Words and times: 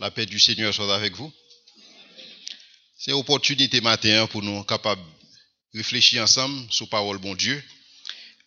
La 0.00 0.10
paix 0.10 0.26
du 0.26 0.40
Seigneur 0.40 0.74
soit 0.74 0.92
avec 0.92 1.14
vous. 1.14 1.32
C'est 2.98 3.12
une 3.12 3.18
opportunité 3.18 3.80
matin 3.80 4.26
pour 4.26 4.42
nous 4.42 4.64
capables 4.64 5.02
de 5.72 5.78
réfléchir 5.78 6.24
ensemble 6.24 6.72
sur 6.72 6.86
la 6.86 6.90
parole 6.90 7.18
bon 7.18 7.36
Dieu. 7.36 7.62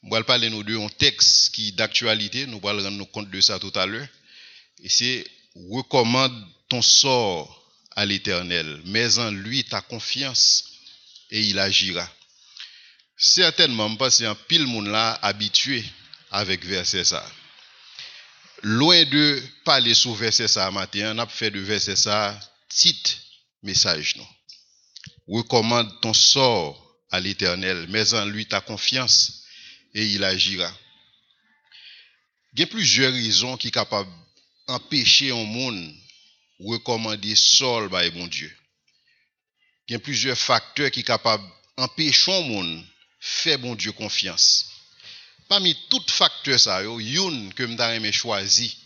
Nous 0.03 0.13
allons 0.13 0.25
parler 0.25 0.49
nous 0.49 0.63
de 0.63 0.77
un 0.77 0.89
texte 0.89 1.51
qui 1.51 1.69
est 1.69 1.71
d'actualité. 1.71 2.45
Nous 2.45 2.59
allons 2.67 2.83
rendre 2.83 3.09
compte 3.11 3.29
de 3.29 3.39
ça 3.39 3.57
tout 3.57 3.71
à 3.75 3.85
l'heure. 3.85 4.07
Et 4.83 4.89
c'est 4.89 5.25
recommande 5.55 6.33
ton 6.67 6.81
sort 6.81 7.63
à 7.95 8.05
l'éternel. 8.05 8.81
Mais 8.85 9.19
en 9.19 9.31
lui 9.31 9.63
ta 9.63 9.79
confiance 9.79 10.65
et 11.31 11.41
il 11.41 11.57
agira. 11.57 12.09
Certainement, 13.15 13.95
parce 13.95 14.19
un 14.21 14.35
pile 14.35 14.67
monde 14.67 14.87
là 14.87 15.13
habitué 15.21 15.85
avec 16.31 16.65
verset 16.65 17.05
ça. 17.05 17.25
Loin 18.63 19.03
de 19.05 19.43
parler 19.63 19.93
sur 19.93 20.15
verset 20.15 20.47
ça 20.47 20.71
matin, 20.71 21.13
on 21.15 21.19
a 21.19 21.27
fait 21.27 21.51
de 21.51 21.59
verset 21.59 21.95
ça 21.95 22.39
titre 22.69 23.11
message 23.61 24.15
non? 24.15 24.27
Recommande 25.27 26.01
ton 26.01 26.13
sort 26.13 26.97
à 27.11 27.19
l'Éternel, 27.19 27.85
mais 27.89 28.13
en 28.13 28.25
lui 28.25 28.47
ta 28.47 28.61
confiance 28.61 29.43
et 29.93 30.05
il 30.05 30.23
agira. 30.23 30.71
Il 32.53 32.61
y 32.61 32.63
a 32.63 32.67
plusieurs 32.67 33.13
raisons 33.13 33.57
qui 33.57 33.67
sont 33.67 33.71
capables 33.73 34.11
d'empêcher 34.67 35.31
un 35.31 35.43
monde 35.43 35.93
recommander 36.59 37.35
sol 37.35 37.89
par 37.89 38.03
mon 38.13 38.27
Dieu. 38.27 38.51
Il 39.87 39.93
y 39.93 39.95
a 39.95 39.99
plusieurs 39.99 40.37
facteurs 40.37 40.91
qui 40.91 41.01
sont 41.01 41.05
capables 41.07 41.47
d'empêcher 41.77 42.33
un 42.33 42.41
monde 42.41 42.83
faire 43.19 43.59
bon 43.59 43.75
Dieu 43.75 43.91
confiance. 43.91 44.76
Parmi 45.47 45.75
tous 45.89 46.11
facteurs 46.11 46.59
ça, 46.59 46.83
une 46.83 47.53
que 47.53 47.63
m'avons 47.63 48.11
choisi 48.11 48.77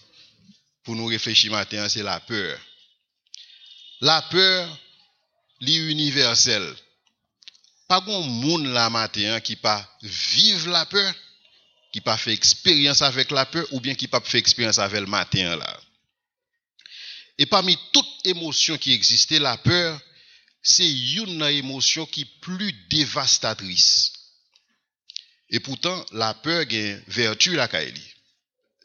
pour 0.84 0.96
nous 0.96 1.08
réfléchir 1.08 1.52
matin, 1.52 1.90
c'est 1.90 2.04
la 2.04 2.20
peur. 2.20 2.60
La 4.02 4.22
peur, 4.24 4.80
l'universel. 5.60 6.76
Pas 7.88 8.02
grand 8.02 8.22
monde 8.22 8.68
là 8.68 8.90
matin 8.90 9.40
qui 9.42 9.56
pas 9.56 9.88
vivre 10.02 10.70
la 10.70 10.86
peur, 10.86 11.14
qui 11.92 12.02
pas 12.02 12.18
fait 12.18 12.34
expérience 12.34 13.02
avec 13.02 13.32
la 13.32 13.46
peur 13.46 13.66
ou 13.72 13.80
bien 13.80 13.96
qui 13.96 14.08
pas 14.08 14.22
fait 14.22 14.38
expérience 14.38 14.80
avec 14.80 15.02
le 15.02 15.08
matin 15.08 15.56
là. 15.56 15.80
Et 17.38 17.46
parmi 17.46 17.78
toutes 17.92 18.26
émotions 18.26 18.78
qui 18.78 18.94
existaient, 18.94 19.40
la 19.40 19.58
peur, 19.58 20.00
c'est 20.62 20.90
une 20.90 21.42
émotion 21.44 22.06
qui 22.06 22.26
plus 22.26 22.72
dévastatrice. 22.90 24.14
Et 25.52 25.60
pourtant, 25.60 26.06
la 26.14 26.34
peur 26.34 26.66
a 26.70 26.96
vertu 27.08 27.56
la 27.56 27.68
kaili. 27.68 28.02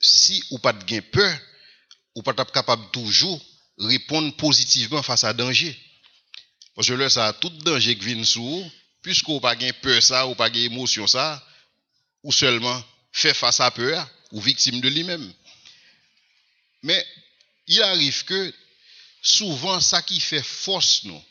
Si 0.01 0.43
ou 0.51 0.59
pas 0.59 0.73
de 0.73 1.01
peur, 1.01 1.39
ou 2.17 2.23
pas 2.23 2.35
capable 2.35 2.91
toujours 2.91 3.41
répondre 3.79 4.35
positivement 4.37 5.03
face 5.03 5.25
à 5.25 5.33
danger. 5.33 5.77
Parce 6.75 6.89
que 6.89 6.95
là, 6.95 7.33
tout 7.35 7.51
danger 7.51 7.97
qui 7.97 8.07
vient 8.07 8.25
sous, 8.25 8.71
puisque 9.03 9.29
ou 9.29 9.41
pas 9.41 9.55
de 9.55 9.71
peur 9.73 10.03
ça, 10.03 10.27
ou 10.27 10.35
pas 10.35 10.51
de 10.51 10.59
émotion 10.59 11.07
ça, 11.07 11.43
ou 12.23 12.33
seulement 12.33 12.83
fait 13.13 13.35
face 13.35 13.61
à 13.61 13.71
peur, 13.71 14.09
ou 14.33 14.41
victime 14.41 14.81
de 14.81 14.89
lui-même. 14.89 15.33
Mais 16.83 17.07
il 17.69 17.83
arrive 17.83 18.25
que 18.25 18.55
souvent, 19.23 19.81
ça 19.81 20.03
qui 20.03 20.21
fait 20.21 20.43
force 20.43 21.05
nous, 21.05 21.23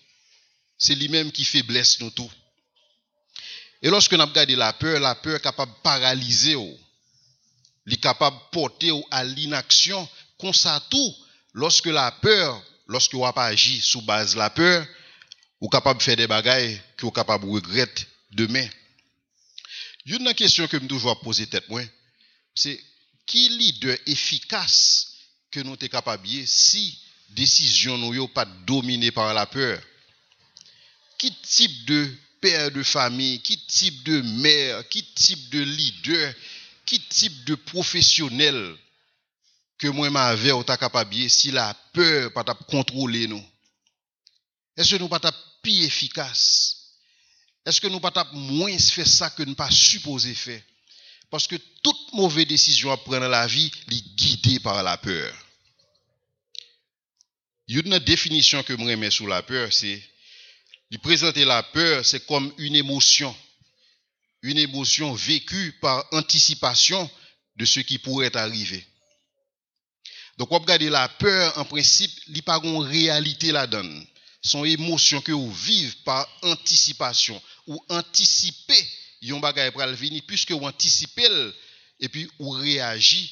c'est 0.78 0.95
lui-même 0.95 1.31
qui 1.31 1.45
fait 1.45 1.63
blesse 1.63 2.00
nous 2.00 2.11
tout. 2.11 2.31
Et 3.81 3.90
lorsque 3.90 4.14
nous 4.14 4.26
regardons 4.26 4.56
la 4.56 4.73
peur, 4.73 5.00
la 5.00 5.16
peur 5.16 5.36
est 5.36 5.42
capable 5.42 5.72
de 5.73 5.78
paralyser, 5.84 6.54
elle 6.54 7.94
est 7.94 7.98
capable 7.98 8.38
de 8.38 8.50
porter 8.52 8.92
à 9.12 9.23
l'inaction. 9.23 10.08
Comme 10.40 10.54
ça, 10.54 10.84
tout, 10.90 11.16
lorsque 11.54 11.86
la 11.86 12.12
peur, 12.12 12.64
lorsque 12.88 13.14
vous 13.14 13.31
pas 13.31 13.46
agi 13.46 13.80
sous 13.81 14.02
base 14.02 14.34
de 14.34 14.40
la 14.40 14.50
peur, 14.50 14.86
vous 15.62 15.68
êtes 15.68 15.72
capable 15.72 16.00
de 16.00 16.03
faire 16.03 16.18
des 16.18 16.28
bagailles 16.28 16.81
que 16.98 17.03
vous 17.03 17.09
êtes 17.09 17.16
capable 17.16 17.46
de 17.46 17.52
regretter 17.52 18.06
demain. 18.31 18.68
Une 20.06 20.34
question 20.34 20.68
que 20.68 20.80
je 20.80 20.86
toujours 20.86 21.19
poser 21.22 21.47
tête, 21.47 21.66
c'est 22.53 22.80
qui 23.25 23.50
leader 23.50 23.97
efficace 24.06 25.07
que 25.52 25.59
nous 25.62 25.75
sommes 25.80 25.90
capables 25.90 26.28
si 26.46 27.00
décision 27.30 27.97
nous 27.97 28.28
pas 28.28 28.46
dominée 28.46 29.12
par 29.12 29.34
la 29.34 29.46
peur? 29.46 29.81
Qui 31.18 31.34
type 31.42 31.86
de 31.86 32.16
de 32.45 32.83
famille, 32.83 33.41
qui 33.41 33.57
type 33.57 34.03
de 34.03 34.22
mère, 34.22 34.88
qui 34.89 35.03
type 35.03 35.50
de 35.50 35.61
leader, 35.61 36.33
qui 36.85 37.00
type 37.00 37.44
de 37.45 37.56
professionnel 37.56 38.75
que 39.78 39.88
moi 39.88 40.09
m'avais 40.09 40.51
ou 40.51 40.63
ta 40.63 40.78
capable 40.78 41.29
si 41.29 41.51
la 41.51 41.73
peur 41.94 42.31
pas 42.31 42.44
contrôler 42.44 43.28
nous. 43.28 43.44
Est-ce 44.78 44.95
que 44.95 45.00
nous 45.00 45.09
pas 45.09 45.19
plus 45.61 45.83
efficace? 45.83 46.94
Est-ce 47.66 47.81
que 47.81 47.88
nous 47.88 48.00
pas 48.00 48.29
moins 48.33 48.77
faire 48.77 49.07
ça 49.07 49.29
que 49.31 49.44
nous 49.44 49.56
pas 49.56 49.72
supposé 49.72 50.35
faire? 50.35 50.62
Parce 51.31 51.47
que 51.47 51.56
toute 51.81 52.13
mauvaise 52.13 52.47
décision 52.47 52.91
à 52.91 52.97
prendre 52.97 53.22
dans 53.22 53.27
la 53.27 53.47
vie 53.47 53.72
est 53.91 54.16
guidée 54.16 54.59
par 54.59 54.83
la 54.83 54.97
peur. 54.97 55.33
Une 57.67 57.97
définition 58.00 58.62
que 58.62 58.77
je 58.77 58.83
remets 58.83 59.09
sur 59.09 59.27
la 59.27 59.41
peur, 59.41 59.73
c'est 59.73 60.01
de 60.91 60.97
présenter 60.97 61.46
la 61.46 61.63
peur, 61.63 62.06
c'est 62.06 62.25
comme 62.25 62.53
une 62.57 62.75
émotion. 62.75 63.35
Une 64.41 64.57
émotion 64.57 65.13
vécue 65.13 65.73
par 65.81 66.06
anticipation 66.12 67.09
de 67.56 67.66
ce 67.66 67.79
qui 67.79 67.97
pourrait 67.97 68.35
arriver. 68.35 68.85
Donc, 70.38 70.51
on 70.51 70.59
regarde 70.59 70.84
la 70.84 71.07
peur, 71.07 71.57
en 71.57 71.66
principe, 71.66 72.12
il 72.28 72.44
pas 72.44 72.59
une 72.63 72.84
réalité 72.84 73.51
là-dedans. 73.51 74.03
Son 74.41 74.63
émotion 74.66 75.22
que 75.22 75.31
vous 75.31 75.51
vivez 75.51 75.91
par 76.03 76.28
anticipation 76.44 77.41
ou 77.66 77.84
anticiper 77.90 78.88
yon 79.22 79.40
bagay 79.40 79.72
puisque 80.28 80.51
vous 80.51 80.66
anticipez 80.66 81.51
et 82.00 82.09
puis 82.09 82.29
vous 82.38 82.51
réagissez 82.51 83.31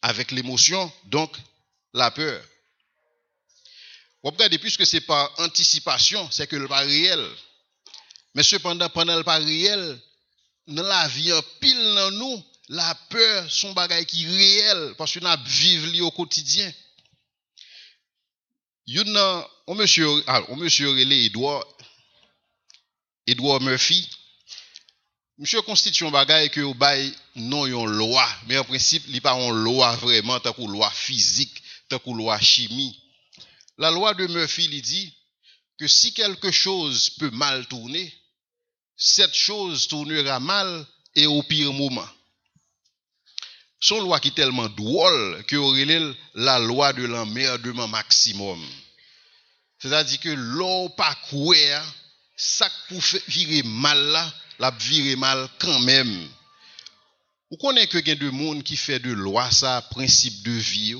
avec 0.00 0.32
l'émotion, 0.32 0.92
donc 1.04 1.36
la 1.94 2.10
peur. 2.10 2.42
Vous 4.22 4.30
regardez, 4.30 4.58
puisque 4.58 4.86
ce 4.86 4.96
n'est 4.96 5.00
pas 5.00 5.32
anticipation, 5.38 6.30
c'est 6.30 6.46
que 6.46 6.56
le 6.56 6.68
pas 6.68 6.80
réel. 6.80 7.28
Mais 8.34 8.42
cependant, 8.42 8.88
pendant 8.88 9.16
le 9.16 9.24
pas 9.24 9.38
réel, 9.38 10.00
dans 10.68 10.82
la 10.84 11.08
vie, 11.08 11.32
en 11.32 11.42
pile 11.60 11.94
dans 11.94 12.10
nous, 12.12 12.44
la 12.68 12.94
peur, 13.10 13.50
son 13.50 13.72
bagage 13.72 14.06
qui 14.06 14.24
est 14.24 14.28
réel, 14.28 14.94
parce 14.96 15.12
que 15.12 15.18
nous 15.18 15.44
vivons 15.44 16.06
au 16.06 16.10
quotidien. 16.12 16.72
Il 18.86 18.94
y 18.94 19.18
a 19.18 19.50
un 19.68 19.74
monsieur, 19.74 20.08
un 20.28 20.56
monsieur 20.56 20.96
Edouard, 23.26 23.60
Murphy. 23.60 24.08
Monsieur 25.38 25.62
constitue 25.62 26.06
un 26.06 26.10
bagage 26.10 26.50
que 26.50 26.60
au 26.60 26.74
bail 26.74 27.12
non 27.34 27.66
une 27.66 27.86
loi, 27.86 28.28
mais 28.46 28.58
en 28.58 28.64
principe, 28.64 29.02
il 29.06 29.12
n'y 29.12 29.18
a 29.18 29.22
pas 29.22 29.34
une 29.34 29.64
loi 29.64 29.96
vraiment, 29.96 30.38
tant 30.38 30.52
que 30.52 30.62
loi 30.62 30.90
physique, 30.90 31.62
tant 31.88 31.98
que 31.98 32.10
loi 32.10 32.38
chimie. 32.38 33.01
La 33.82 33.90
loi 33.90 34.14
de 34.14 34.28
Murphy 34.28 34.68
dit 34.80 35.12
que 35.76 35.88
si 35.88 36.14
quelque 36.14 36.52
chose 36.52 37.10
peut 37.18 37.32
mal 37.32 37.66
tourner, 37.66 38.14
cette 38.96 39.34
chose 39.34 39.88
tournera 39.88 40.38
mal 40.38 40.86
et 41.16 41.26
au 41.26 41.42
pire 41.42 41.72
moment. 41.72 42.08
Son 43.80 44.00
loi 44.02 44.20
qui 44.20 44.28
est 44.28 44.36
tellement 44.36 44.68
drôle 44.68 45.44
que 45.48 45.56
la 46.36 46.60
loi 46.60 46.92
de 46.92 47.02
l'emmerdement 47.02 47.88
maximum. 47.88 48.64
C'est-à-dire 49.80 50.20
que 50.20 50.28
l'eau 50.28 50.88
pas 50.90 51.16
couer, 51.28 51.76
ça 52.36 52.70
pour 52.88 53.00
virer 53.26 53.64
mal 53.64 53.98
là, 53.98 54.32
la 54.60 54.70
virer 54.70 55.16
mal 55.16 55.48
quand 55.58 55.80
même. 55.80 56.28
Vous 57.50 57.56
connaissez 57.56 57.88
que 57.88 57.98
y 57.98 58.12
a 58.12 58.14
des 58.14 58.30
monde 58.30 58.62
qui 58.62 58.76
fait 58.76 59.00
de 59.00 59.10
loi 59.10 59.50
ça 59.50 59.82
principe 59.90 60.40
de 60.44 60.52
vie. 60.52 60.94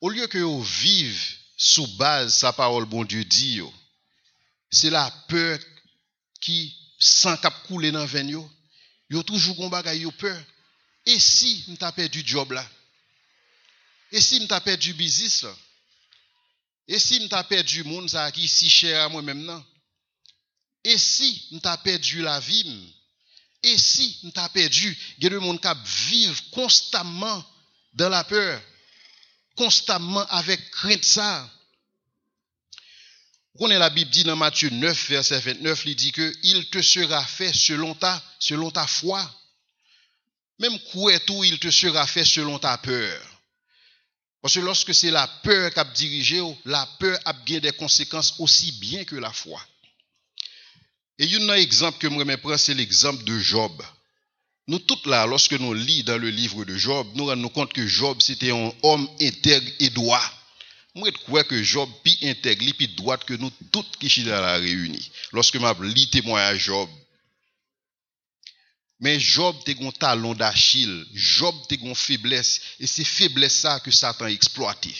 Au 0.00 0.10
lieu 0.10 0.26
que 0.28 0.38
vous 0.38 0.62
vive 0.62 1.36
sous 1.56 1.86
base 1.96 2.34
sa 2.34 2.52
parole 2.52 2.84
bon 2.84 3.04
Dieu 3.04 3.24
dit, 3.24 3.60
c'est 4.70 4.90
la 4.90 5.10
peur 5.28 5.58
qui 6.40 6.76
sans 6.98 7.36
cap 7.36 7.54
couler 7.66 7.90
dans 7.90 8.06
veine 8.06 8.30
yo. 8.30 8.50
Yo 9.10 9.22
toujours 9.22 9.56
gon 9.56 9.70
peur. 9.70 10.44
Et 11.06 11.18
si 11.18 11.64
m'ta 11.68 11.90
perdu 11.90 12.22
job 12.24 12.52
là? 12.52 12.68
Et 14.12 14.20
si 14.20 14.40
m'ta 14.40 14.60
perdu 14.60 14.92
business 14.94 15.42
là? 15.42 15.56
Et 16.86 16.98
si 16.98 17.20
m'ta 17.20 17.42
perdu 17.44 17.82
monde 17.84 18.10
ça 18.10 18.30
qui 18.30 18.46
si 18.46 18.68
cher 18.68 19.04
à 19.04 19.08
moi 19.08 19.22
même 19.22 19.42
non? 19.42 19.64
Et 20.84 20.98
si 20.98 21.48
m'ta 21.52 21.76
perdu 21.78 22.22
la 22.22 22.38
vie? 22.40 22.94
Et 23.62 23.76
si 23.76 24.20
m'ta 24.24 24.48
perdu, 24.50 24.96
il 25.18 25.24
y 25.24 25.26
a 25.34 25.40
monde 25.40 25.60
qui 25.60 25.68
vivent 26.10 26.50
constamment 26.50 27.44
dans 27.94 28.08
la 28.08 28.22
peur 28.22 28.62
constamment 29.58 30.24
avec 30.28 30.70
crainte 30.70 31.04
ça. 31.04 31.50
Connaissez 33.58 33.80
la 33.80 33.90
Bible 33.90 34.10
dit 34.10 34.22
dans 34.22 34.36
Matthieu 34.36 34.70
9, 34.70 35.10
verset 35.10 35.40
29, 35.40 35.82
il 35.86 35.96
dit 35.96 36.12
que 36.12 36.32
il 36.44 36.70
te 36.70 36.80
sera 36.80 37.22
fait 37.24 37.52
selon 37.52 37.94
ta, 37.94 38.22
selon 38.38 38.70
ta 38.70 38.86
foi. 38.86 39.28
Même 40.60 40.78
quoi 40.92 41.18
tout, 41.20 41.42
il 41.44 41.58
te 41.58 41.70
sera 41.70 42.06
fait 42.06 42.24
selon 42.24 42.58
ta 42.60 42.78
peur. 42.78 43.20
Parce 44.40 44.54
que 44.54 44.60
lorsque 44.60 44.94
c'est 44.94 45.10
la 45.10 45.26
peur 45.42 45.72
qui 45.72 45.80
a 45.80 45.84
dirigé, 45.84 46.40
la 46.64 46.86
peur 47.00 47.18
a 47.24 47.32
bien 47.32 47.58
des 47.58 47.72
conséquences 47.72 48.36
aussi 48.38 48.70
bien 48.72 49.04
que 49.04 49.16
la 49.16 49.32
foi. 49.32 49.60
Et 51.18 51.24
il 51.24 51.32
y 51.32 51.36
a 51.36 51.52
un 51.52 51.56
exemple 51.56 51.98
que 51.98 52.08
je 52.08 52.14
me 52.14 52.56
c'est 52.56 52.74
l'exemple 52.74 53.24
de 53.24 53.38
Job. 53.40 53.82
Nous 54.68 54.78
tous 54.80 55.06
là, 55.06 55.26
lorsque 55.26 55.54
nous 55.54 55.72
lisons 55.72 56.04
dans 56.04 56.18
le 56.18 56.28
livre 56.28 56.64
de 56.66 56.76
Job, 56.76 57.08
nous 57.14 57.24
rendons 57.24 57.48
compte 57.48 57.72
que 57.72 57.86
Job, 57.86 58.20
c'était 58.20 58.50
un 58.50 58.70
homme 58.82 59.08
intègre 59.20 59.70
et 59.80 59.88
droit. 59.88 60.22
Moi, 60.94 61.08
je 61.10 61.18
crois 61.22 61.42
que 61.44 61.62
Job 61.62 61.88
plus 62.04 62.16
intègre, 62.22 62.70
plus 62.74 62.88
droit 62.88 63.16
que 63.16 63.32
nous 63.32 63.50
tous 63.72 63.86
qui 63.98 64.10
sommes 64.10 64.26
la 64.26 64.58
réunion. 64.58 65.00
Lorsque 65.32 65.58
je 65.58 65.82
lis 65.84 66.10
témoignage 66.10 66.64
Job, 66.64 66.88
mais 69.00 69.18
Job 69.18 69.56
te 69.64 69.70
un 69.70 69.90
talon 69.92 70.34
d'Achille. 70.34 71.06
Job 71.14 71.54
te 71.68 71.74
une 71.76 71.94
faiblesse. 71.94 72.60
Et 72.80 72.86
c'est 72.86 73.04
faiblesse 73.04 73.60
ça 73.60 73.80
que 73.80 73.90
Satan 73.90 74.26
exploité. 74.26 74.92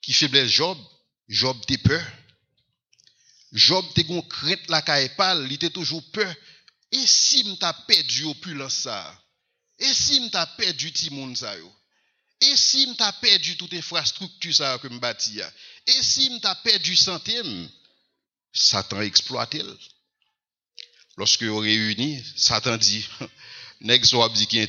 Qui 0.00 0.12
faiblesse 0.12 0.50
Job? 0.50 0.78
Job 1.28 1.56
te 1.66 1.76
peur. 1.76 2.04
Job 3.52 3.84
te 3.94 4.00
une 4.02 4.26
crainte 4.26 4.68
la 4.68 4.82
caépale. 4.82 5.46
Il 5.46 5.54
était 5.54 5.70
toujours 5.70 6.02
peur. 6.12 6.32
Et 6.92 7.06
si 7.06 7.44
m'ta 7.44 7.72
perdu 7.72 8.24
opulence 8.24 8.74
ça? 8.74 9.22
Et 9.78 9.92
si 9.92 10.20
m'ta 10.20 10.46
perdu 10.46 10.92
Timon 10.92 11.34
ça 11.34 11.56
yo? 11.56 11.72
Et 12.40 12.56
si 12.56 12.86
m'ta 12.86 13.12
perdu 13.12 13.56
toute 13.56 13.74
infrastructure 13.74 14.54
ça 14.54 14.78
que 14.78 14.88
m'bâti 14.88 15.40
Et 15.86 16.02
si 16.02 16.30
m'ta 16.30 16.54
perdu 16.56 16.96
santé? 16.96 17.42
Satan 18.52 18.98
a 18.98 19.04
exploité. 19.04 19.62
Lorsque 21.16 21.42
vous 21.42 21.58
réunis, 21.58 22.22
Satan 22.36 22.76
dit, 22.76 23.06
nèg 23.80 24.04
so 24.04 24.26
dit 24.30 24.46
qui 24.46 24.66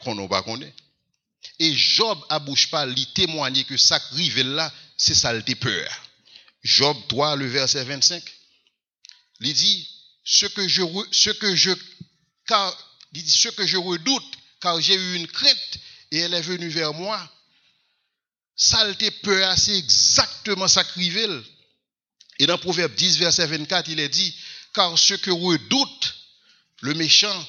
qu'on 0.00 0.14
n'a 0.14 0.28
pas. 0.28 0.44
Et 1.58 1.76
Job 1.76 2.24
a 2.28 2.38
bouche 2.38 2.70
pas 2.70 2.86
lui 2.86 3.06
témoigner 3.06 3.64
que 3.64 3.76
ça 3.76 3.98
rive 4.12 4.40
là, 4.40 4.72
c'est 4.96 5.14
ça 5.14 5.32
le 5.32 5.42
peur. 5.42 6.02
Job 6.62 6.96
3 7.08 7.36
le 7.36 7.46
verset 7.46 7.84
25. 7.84 8.22
Il 9.40 9.52
dit 9.52 9.93
ce 10.24 10.46
que 10.46 10.66
je 10.68 10.82
je 13.66 13.76
redoute 13.76 14.38
car 14.60 14.80
j'ai 14.80 14.94
eu 14.94 15.16
une 15.16 15.26
crainte 15.26 15.78
et 16.10 16.18
elle 16.18 16.34
est 16.34 16.40
venue 16.42 16.68
vers 16.68 16.94
moi. 16.94 17.30
Saleté 18.56 19.10
peur, 19.10 19.58
c'est 19.58 19.76
exactement 19.76 20.68
ça 20.68 20.84
Et 22.38 22.46
dans 22.46 22.58
Proverbe 22.58 22.94
10, 22.94 23.18
verset 23.18 23.46
24, 23.46 23.88
il 23.88 24.00
est 24.00 24.08
dit, 24.08 24.34
car 24.72 24.98
ce 24.98 25.14
que 25.14 25.30
redoute 25.30 26.14
le 26.80 26.94
méchant, 26.94 27.48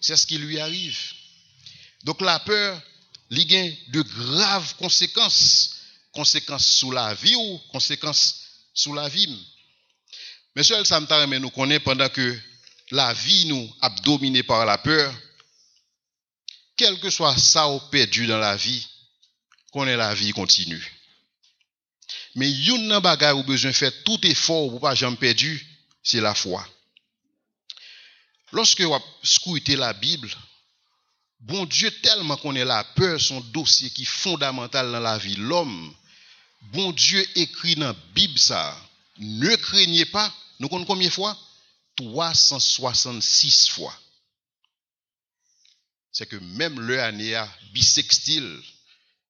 c'est 0.00 0.16
ce 0.16 0.26
qui 0.26 0.38
lui 0.38 0.58
arrive. 0.58 0.98
Donc 2.04 2.20
la 2.20 2.38
peur, 2.40 2.80
il 3.30 3.56
a 3.56 3.70
de 3.88 4.02
graves 4.02 4.74
conséquences. 4.76 5.76
Conséquences 6.12 6.66
sous 6.66 6.90
la 6.90 7.14
vie 7.14 7.36
ou 7.36 7.60
conséquences 7.70 8.40
sous 8.74 8.94
la 8.94 9.08
vie. 9.08 9.28
Mais 10.56 10.62
seul 10.62 10.84
ça 10.84 11.00
me 11.00 11.38
nous 11.38 11.50
connaît 11.50 11.80
pendant 11.80 12.08
que 12.08 12.38
la 12.90 13.12
vie 13.12 13.46
nous 13.46 13.72
a 13.80 13.90
dominé 14.02 14.42
par 14.42 14.66
la 14.66 14.78
peur. 14.78 15.14
Quel 16.76 16.98
que 16.98 17.10
soit 17.10 17.36
ça 17.36 17.68
ou 17.68 17.78
perdu 17.90 18.26
dans 18.26 18.38
la 18.38 18.56
vie, 18.56 18.86
qu'on 19.70 19.86
ait 19.86 19.96
la 19.96 20.14
vie 20.14 20.32
continue. 20.32 20.82
Mais 22.34 22.50
une 22.50 22.88
nan 22.88 23.00
bagay 23.00 23.32
ou 23.32 23.42
besoin 23.42 23.72
faire 23.72 23.92
tout 24.04 24.24
effort 24.26 24.70
pour 24.70 24.80
pas 24.80 24.94
jamais 24.94 25.16
perdu, 25.16 25.64
c'est 26.02 26.20
la 26.20 26.34
foi. 26.34 26.66
Lorsque 28.52 28.80
vous 28.80 28.98
scrutez 29.22 29.76
la 29.76 29.92
Bible, 29.92 30.30
bon 31.40 31.64
Dieu 31.66 31.90
tellement 32.02 32.36
connaît 32.36 32.64
la 32.64 32.82
peur, 32.82 33.20
son 33.20 33.40
dossier 33.40 33.90
qui 33.90 34.02
est 34.02 34.06
fondamental 34.06 34.90
dans 34.90 35.00
la 35.00 35.18
vie 35.18 35.36
l'homme, 35.36 35.94
bon 36.62 36.92
Dieu 36.92 37.24
écrit 37.36 37.76
dans 37.76 37.88
la 37.88 37.96
Bible 38.14 38.38
ça, 38.38 38.76
ne 39.20 39.54
craignez 39.56 40.06
pas, 40.06 40.32
nous 40.58 40.68
connaissons 40.68 40.86
combien 40.86 41.08
de 41.08 41.12
fois? 41.12 41.38
366 41.96 43.68
fois. 43.68 43.96
C'est 46.12 46.26
que 46.26 46.36
même 46.36 46.80
le 46.80 47.00
année 47.00 47.34
a 47.34 47.48
bisextile, 47.72 48.60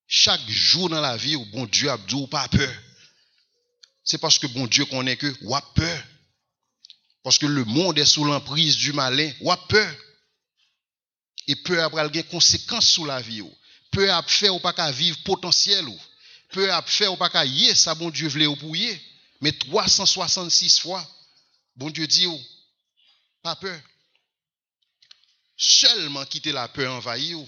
chaque 0.06 0.48
jour 0.48 0.88
dans 0.88 1.00
la 1.00 1.16
vie, 1.16 1.36
bon 1.52 1.66
Dieu 1.66 1.90
a 1.90 1.98
pas 2.30 2.48
peur. 2.48 2.74
C'est 4.02 4.18
parce 4.18 4.38
que 4.38 4.46
bon 4.48 4.66
Dieu 4.66 4.84
connaît 4.86 5.16
que 5.16 5.32
ou 5.42 5.54
a 5.54 5.62
peur. 5.74 6.02
Parce 7.22 7.38
que 7.38 7.46
le 7.46 7.64
monde 7.64 7.98
est 7.98 8.06
sous 8.06 8.24
l'emprise 8.24 8.76
du 8.76 8.92
malin. 8.92 9.30
Ou 9.40 9.52
a 9.52 9.56
peur. 9.68 9.94
Et 11.46 11.54
peur 11.56 11.84
après 11.84 12.08
des 12.10 12.24
conséquences 12.24 12.88
sur 12.88 13.06
la 13.06 13.20
vie. 13.20 13.44
Peur 13.92 14.16
a 14.16 14.22
fait 14.22 14.48
ou 14.48 14.58
pas 14.58 14.72
qu'à 14.72 14.90
vivre 14.90 15.18
potentiel. 15.24 15.86
Peur 16.50 16.74
a 16.74 16.82
fait 16.82 17.08
ou 17.08 17.16
pas 17.16 17.30
qu'à 17.30 17.44
ça 17.74 17.94
bon 17.94 18.10
Dieu 18.10 18.28
voulait 18.28 18.46
ou 18.46 18.56
Mais 19.40 19.52
366 19.52 20.80
fois, 20.80 21.06
bon 21.76 21.90
Dieu 21.90 22.06
dit, 22.06 22.26
pas 23.42 23.56
peur. 23.56 23.80
Seulement 25.56 26.24
quitter 26.26 26.52
la 26.52 26.68
peur 26.68 26.92
envahir 26.92 27.38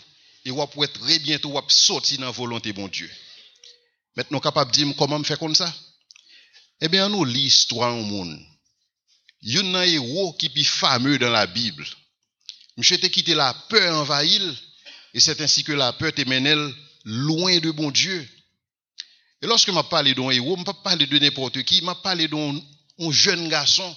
et 0.44 0.50
ou 0.50 0.66
pour 0.66 0.84
être 0.84 1.00
très 1.00 1.18
bientôt 1.18 1.60
sortir 1.68 2.18
dans 2.18 2.26
la 2.26 2.30
volonté 2.30 2.72
bon 2.72 2.88
Dieu. 2.88 3.10
Maintenant, 4.16 4.40
capable 4.40 4.70
de 4.70 4.84
dire 4.84 4.94
comment 4.96 5.18
me 5.18 5.24
faire 5.24 5.38
comme 5.38 5.54
ça? 5.54 5.72
Eh 6.80 6.88
bien, 6.88 7.08
nous 7.08 7.24
l'histoire 7.24 7.96
au 7.96 8.02
monde. 8.02 8.38
Il 9.42 9.54
y 9.54 9.58
a 9.58 9.78
un 9.78 9.82
héros 9.82 10.32
qui 10.34 10.46
est 10.46 10.64
fameux 10.64 11.18
dans 11.18 11.30
la 11.30 11.46
Bible. 11.46 11.86
Monsieur 12.76 12.98
te 12.98 13.06
quitté 13.06 13.34
la 13.34 13.54
peur 13.68 13.96
envahir 13.96 14.40
et 15.14 15.20
c'est 15.20 15.40
ainsi 15.40 15.62
que 15.62 15.72
la 15.72 15.92
peur 15.92 16.12
te 16.12 16.26
mène 16.28 16.74
loin 17.04 17.58
de 17.58 17.70
bon 17.70 17.90
Dieu. 17.90 18.28
Et 19.42 19.46
lorsque 19.46 19.72
je 19.72 19.80
parle 19.82 20.14
d'un 20.14 20.30
héros, 20.30 20.56
je 20.56 20.60
ne 20.60 20.82
pas 20.82 20.96
de 20.96 21.18
n'importe 21.18 21.64
qui, 21.64 21.80
je 21.80 22.02
parle 22.02 22.28
d'un 22.28 23.10
jeune 23.10 23.48
garçon 23.48 23.96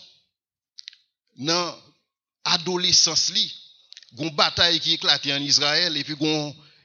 dans 1.38 1.78
l'adolescence. 2.46 3.30
Il 3.36 3.38
y 3.38 4.24
a 4.24 4.24
une 4.24 4.36
bataille 4.36 4.80
qui 4.80 4.94
éclate 4.94 5.28
en 5.28 5.42
Israël 5.42 5.96
et 5.96 6.04
puis 6.04 6.16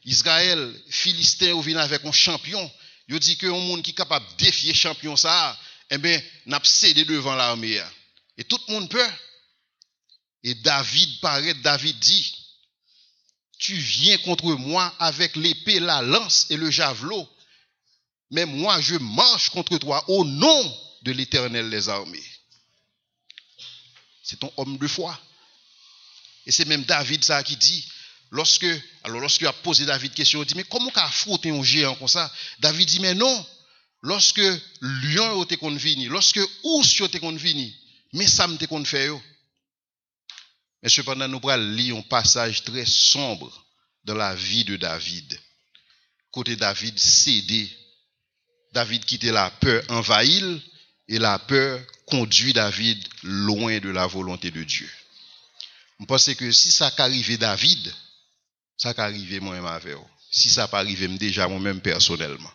Israël, 0.05 0.75
Philistin, 0.91 1.59
vient 1.63 1.79
avec 1.79 2.05
un 2.05 2.13
champion. 2.13 2.71
Il 3.09 3.19
dit 3.19 3.39
que 3.39 3.47
un 3.47 3.59
monde 3.59 3.83
qui 3.83 3.93
est 3.93 3.95
capable 3.95 4.27
de 4.33 4.45
défier 4.45 4.75
champion 4.75 5.17
ça, 5.17 5.59
eh 5.89 5.97
bien, 5.97 6.21
n'a 6.47 6.61
cédé 6.63 7.05
devant 7.05 7.35
l'armée. 7.35 7.81
Et 8.37 8.45
tout 8.45 8.61
le 8.69 8.75
monde 8.75 8.91
peur. 8.91 9.13
Et 10.43 10.55
David 10.55 11.21
paraît, 11.21 11.55
David 11.55 11.99
dit, 11.99 12.35
tu 13.59 13.75
viens 13.75 14.19
contre 14.19 14.53
moi 14.55 14.95
avec 14.99 15.37
l'épée, 15.37 15.81
la 15.81 16.03
lance 16.03 16.47
et 16.51 16.57
le 16.57 16.71
javelot, 16.71 17.29
mais 18.31 18.47
moi 18.47 18.81
je 18.81 18.97
marche 18.97 19.51
contre 19.51 19.79
toi 19.79 20.05
au 20.09 20.25
nom 20.25 20.79
de 21.03 21.13
l'Éternel 21.13 21.71
des 21.71 21.89
armées. 21.89 22.25
C'est 24.23 24.39
ton 24.39 24.53
homme 24.57 24.79
de 24.79 24.87
foi. 24.87 25.19
Et 26.47 26.53
c'est 26.53 26.65
même 26.65 26.85
David 26.85 27.25
ça 27.25 27.43
qui 27.43 27.57
dit, 27.57 27.85
lorsque, 28.31 28.67
alors 29.03 29.21
lorsque 29.21 29.43
a 29.43 29.53
posé 29.53 29.85
David 29.85 30.15
question, 30.15 30.43
il 30.43 30.47
dit, 30.47 30.55
mais 30.55 30.65
comment 30.65 30.91
qu'a 30.91 31.05
affronté 31.05 31.51
un 31.51 31.63
géant 31.63 31.95
comme 31.97 32.09
ça? 32.09 32.33
David 32.61 32.89
dit, 32.89 33.01
mais 33.01 33.15
non, 33.15 33.47
lorsque 34.03 34.43
lion 34.81 35.43
était 35.45 35.57
convenu, 35.57 36.09
lorsque 36.09 36.41
ours 36.63 37.01
était 37.01 37.19
convenu, 37.19 37.73
mais 38.13 38.27
ça 38.27 38.47
me 38.47 38.57
qu'on 38.67 38.85
fait 38.85 39.11
Mais 40.83 40.89
cependant, 40.89 41.29
nous 41.29 41.49
allons 41.49 41.73
lire 41.73 41.97
un 41.97 42.03
passage 42.03 42.65
très 42.65 42.87
sombre 42.87 43.67
dans 44.05 44.15
la 44.15 44.35
vie 44.35 44.65
de 44.65 44.77
David. 44.77 45.39
Côté 46.31 46.57
David 46.57 46.99
cédé. 46.99 47.71
David 48.73 49.05
quittait 49.05 49.33
la 49.33 49.51
peur 49.51 49.83
envahir 49.89 50.61
et 51.09 51.19
la 51.19 51.39
peur 51.39 51.81
conduit 52.07 52.53
David 52.53 53.03
loin 53.23 53.79
de 53.79 53.91
la 53.91 54.07
volonté 54.07 54.51
de 54.51 54.63
Dieu. 54.63 54.89
Je 55.99 56.07
pense 56.07 56.33
que 56.35 56.51
si 56.53 56.71
ça 56.71 56.91
arrivé 56.99 57.37
David, 57.37 57.93
ça 58.77 58.95
arrivé 58.97 59.41
moi-même 59.41 59.67
avec 59.67 59.97
Si 60.31 60.49
ça 60.49 60.69
pas 60.69 60.79
arrivé 60.79 61.09
déjà 61.09 61.47
moi-même 61.49 61.81
personnellement. 61.81 62.51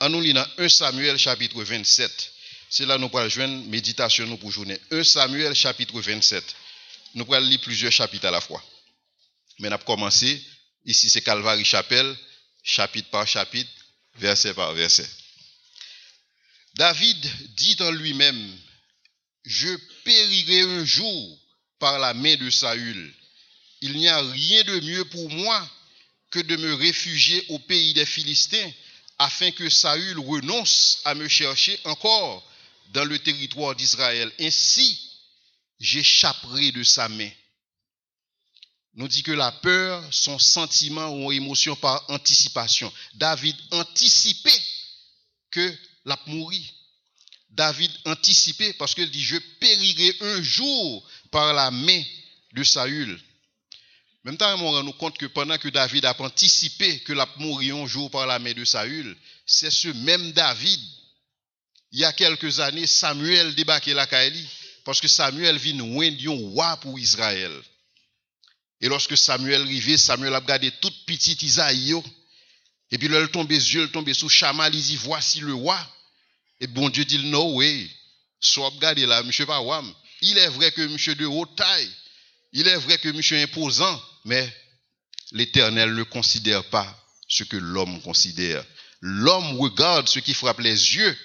En 0.00 0.08
nous 0.08 0.20
lisant 0.20 0.46
1 0.58 0.68
Samuel 0.68 1.18
chapitre 1.18 1.62
27, 1.62 2.32
c'est 2.68 2.86
là 2.86 2.96
que 2.96 3.00
nous 3.00 3.10
allons 3.16 3.28
joindre 3.28 3.64
méditation 3.66 4.36
pour 4.36 4.50
journée. 4.50 4.78
1 4.90 5.04
Samuel 5.04 5.54
chapitre 5.54 6.00
27. 6.00 6.44
Nous 7.14 7.34
allons 7.34 7.46
lire 7.46 7.60
plusieurs 7.60 7.92
chapitres 7.92 8.26
à 8.26 8.30
la 8.30 8.40
fois. 8.40 8.62
Mais 9.58 9.68
nous 9.68 9.74
avons 9.74 9.84
commencé. 9.84 10.42
Ici, 10.84 11.10
c'est 11.10 11.20
Calvary 11.20 11.64
Chapelle, 11.64 12.16
chapitre 12.62 13.10
par 13.10 13.26
chapitre, 13.26 13.70
verset 14.18 14.54
par 14.54 14.72
verset. 14.72 15.06
David 16.80 17.30
dit 17.56 17.76
en 17.80 17.90
lui-même, 17.90 18.58
je 19.44 19.68
périrai 20.02 20.62
un 20.62 20.82
jour 20.86 21.38
par 21.78 21.98
la 21.98 22.14
main 22.14 22.36
de 22.36 22.48
Saül. 22.48 23.14
Il 23.82 23.92
n'y 23.98 24.08
a 24.08 24.22
rien 24.22 24.64
de 24.64 24.80
mieux 24.80 25.04
pour 25.04 25.28
moi 25.28 25.70
que 26.30 26.38
de 26.38 26.56
me 26.56 26.72
réfugier 26.72 27.44
au 27.50 27.58
pays 27.58 27.92
des 27.92 28.06
Philistins 28.06 28.72
afin 29.18 29.50
que 29.50 29.68
Saül 29.68 30.18
renonce 30.20 31.02
à 31.04 31.14
me 31.14 31.28
chercher 31.28 31.78
encore 31.84 32.50
dans 32.94 33.04
le 33.04 33.18
territoire 33.18 33.76
d'Israël. 33.76 34.32
Ainsi, 34.40 34.98
j'échapperai 35.80 36.72
de 36.72 36.82
sa 36.82 37.10
main. 37.10 37.30
nous 38.94 39.06
dit 39.06 39.22
que 39.22 39.32
la 39.32 39.52
peur, 39.52 40.02
son 40.14 40.38
sentiment 40.38 41.10
ou 41.10 41.30
émotion 41.30 41.76
par 41.76 42.08
anticipation. 42.08 42.90
David 43.16 43.56
anticipait 43.70 44.62
que 45.50 45.78
la 46.04 46.18
mourir. 46.26 46.62
David 47.50 47.90
anticipait 48.04 48.72
parce 48.74 48.94
qu'il 48.94 49.10
dit, 49.10 49.22
je 49.22 49.36
périrai 49.58 50.16
un 50.20 50.42
jour 50.42 51.08
par 51.30 51.52
la 51.52 51.70
main 51.70 52.02
de 52.52 52.62
Saül. 52.62 53.20
Même 54.24 54.36
temps, 54.36 54.54
on 54.60 54.70
rend 54.70 54.82
nous 54.82 54.92
compte 54.92 55.18
que 55.18 55.26
pendant 55.26 55.56
que 55.58 55.68
David 55.68 56.04
a 56.04 56.14
anticipé 56.20 57.00
que 57.00 57.12
la 57.12 57.26
un 57.38 57.86
jour 57.86 58.10
par 58.10 58.26
la 58.26 58.38
main 58.38 58.52
de 58.52 58.64
Saül, 58.64 59.16
c'est 59.46 59.70
ce 59.70 59.88
même 59.88 60.32
David. 60.32 60.80
Il 61.92 62.00
y 62.00 62.04
a 62.04 62.12
quelques 62.12 62.60
années, 62.60 62.86
Samuel 62.86 63.54
débarquait 63.54 63.94
la 63.94 64.06
Kaeli 64.06 64.46
parce 64.84 65.00
que 65.00 65.08
Samuel 65.08 65.56
vit 65.58 65.76
un 65.78 66.30
roi 66.30 66.76
pour 66.78 66.98
Israël. 66.98 67.52
Et 68.80 68.88
lorsque 68.88 69.16
Samuel 69.16 69.62
arrivait, 69.62 69.98
Samuel 69.98 70.34
a 70.34 70.40
regardé 70.40 70.70
toute 70.80 71.04
petite 71.04 71.42
Isaïe. 71.42 71.94
Et 72.90 72.98
puis 72.98 73.08
là, 73.08 73.20
il 73.20 73.28
tombait 73.28 73.54
yeux, 73.54 73.88
tombait 73.88 74.14
sous 74.14 74.28
Chamal, 74.28 74.74
il 74.74 74.82
dit, 74.82 74.96
voici 74.96 75.40
le 75.40 75.54
roi. 75.54 75.78
Et 76.60 76.66
bon 76.66 76.88
Dieu 76.88 77.04
dit, 77.04 77.18
no 77.26 77.54
way. 77.54 77.88
Soit 78.40 78.68
regardez 78.70 79.06
là, 79.06 79.22
monsieur 79.22 79.46
pas 79.46 79.62
Il 80.22 80.38
est 80.38 80.48
vrai 80.48 80.72
que 80.72 80.82
monsieur 80.82 81.14
de 81.14 81.26
haute 81.26 81.54
taille. 81.56 81.90
Il 82.52 82.66
est 82.66 82.76
vrai 82.76 82.98
que 82.98 83.08
monsieur 83.10 83.38
imposant. 83.38 84.02
Mais 84.24 84.50
l'éternel 85.32 85.94
ne 85.94 86.02
considère 86.02 86.64
pas 86.64 86.96
ce 87.28 87.44
que 87.44 87.56
l'homme 87.56 88.00
considère. 88.02 88.64
L'homme 89.00 89.58
regarde 89.58 90.08
ce 90.08 90.18
qui 90.18 90.34
frappe 90.34 90.60
les 90.60 90.96
yeux, 90.96 91.16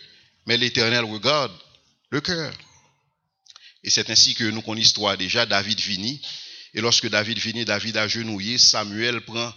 mais 0.46 0.58
l'éternel 0.58 1.04
regarde 1.04 1.52
le 2.10 2.22
cœur. 2.22 2.54
Et 3.84 3.90
c'est 3.90 4.10
ainsi 4.10 4.34
que 4.34 4.46
nous 4.46 4.62
connaissons 4.62 4.74
l'histoire 4.74 5.18
déjà. 5.18 5.46
David 5.46 5.80
finit. 5.80 6.22
Et 6.74 6.82
lorsque 6.82 7.08
David 7.08 7.40
finit, 7.40 7.66
David 7.66 7.98
a 7.98 8.08
genouillé. 8.08 8.58
Samuel 8.58 9.22
prend 9.22 9.54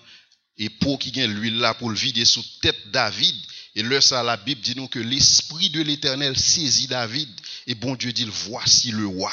et 0.58 0.68
pour 0.68 0.98
qui 0.98 1.12
gagne 1.12 1.30
l'huile 1.30 1.58
là 1.58 1.74
pour 1.74 1.90
le 1.90 1.96
vider 1.96 2.24
sous 2.24 2.44
tête 2.60 2.90
David. 2.90 3.36
Et 3.74 3.82
là, 3.82 4.00
ça, 4.00 4.22
la 4.22 4.36
Bible 4.36 4.60
dit 4.60 4.74
nous 4.74 4.88
que 4.88 4.98
l'esprit 4.98 5.70
de 5.70 5.80
l'éternel 5.82 6.36
saisit 6.36 6.88
David. 6.88 7.28
Et 7.66 7.74
bon 7.74 7.94
Dieu 7.94 8.12
dit, 8.12 8.26
voici 8.28 8.90
le 8.90 9.06
roi. 9.06 9.32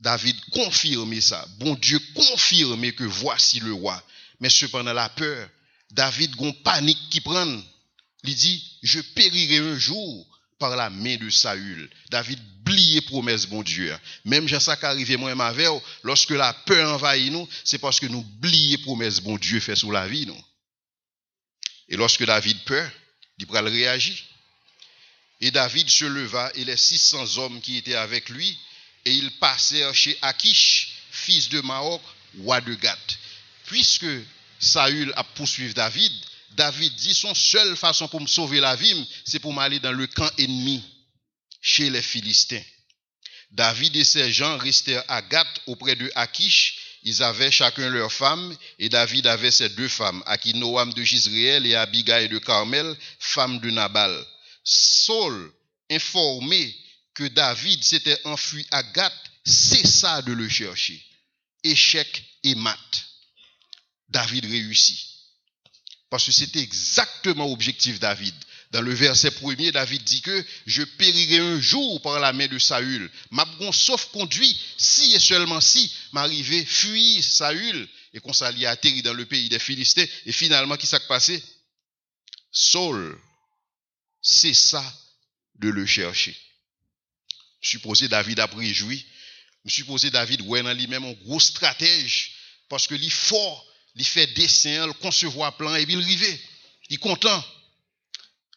David 0.00 0.36
confirme 0.50 1.20
ça. 1.20 1.46
Bon 1.58 1.74
Dieu 1.74 1.98
confirme 2.14 2.92
que 2.92 3.04
voici 3.04 3.60
le 3.60 3.72
roi. 3.72 4.02
Mais 4.40 4.50
cependant, 4.50 4.92
la 4.92 5.08
peur, 5.08 5.48
David 5.90 6.36
gon 6.36 6.52
panique 6.52 7.08
qui 7.10 7.20
prend. 7.20 7.62
Il 8.24 8.34
dit, 8.34 8.62
je 8.82 9.00
périrai 9.00 9.58
un 9.58 9.78
jour 9.78 10.37
par 10.58 10.76
la 10.76 10.90
main 10.90 11.16
de 11.16 11.30
Saül. 11.30 11.90
David 12.10 12.40
oublié 12.68 13.00
promesse, 13.02 13.46
bon 13.46 13.62
Dieu. 13.62 13.96
Même 14.24 14.46
j'ai 14.46 14.60
ça 14.60 14.76
qui 14.76 14.84
arrive 14.84 15.16
moi 15.16 15.34
lorsque 16.02 16.30
la 16.30 16.52
peur 16.52 16.92
envahit 16.92 17.32
nous, 17.32 17.48
c'est 17.64 17.78
parce 17.78 17.98
que 18.00 18.06
nous 18.06 18.18
oublions 18.18 18.78
promesse, 18.82 19.20
bon 19.20 19.38
Dieu 19.38 19.60
fait 19.60 19.76
sous 19.76 19.90
la 19.90 20.06
vie, 20.06 20.26
nous. 20.26 20.44
Et 21.88 21.96
lorsque 21.96 22.24
David 22.24 22.58
peur, 22.64 22.90
il 23.38 23.46
le 23.46 23.70
réagir. 23.70 24.16
Et 25.40 25.50
David 25.50 25.88
se 25.88 26.04
leva 26.04 26.50
et 26.54 26.64
les 26.64 26.76
600 26.76 27.38
hommes 27.38 27.60
qui 27.60 27.78
étaient 27.78 27.94
avec 27.94 28.28
lui, 28.28 28.58
et 29.04 29.12
ils 29.12 29.30
passèrent 29.38 29.94
chez 29.94 30.18
Akish, 30.20 30.90
fils 31.10 31.48
de 31.48 31.60
Maok, 31.60 32.02
roi 32.40 32.60
de 32.60 32.74
Gath. 32.74 33.18
Puisque 33.66 34.06
Saül 34.58 35.12
a 35.16 35.24
poursuivi 35.24 35.72
David, 35.72 36.12
David 36.52 36.94
dit 36.96 37.14
son 37.14 37.34
seule 37.34 37.76
façon 37.76 38.08
pour 38.08 38.20
me 38.20 38.26
sauver 38.26 38.60
la 38.60 38.74
vie, 38.76 39.08
c'est 39.24 39.38
pour 39.38 39.52
m'aller 39.52 39.78
dans 39.78 39.92
le 39.92 40.06
camp 40.06 40.30
ennemi 40.38 40.82
chez 41.60 41.90
les 41.90 42.02
Philistins. 42.02 42.62
David 43.50 43.96
et 43.96 44.04
ses 44.04 44.32
gens 44.32 44.58
restèrent 44.58 45.04
à 45.08 45.22
Gath 45.22 45.60
auprès 45.66 45.96
de 45.96 46.10
Akish. 46.14 46.98
Ils 47.02 47.22
avaient 47.22 47.50
chacun 47.50 47.88
leur 47.88 48.12
femme, 48.12 48.56
et 48.78 48.88
David 48.88 49.26
avait 49.26 49.50
ses 49.50 49.68
deux 49.70 49.88
femmes, 49.88 50.22
Akinoam 50.26 50.92
de 50.92 51.02
Gisraël 51.02 51.64
et 51.64 51.74
Abigail 51.74 52.28
de 52.28 52.38
Carmel, 52.38 52.96
femme 53.20 53.60
de 53.60 53.70
Nabal. 53.70 54.26
Saul, 54.64 55.52
informé 55.90 56.76
que 57.14 57.24
David 57.24 57.82
s'était 57.82 58.20
enfui 58.24 58.66
à 58.70 58.82
Gath, 58.82 59.12
cessa 59.44 60.22
de 60.22 60.32
le 60.32 60.48
chercher. 60.48 61.02
Échec 61.62 62.24
et 62.44 62.54
mat. 62.54 62.78
David 64.08 64.44
réussit. 64.44 65.07
Parce 66.10 66.24
que 66.24 66.32
c'était 66.32 66.60
exactement 66.60 67.50
objectif 67.50 68.00
David. 68.00 68.34
Dans 68.70 68.82
le 68.82 68.92
verset 68.92 69.30
premier, 69.30 69.72
David 69.72 70.02
dit 70.04 70.20
que 70.20 70.44
je 70.66 70.82
périrai 70.82 71.38
un 71.38 71.60
jour 71.60 72.02
par 72.02 72.20
la 72.20 72.32
main 72.32 72.46
de 72.46 72.58
Saül. 72.58 73.10
M'a 73.30 73.46
sauf 73.72 74.06
conduit, 74.06 74.58
si 74.76 75.14
et 75.14 75.18
seulement 75.18 75.60
si, 75.60 75.90
m'arrivait 76.12 76.64
fuir 76.64 77.24
Saül 77.24 77.88
et 78.12 78.20
qu'on 78.20 78.32
s'allie 78.32 78.66
atterri 78.66 79.02
dans 79.02 79.14
le 79.14 79.24
pays 79.24 79.48
des 79.48 79.58
Philistins. 79.58 80.04
Et 80.26 80.32
finalement, 80.32 80.76
qui 80.76 80.86
s'est 80.86 81.00
passé? 81.08 81.42
Saul 82.50 83.18
cessa 84.20 84.84
de 85.56 85.68
le 85.68 85.86
chercher. 85.86 86.36
Je 87.60 87.70
suppose 87.70 88.02
David 88.02 88.40
a 88.40 88.48
préjoui. 88.48 89.04
Je 89.64 89.72
suppose 89.72 90.04
David, 90.04 90.42
ouais, 90.42 90.62
dans 90.62 90.72
lui-même, 90.72 91.04
un 91.04 91.12
gros 91.12 91.40
stratège. 91.40 92.32
Parce 92.68 92.86
que 92.86 92.94
est 92.94 93.08
fort, 93.08 93.66
il 93.98 94.06
fait 94.06 94.28
dessin, 94.28 94.86
il 94.86 94.92
concevoir 94.94 95.56
plan, 95.56 95.74
et 95.74 95.84
puis 95.84 95.94
il 95.94 96.04
rive. 96.04 96.38
Il 96.88 96.94
est 96.94 96.98
content. 96.98 97.44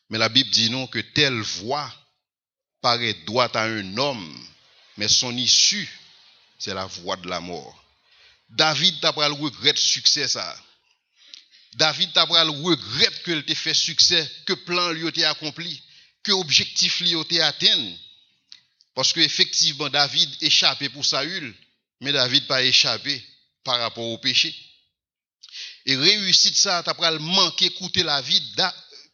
Mais 0.10 0.18
la 0.18 0.30
Bible 0.30 0.50
dit 0.50 0.70
non 0.70 0.88
que 0.88 1.00
telle 1.00 1.42
voix 1.42 1.92
paraît 2.82 3.14
droite 3.26 3.56
à 3.56 3.64
un 3.64 3.98
homme, 3.98 4.48
mais 4.98 5.08
son 5.08 5.36
issue, 5.36 5.90
c'est 6.60 6.74
la 6.74 6.86
voix 6.86 7.16
de 7.18 7.28
la 7.28 7.40
mort. 7.40 7.78
David 8.50 9.00
t'a 9.00 9.14
le 9.16 9.34
regret 9.34 9.74
de 9.74 9.78
succès 9.78 10.28
ça. 10.28 10.58
David 11.76 12.12
t'a 12.14 12.26
le 12.26 12.50
regret 12.50 13.10
que 13.24 13.50
ait 13.50 13.56
fait 13.56 13.74
succès, 13.74 14.30
que 14.46 14.54
plan 14.54 14.92
lui 14.92 15.08
été 15.08 15.24
accompli, 15.26 15.82
que 16.24 16.34
objectif 16.34 17.00
lui 17.00 17.20
été 17.20 17.42
atteint. 17.42 17.94
Parce 18.94 19.14
que 19.14 19.22
effectivement 19.22 19.90
David 19.90 20.30
échappé 20.42 20.90
pour 20.90 21.06
Saül, 21.06 21.56
mais 22.02 22.12
David 22.12 22.46
pas 22.48 22.62
échappé 22.62 23.24
par 23.64 23.80
rapport 23.80 24.06
au 24.06 24.18
péché. 24.18 24.54
Et 25.86 25.96
réussite 25.96 26.56
ça, 26.56 26.84
t'as 26.84 27.12
le 27.12 27.20
manquer 27.20 27.66
écouter 27.66 28.04
la 28.04 28.22
vie 28.22 28.42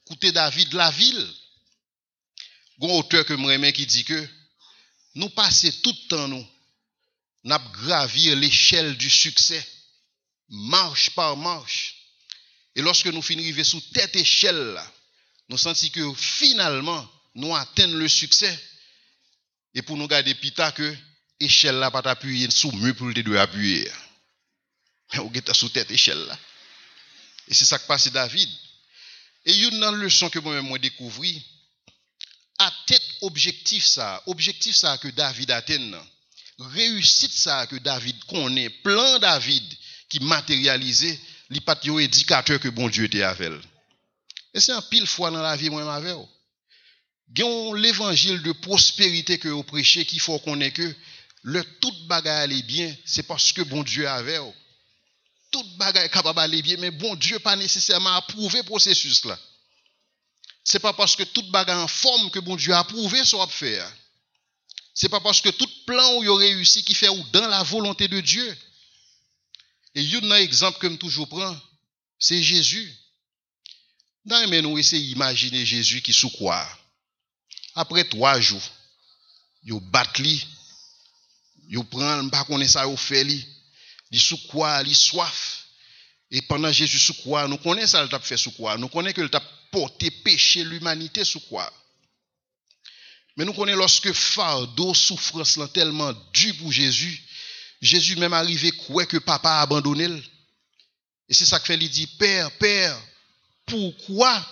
écoutez 0.06 0.32
David 0.32 0.74
la 0.74 0.92
ville. 0.92 1.28
Un 2.82 2.88
auteur 2.90 3.26
que 3.26 3.34
moi 3.34 3.72
qui 3.72 3.86
dit 3.86 4.04
que 4.04 4.28
nous 5.16 5.30
passons 5.30 5.72
tout 5.84 5.92
le 5.92 6.08
temps 6.08 6.28
nous 6.28 6.48
n'a 7.44 7.60
gravir 7.60 8.36
l'échelle 8.36 8.96
du 8.98 9.10
succès 9.10 9.66
marche 10.50 11.10
par 11.12 11.36
marche. 11.36 11.96
Et 12.76 12.82
lorsque 12.82 13.08
nous 13.08 13.22
finissons 13.22 13.64
sous 13.64 13.84
cette 13.94 14.16
échelle 14.16 14.80
nous 15.50 15.58
sentons 15.58 15.88
que 15.90 16.14
finalement 16.14 17.10
nous 17.36 17.56
atteignons 17.56 17.98
le 17.98 18.08
succès. 18.08 18.58
Et 19.74 19.82
pour 19.82 19.98
nous 19.98 20.08
garder 20.08 20.36
pita 20.36 20.72
que 20.72 20.96
échelle 21.40 21.76
là 21.76 21.92
pas 21.92 22.02
appuyer 22.10 22.50
sous 22.50 22.72
mur 22.72 22.96
pour 22.96 23.08
le 23.08 23.40
appuyer. 23.40 23.90
On 25.18 25.32
est 25.32 25.54
sous 25.54 25.70
cette 25.70 25.92
échelle 25.92 26.26
là. 26.26 26.38
Et 27.48 27.54
c'est 27.54 27.66
ça 27.66 27.80
que 27.80 27.88
passe 27.88 28.08
David. 28.10 28.50
Et 29.46 29.52
il 29.52 29.62
y 29.62 29.66
a 29.66 29.70
une 29.70 29.96
leçon 30.02 30.30
que 30.30 30.40
moi-même 30.40 30.70
j'ai 30.74 30.80
découvert. 30.80 31.42
À 32.60 32.74
tête 32.88 33.04
objectif 33.22 33.86
ça, 33.86 34.24
objectif 34.26 34.76
ça 34.76 34.98
que 34.98 35.10
David 35.10 35.52
atteint, 35.52 36.06
réussite 36.60 37.32
ça 37.32 37.68
que 37.68 37.76
David 37.76 38.24
connaît, 38.26 38.70
plan 38.70 39.20
David 39.20 39.64
qui 40.10 40.20
matérialisé, 40.22 41.20
il 41.50 41.62
pas 41.62 41.80
indicateur 41.86 42.60
que 42.60 42.70
bon 42.70 42.90
Dieu 42.90 43.06
était 43.06 43.24
avec 43.24 43.52
Et 44.54 44.60
c'est 44.60 44.72
un 44.72 44.82
pile 44.82 45.08
fois 45.08 45.32
dans 45.32 45.42
la 45.42 45.56
vie 45.56 45.70
moi 45.70 45.96
avec 45.96 46.18
l'évangile 47.76 48.42
de 48.42 48.52
prospérité 48.54 49.38
que 49.38 49.50
vous 49.50 49.64
prêchez 49.64 50.06
qu'il 50.06 50.20
faut 50.20 50.40
qu'on 50.40 50.60
ait 50.62 50.72
que 50.72 50.96
le 51.44 51.64
tout 51.80 51.94
bagage 52.08 52.52
est 52.52 52.64
bien, 52.64 52.94
c'est 53.06 53.24
parce 53.24 53.52
que 53.52 53.62
bon 53.62 53.84
Dieu 53.84 54.08
avait 54.08 54.40
tout 55.58 55.78
bagage 55.78 56.12
capable 56.12 56.38
d'aller 56.38 56.62
bien, 56.62 56.78
mais 56.78 56.92
bon 56.92 57.16
Dieu 57.16 57.40
pas 57.40 57.56
nécessairement 57.56 58.14
approuvé 58.16 58.62
processus 58.64 59.26
là. 59.26 59.38
C'est 60.64 60.80
pas 60.80 60.94
parce 60.94 61.16
que 61.16 61.24
tout 61.24 61.44
bagage 61.50 61.78
en 61.78 61.88
forme 61.88 62.30
que 62.30 62.40
bon 62.40 62.56
Dieu 62.56 62.74
a 62.74 62.80
approuvé 62.80 63.24
ce 63.26 63.36
qu'on 63.36 63.48
faire. 63.48 63.92
C'est 64.94 65.10
pas 65.10 65.20
parce 65.20 65.42
que 65.42 65.50
tout 65.50 65.70
plan 65.86 66.16
où 66.16 66.24
il 66.24 66.30
réussi 66.30 66.84
qui 66.84 66.94
fait 66.94 67.10
ou 67.10 67.24
dans 67.32 67.48
la 67.48 67.64
volonté 67.64 68.08
de 68.08 68.20
Dieu. 68.20 68.58
Et 69.96 70.16
un 70.16 70.32
exemple 70.36 70.78
que 70.80 70.90
je 70.90 70.96
toujours 70.96 71.30
c'est 72.20 72.42
Jésus. 72.44 72.94
Dans 74.26 74.48
mais 74.50 74.62
nous 74.62 74.78
essayons 74.78 75.08
d'imaginer 75.08 75.66
Jésus 75.66 76.02
qui 76.02 76.14
sous 76.14 76.30
quoi. 76.32 76.68
Après 77.74 78.04
trois 78.04 78.40
jours, 78.40 78.70
il 79.64 79.80
bat 79.80 80.08
li, 80.18 80.46
il 81.70 81.84
prend, 81.86 82.28
pas 82.30 82.44
connaît 82.44 82.68
ça, 82.68 82.88
il 82.88 82.98
fait 82.98 83.24
li. 84.12 84.48
Quoi, 84.50 84.82
il 84.86 84.96
soif. 84.96 85.66
Et 86.30 86.42
pendant 86.42 86.72
Jésus 86.72 87.14
quoi, 87.24 87.48
nous 87.48 87.58
connaissons 87.58 87.98
ça, 87.98 88.04
il 88.04 88.10
t'a 88.10 88.20
fait 88.20 88.42
quoi. 88.56 88.78
Nous 88.78 88.90
connaissons 88.90 89.16
qu'il 89.16 89.30
t'a 89.30 89.42
porté 89.72 90.12
péché 90.12 90.64
l'humanité 90.64 91.24
quoi. 91.50 91.72
Mais 93.38 93.46
nous 93.46 93.54
connaissons 93.54 93.80
lorsque 93.80 94.12
fardeau, 94.12 94.94
souffrance 94.94 95.60
tellement 95.74 96.12
dur 96.34 96.56
pour 96.58 96.72
Jésus, 96.72 97.24
Jésus 97.82 98.16
même 98.18 98.34
arrivé 98.34 98.72
quoi 98.72 99.06
que 99.06 99.18
papa 99.18 99.52
a 99.52 99.62
abandonné. 99.62 100.08
Et 101.30 101.34
c'est 101.34 101.46
ça 101.46 101.60
que 101.60 101.66
fait, 101.66 101.78
dit, 101.78 102.08
Père, 102.20 102.52
Père, 102.58 102.98
pourquoi 103.66 104.46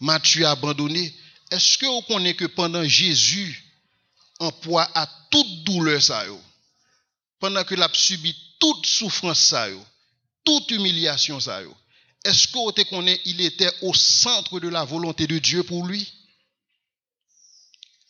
m'as-tu 0.00 0.44
abandonné? 0.44 1.14
Est-ce 1.50 1.78
que 1.78 1.86
vous 1.86 2.02
connaissez 2.02 2.36
que 2.36 2.44
pendant 2.44 2.84
Jésus, 2.84 3.64
en 4.38 4.52
poids 4.52 4.88
à 4.94 5.06
toute 5.30 5.64
douleur 5.64 6.02
ça 6.02 6.24
pendant 7.40 7.64
qu'il 7.64 7.82
a 7.82 7.88
subi 7.92 8.34
toute 8.58 8.86
souffrance 8.86 9.40
ça 9.40 9.68
toute 10.44 10.70
humiliation 10.70 11.40
ça 11.40 11.62
est-ce 12.24 12.48
que 12.48 12.58
vous 12.58 12.84
connaissez 12.90 13.22
il 13.26 13.40
était 13.40 13.72
au 13.82 13.94
centre 13.94 14.60
de 14.60 14.68
la 14.68 14.84
volonté 14.84 15.26
de 15.26 15.38
Dieu 15.38 15.62
pour 15.62 15.86
lui? 15.86 16.12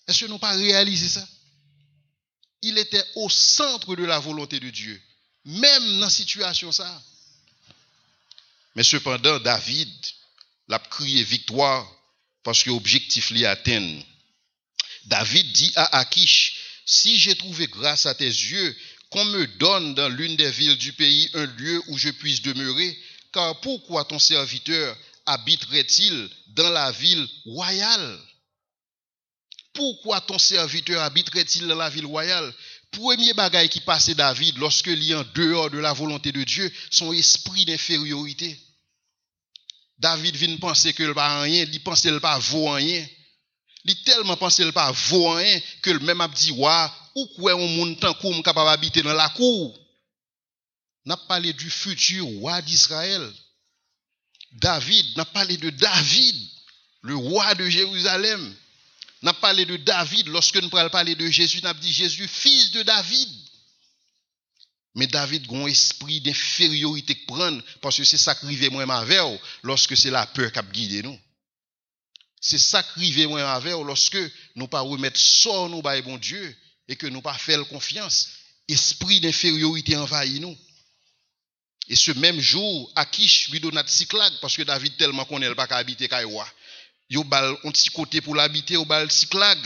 Est-ce 0.06 0.24
que 0.24 0.30
nous 0.30 0.38
pas 0.38 0.56
réalisé 0.56 1.08
ça? 1.08 1.28
Il 2.62 2.78
était 2.78 3.04
au 3.14 3.28
centre 3.28 3.94
de 3.94 4.04
la 4.04 4.18
volonté 4.18 4.58
de 4.58 4.70
Dieu, 4.70 5.00
même 5.44 5.92
dans 5.92 6.06
la 6.06 6.10
situation 6.10 6.72
ça. 6.72 7.02
Mais 8.74 8.82
cependant, 8.82 9.38
David 9.40 9.88
l'a 10.68 10.78
crié 10.78 11.22
victoire 11.22 11.86
parce 12.42 12.62
que 12.62 12.70
l'objectif 12.70 13.30
l'y 13.30 13.44
atteint. 13.44 14.00
David 15.04 15.52
dit 15.52 15.72
à 15.76 15.98
Akish, 15.98 16.56
si 16.86 17.18
j'ai 17.18 17.36
trouvé 17.36 17.66
grâce 17.66 18.06
à 18.06 18.14
tes 18.14 18.24
yeux, 18.24 18.76
qu'on 19.10 19.24
me 19.24 19.46
donne 19.58 19.94
dans 19.94 20.08
l'une 20.08 20.36
des 20.36 20.50
villes 20.50 20.76
du 20.76 20.92
pays 20.92 21.30
un 21.34 21.46
lieu 21.46 21.82
où 21.88 21.98
je 21.98 22.10
puisse 22.10 22.42
demeurer, 22.42 22.98
car 23.32 23.60
pourquoi 23.60 24.04
ton 24.04 24.18
serviteur 24.18 24.96
habiterait-il 25.26 26.30
dans 26.48 26.70
la 26.70 26.90
ville 26.92 27.26
royale? 27.46 28.18
Pourquoi 29.72 30.20
ton 30.20 30.38
serviteur 30.38 31.02
habiterait-il 31.02 31.66
dans 31.66 31.76
la 31.76 31.90
ville 31.90 32.06
royale? 32.06 32.52
Premier 32.90 33.34
bagaille 33.34 33.68
qui 33.68 33.80
passait 33.80 34.14
David 34.14 34.58
lorsque 34.58 34.88
est 34.88 35.14
en 35.14 35.24
dehors 35.34 35.70
de 35.70 35.78
la 35.78 35.92
volonté 35.92 36.32
de 36.32 36.42
Dieu, 36.42 36.72
son 36.90 37.12
esprit 37.12 37.64
d'infériorité. 37.64 38.58
David 39.98 40.36
vient 40.36 40.56
penser 40.56 40.92
que 40.92 41.12
pas 41.12 41.42
rien, 41.42 41.66
il 41.70 41.82
pense 41.82 42.02
qu'il 42.02 42.18
pas 42.20 42.38
vaut 42.38 42.70
rien. 42.70 43.06
Il 43.84 44.02
tellement 44.02 44.36
pensé 44.36 44.62
qu'il 44.62 44.72
pas 44.72 44.92
vaut 44.92 45.36
que 45.82 45.90
le 45.90 46.00
même 46.00 46.20
a 46.20 46.28
dit 46.28 46.50
ou 47.14 47.26
quoi 47.36 47.54
on 47.54 47.68
monde 47.68 47.98
tant 47.98 48.14
capable 48.42 48.68
habiter 48.70 49.02
dans 49.02 49.14
la 49.14 49.28
cour. 49.30 49.78
N'a 51.04 51.16
parlé 51.16 51.52
du 51.52 51.70
futur 51.70 52.26
roi 52.26 52.60
d'Israël. 52.62 53.32
David 54.52 55.16
n'a 55.16 55.24
parlé 55.24 55.56
de 55.56 55.70
David, 55.70 56.36
le 57.02 57.16
roi 57.16 57.54
de 57.54 57.68
Jérusalem. 57.68 58.54
N'a 59.22 59.32
parlé 59.32 59.64
de 59.64 59.76
David 59.76 60.28
lorsque 60.28 60.56
nous 60.56 60.68
parlons 60.68 61.14
de 61.14 61.26
Jésus, 61.28 61.60
n'a 61.62 61.74
dit 61.74 61.92
Jésus 61.92 62.28
fils 62.28 62.70
de 62.72 62.82
David. 62.82 63.28
Mais 64.94 65.06
David 65.06 65.46
a 65.50 65.56
un 65.56 65.66
esprit 65.66 66.20
d'infériorité 66.20 67.14
parce 67.80 67.96
que 67.96 68.04
c'est 68.04 68.18
ça 68.18 68.34
qui 68.34 68.46
moi 68.70 69.04
lorsque 69.62 69.96
c'est 69.96 70.10
la 70.10 70.26
peur 70.26 70.52
qui 70.52 70.58
a 70.58 70.62
guidé 70.62 71.02
nous. 71.02 71.18
C'est 72.40 72.58
ça 72.58 72.82
qui 72.82 73.00
arrive 73.00 73.28
moi 73.28 73.52
avec 73.52 73.72
lorsque 73.84 74.18
nous 74.54 74.68
pas 74.68 74.80
remettre 74.80 75.18
ça 75.18 75.68
nous 75.68 75.82
bon 75.82 76.18
Dieu 76.18 76.56
et 76.88 76.96
que 76.96 77.06
nous 77.06 77.22
pas 77.22 77.34
faire 77.34 77.66
confiance. 77.68 78.28
Esprit 78.68 79.20
d'infériorité 79.20 79.96
envahit 79.96 80.40
nous. 80.40 80.56
Et 81.88 81.96
ce 81.96 82.12
même 82.12 82.38
jour, 82.38 82.92
Akish 82.96 83.48
lui 83.48 83.60
donne 83.60 83.78
un 83.78 83.86
cyclag 83.86 84.32
parce 84.40 84.56
que 84.56 84.62
David 84.62 84.96
tellement 84.96 85.24
connaît 85.24 85.54
pas 85.54 85.66
habiter 85.70 86.06
Kaiwa. 86.06 86.46
Il 87.10 87.18
a 87.18 87.48
un 87.64 87.70
petit 87.70 87.88
côté 87.88 88.20
pour 88.20 88.34
l'habiter, 88.34 88.74
il 88.74 88.92
a 88.92 89.08
cyclag. 89.08 89.58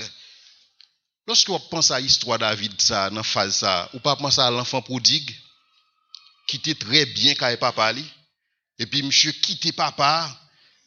Lorsque 1.27 1.49
vous 1.49 1.59
pensez 1.59 1.93
à 1.93 2.01
l'histoire 2.01 2.39
de 2.39 2.45
David, 2.45 2.81
ça, 2.81 3.11
dans 3.11 3.23
phase 3.23 3.57
ça, 3.57 3.91
ou 3.93 3.99
pas 3.99 4.17
penser 4.17 4.41
à 4.41 4.51
l'enfant 4.51 4.83
prodigue, 4.83 5.35
qui 6.47 6.57
était 6.57 6.75
très 6.75 7.07
bien 7.07 7.35
quand 7.35 7.57
papa 7.59 7.93
et 8.79 8.87
puis 8.87 9.03
monsieur 9.03 9.33
quitté 9.33 9.73
papa 9.73 10.37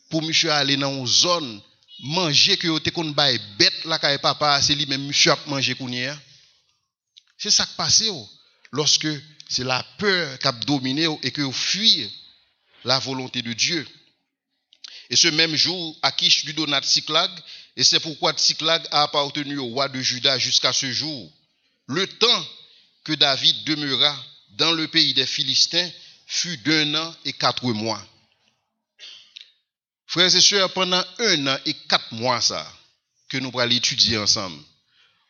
pour 0.09 0.21
monsieur 0.21 0.51
aller 0.51 0.75
dans 0.77 0.91
une 0.91 1.07
zone 1.07 1.61
manger 1.99 2.57
que 2.57 2.67
vous 2.67 3.13
bay 3.13 3.39
bête 3.57 3.85
là 3.85 3.99
quand 3.99 4.17
papa, 4.21 4.61
c'est 4.61 4.75
lui 4.75 4.85
même 4.85 5.05
monsieur 5.05 5.31
a 5.31 5.39
manger 5.47 5.75
C'est 7.37 7.51
ça 7.51 7.65
qui 7.65 7.75
passe 7.75 8.03
lorsque 8.71 9.07
c'est 9.47 9.63
la 9.63 9.83
peur 9.97 10.39
qui 10.39 10.47
a 10.47 10.51
dominé 10.51 11.07
et 11.23 11.31
que 11.31 11.41
vous 11.41 11.51
fuyez 11.51 12.11
la 12.83 12.99
volonté 12.99 13.41
de 13.41 13.53
Dieu. 13.53 13.87
Et 15.09 15.15
ce 15.15 15.27
même 15.27 15.55
jour, 15.55 15.97
Akish 16.01 16.45
lui 16.45 16.53
donne 16.53 16.75
Tsiklag, 16.81 17.31
et 17.75 17.83
c'est 17.83 17.99
pourquoi 17.99 18.33
Tsiklag 18.33 18.83
a 18.91 19.03
appartenu 19.03 19.57
au 19.57 19.65
roi 19.65 19.87
de 19.89 20.01
Juda 20.01 20.39
jusqu'à 20.39 20.73
ce 20.73 20.91
jour. 20.91 21.31
Le 21.87 22.07
temps 22.07 22.47
que 23.03 23.13
David 23.13 23.63
demeura 23.65 24.17
dans 24.51 24.71
le 24.71 24.87
pays 24.87 25.13
des 25.13 25.27
Philistins 25.27 25.89
fut 26.25 26.57
d'un 26.57 26.95
an 26.95 27.15
et 27.25 27.33
quatre 27.33 27.65
mois. 27.65 28.03
Frères 30.15 30.33
et 30.33 30.39
sœurs, 30.39 30.71
pendant 30.71 31.03
un 31.19 31.47
an 31.47 31.57
et 31.65 31.73
quatre 31.73 32.13
mois, 32.13 32.39
ça, 32.39 32.65
que 33.27 33.35
nous 33.35 33.51
allons 33.59 33.75
étudier 33.75 34.17
ensemble, 34.17 34.57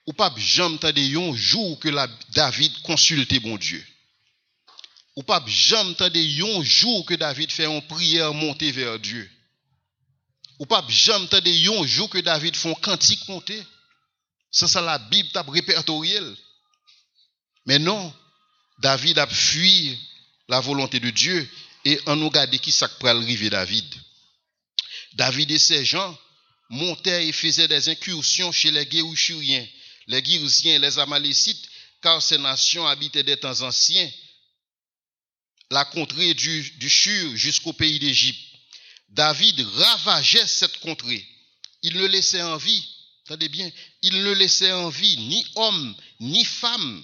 ou 0.05 0.13
pas 0.13 0.31
jamais 0.37 0.77
un 1.17 1.35
jour 1.35 1.79
que 1.79 1.89
David 2.29 2.71
consultait 2.83 3.39
mon 3.39 3.57
Dieu. 3.57 3.83
Ou 5.15 5.23
pas 5.23 5.43
jamais 5.47 5.95
un 5.99 6.61
jour 6.61 7.03
que 7.03 7.15
David 7.15 7.51
fait 7.51 7.65
une 7.65 7.81
prière 7.87 8.31
montée 8.35 8.71
vers 8.71 8.99
Dieu. 8.99 9.27
Ou 10.59 10.67
pas 10.67 10.85
jamais 10.87 11.23
entendre 11.23 11.81
un 11.81 11.87
jour 11.87 12.07
que 12.07 12.19
David 12.19 12.55
font 12.55 12.75
cantique 12.75 13.27
monter. 13.27 13.63
Ça, 14.51 14.67
ça 14.67 14.81
la 14.81 14.99
Bible 14.99 15.29
t'a 15.29 15.41
répertorié. 15.41 16.19
Mais 17.65 17.79
non, 17.79 18.13
David 18.77 19.17
a 19.17 19.25
fui 19.25 19.97
la 20.47 20.59
volonté 20.59 20.99
de 20.99 21.09
Dieu 21.09 21.49
et 21.85 21.99
on 22.05 22.15
nous 22.15 22.29
regarde 22.29 22.55
qui 22.59 22.71
ça 22.71 22.87
peut 22.87 23.09
arriver 23.09 23.49
David. 23.49 24.04
David 25.15 25.51
et 25.51 25.59
ses 25.59 25.85
gens 25.85 26.17
montaient 26.69 27.27
et 27.27 27.31
faisaient 27.31 27.67
des 27.67 27.89
incursions 27.89 28.51
chez 28.51 28.71
les 28.71 28.85
Guérouchuriens, 28.85 29.67
les 30.07 30.21
Guérousiens 30.21 30.75
et 30.75 30.79
les 30.79 30.99
Amalécites, 30.99 31.69
car 32.01 32.21
ces 32.21 32.37
nations 32.37 32.85
habitaient 32.87 33.23
des 33.23 33.37
temps 33.37 33.61
anciens 33.61 34.09
la 35.71 35.85
contrée 35.85 36.33
du, 36.33 36.61
du 36.77 36.89
jusqu'au 37.35 37.73
pays 37.73 37.99
d'Égypte. 37.99 38.39
David 39.09 39.59
ravageait 39.61 40.47
cette 40.47 40.79
contrée. 40.79 41.25
Il 41.81 41.97
ne 41.97 42.05
laissait 42.05 42.41
en 42.41 42.57
vie, 42.57 42.85
attendez 43.25 43.49
bien, 43.49 43.69
il 44.01 44.23
ne 44.23 44.31
laissait 44.31 44.71
en 44.71 44.89
vie 44.89 45.17
ni 45.17 45.45
homme 45.55 45.95
ni 46.19 46.43
femme. 46.43 47.03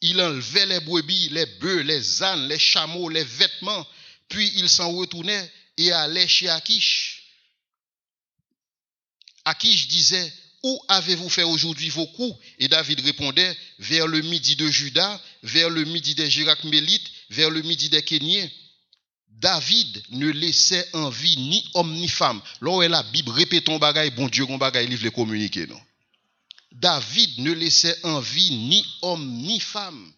Il 0.00 0.20
enlevait 0.20 0.66
les 0.66 0.80
brebis, 0.80 1.28
les 1.30 1.46
bœufs, 1.60 1.82
les 1.82 2.22
ânes, 2.22 2.48
les 2.48 2.58
chameaux, 2.58 3.08
les 3.08 3.24
vêtements, 3.24 3.86
puis 4.28 4.52
il 4.56 4.68
s'en 4.68 4.92
retournait 4.92 5.52
et 5.76 5.90
allait 5.92 6.28
chez 6.28 6.48
Akish. 6.48 7.17
Akish 9.48 9.88
disait, 9.88 10.32
Où 10.62 10.80
avez-vous 10.88 11.28
fait 11.28 11.42
aujourd'hui 11.42 11.88
vos 11.88 12.06
coups? 12.06 12.38
Et 12.58 12.68
David 12.68 13.00
répondait, 13.00 13.56
Vers 13.78 14.06
le 14.06 14.20
midi 14.20 14.56
de 14.56 14.68
Juda, 14.68 15.20
vers 15.42 15.70
le 15.70 15.84
midi 15.84 16.14
des 16.14 16.28
Mélites, 16.64 17.10
vers 17.30 17.50
le 17.50 17.62
midi 17.62 17.88
des 17.88 18.02
Kéniens. 18.02 18.48
David 19.30 20.02
ne 20.10 20.28
laissait 20.28 20.88
en 20.94 21.10
vie 21.10 21.36
ni 21.36 21.64
homme 21.74 21.94
ni 21.94 22.08
femme. 22.08 22.42
Là 22.60 22.88
la 22.88 23.02
Bible 23.04 23.30
répétons 23.30 23.78
bagaille, 23.78 24.10
bon 24.10 24.28
Dieu, 24.28 24.44
bon 24.46 24.58
bagaille, 24.58 24.88
il 24.90 24.96
veut 24.96 25.10
communiquer, 25.10 25.66
non? 25.66 25.80
David 26.72 27.38
ne 27.38 27.52
laissait 27.52 27.96
en 28.04 28.20
vie 28.20 28.50
ni 28.50 28.84
homme 29.02 29.28
ni 29.28 29.60
femme. 29.60 30.12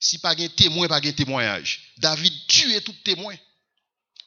Si 0.00 0.18
pas 0.18 0.34
un 0.36 0.48
témoin, 0.48 0.88
pas 0.88 0.96
un 0.96 1.12
témoignage. 1.12 1.92
David 1.98 2.32
tuait 2.48 2.80
tout 2.80 2.94
témoin. 3.04 3.36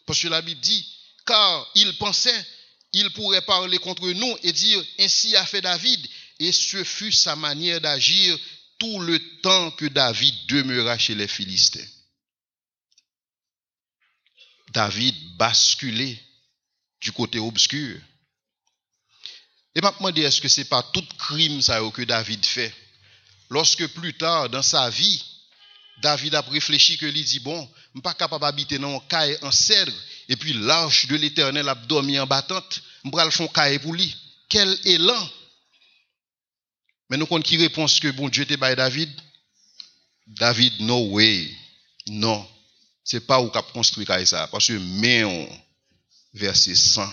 Parce 0.06 0.22
que 0.22 0.28
la 0.28 0.42
Bible 0.42 0.62
dit, 0.62 0.86
car 1.26 1.70
il 1.76 1.98
pensait, 1.98 2.46
il 2.94 3.10
pourrait 3.12 3.42
parler 3.42 3.80
contre 3.80 4.08
nous 4.10 4.38
et 4.44 4.54
dire, 4.54 4.84
ainsi 5.00 5.36
a 5.36 5.46
fait 5.46 5.62
David. 5.62 6.08
Et 6.40 6.52
ce 6.52 6.84
fut 6.84 7.12
sa 7.12 7.36
manière 7.36 7.82
d'agir 7.82 8.38
tout 8.78 9.00
le 9.00 9.20
temps 9.42 9.72
que 9.72 9.86
David 9.86 10.34
demeura 10.48 10.98
chez 10.98 11.16
les 11.16 11.28
Philistins. 11.28 11.86
David 14.70 15.16
basculé 15.38 16.20
du 17.02 17.12
côté 17.12 17.40
obscur. 17.40 18.00
Et 19.76 19.82
m'a 19.82 19.92
demandé 19.92 20.22
est-ce 20.22 20.42
que 20.42 20.48
c'est 20.48 20.66
pas 20.66 20.84
tout 20.94 21.06
crime 21.18 21.62
ça 21.62 21.80
que 21.94 22.04
David 22.04 22.46
fait? 22.46 22.74
Lorsque 23.50 23.88
plus 23.88 24.16
tard 24.16 24.50
dans 24.50 24.62
sa 24.62 24.90
vie 24.90 25.24
David 26.02 26.36
a 26.36 26.42
réfléchi 26.42 26.98
que 26.98 27.06
lui 27.06 27.24
dit 27.24 27.40
bon, 27.40 27.70
je 27.96 28.02
pas 28.02 28.14
capable 28.14 28.44
d'habiter 28.44 28.78
dans 28.80 28.96
un 28.96 29.00
caille 29.08 29.38
en 29.42 29.52
cèdre 29.52 29.94
et 30.30 30.36
puis 30.36 30.54
l'arche 30.54 31.08
de 31.08 31.16
l'Éternel 31.16 31.68
a 31.68 31.76
dormi 31.76 32.20
en 32.20 32.28
battante, 32.28 32.82
le 33.04 33.30
faire 33.30 33.52
caille 33.52 33.80
pour 33.80 33.94
lui. 33.94 34.16
Quel 34.50 34.78
élan. 34.86 35.30
Mais 37.10 37.18
nous 37.18 37.26
compte 37.26 37.44
qui 37.44 37.58
réponse 37.58 38.00
que 38.00 38.10
bon 38.12 38.30
Dieu 38.30 38.46
te 38.46 38.56
bail 38.56 38.76
David. 38.76 39.12
David 40.28 40.80
no 40.82 41.10
way. 41.10 41.52
Non. 42.08 42.48
N'est 43.12 43.20
pas 43.20 43.42
où 43.42 43.50
cap 43.50 43.72
construit 43.74 44.06
ça. 44.26 44.48
Parce 44.48 44.68
que 44.68 44.74
mais 44.74 45.24
verset 46.34 46.76
100 46.76 47.08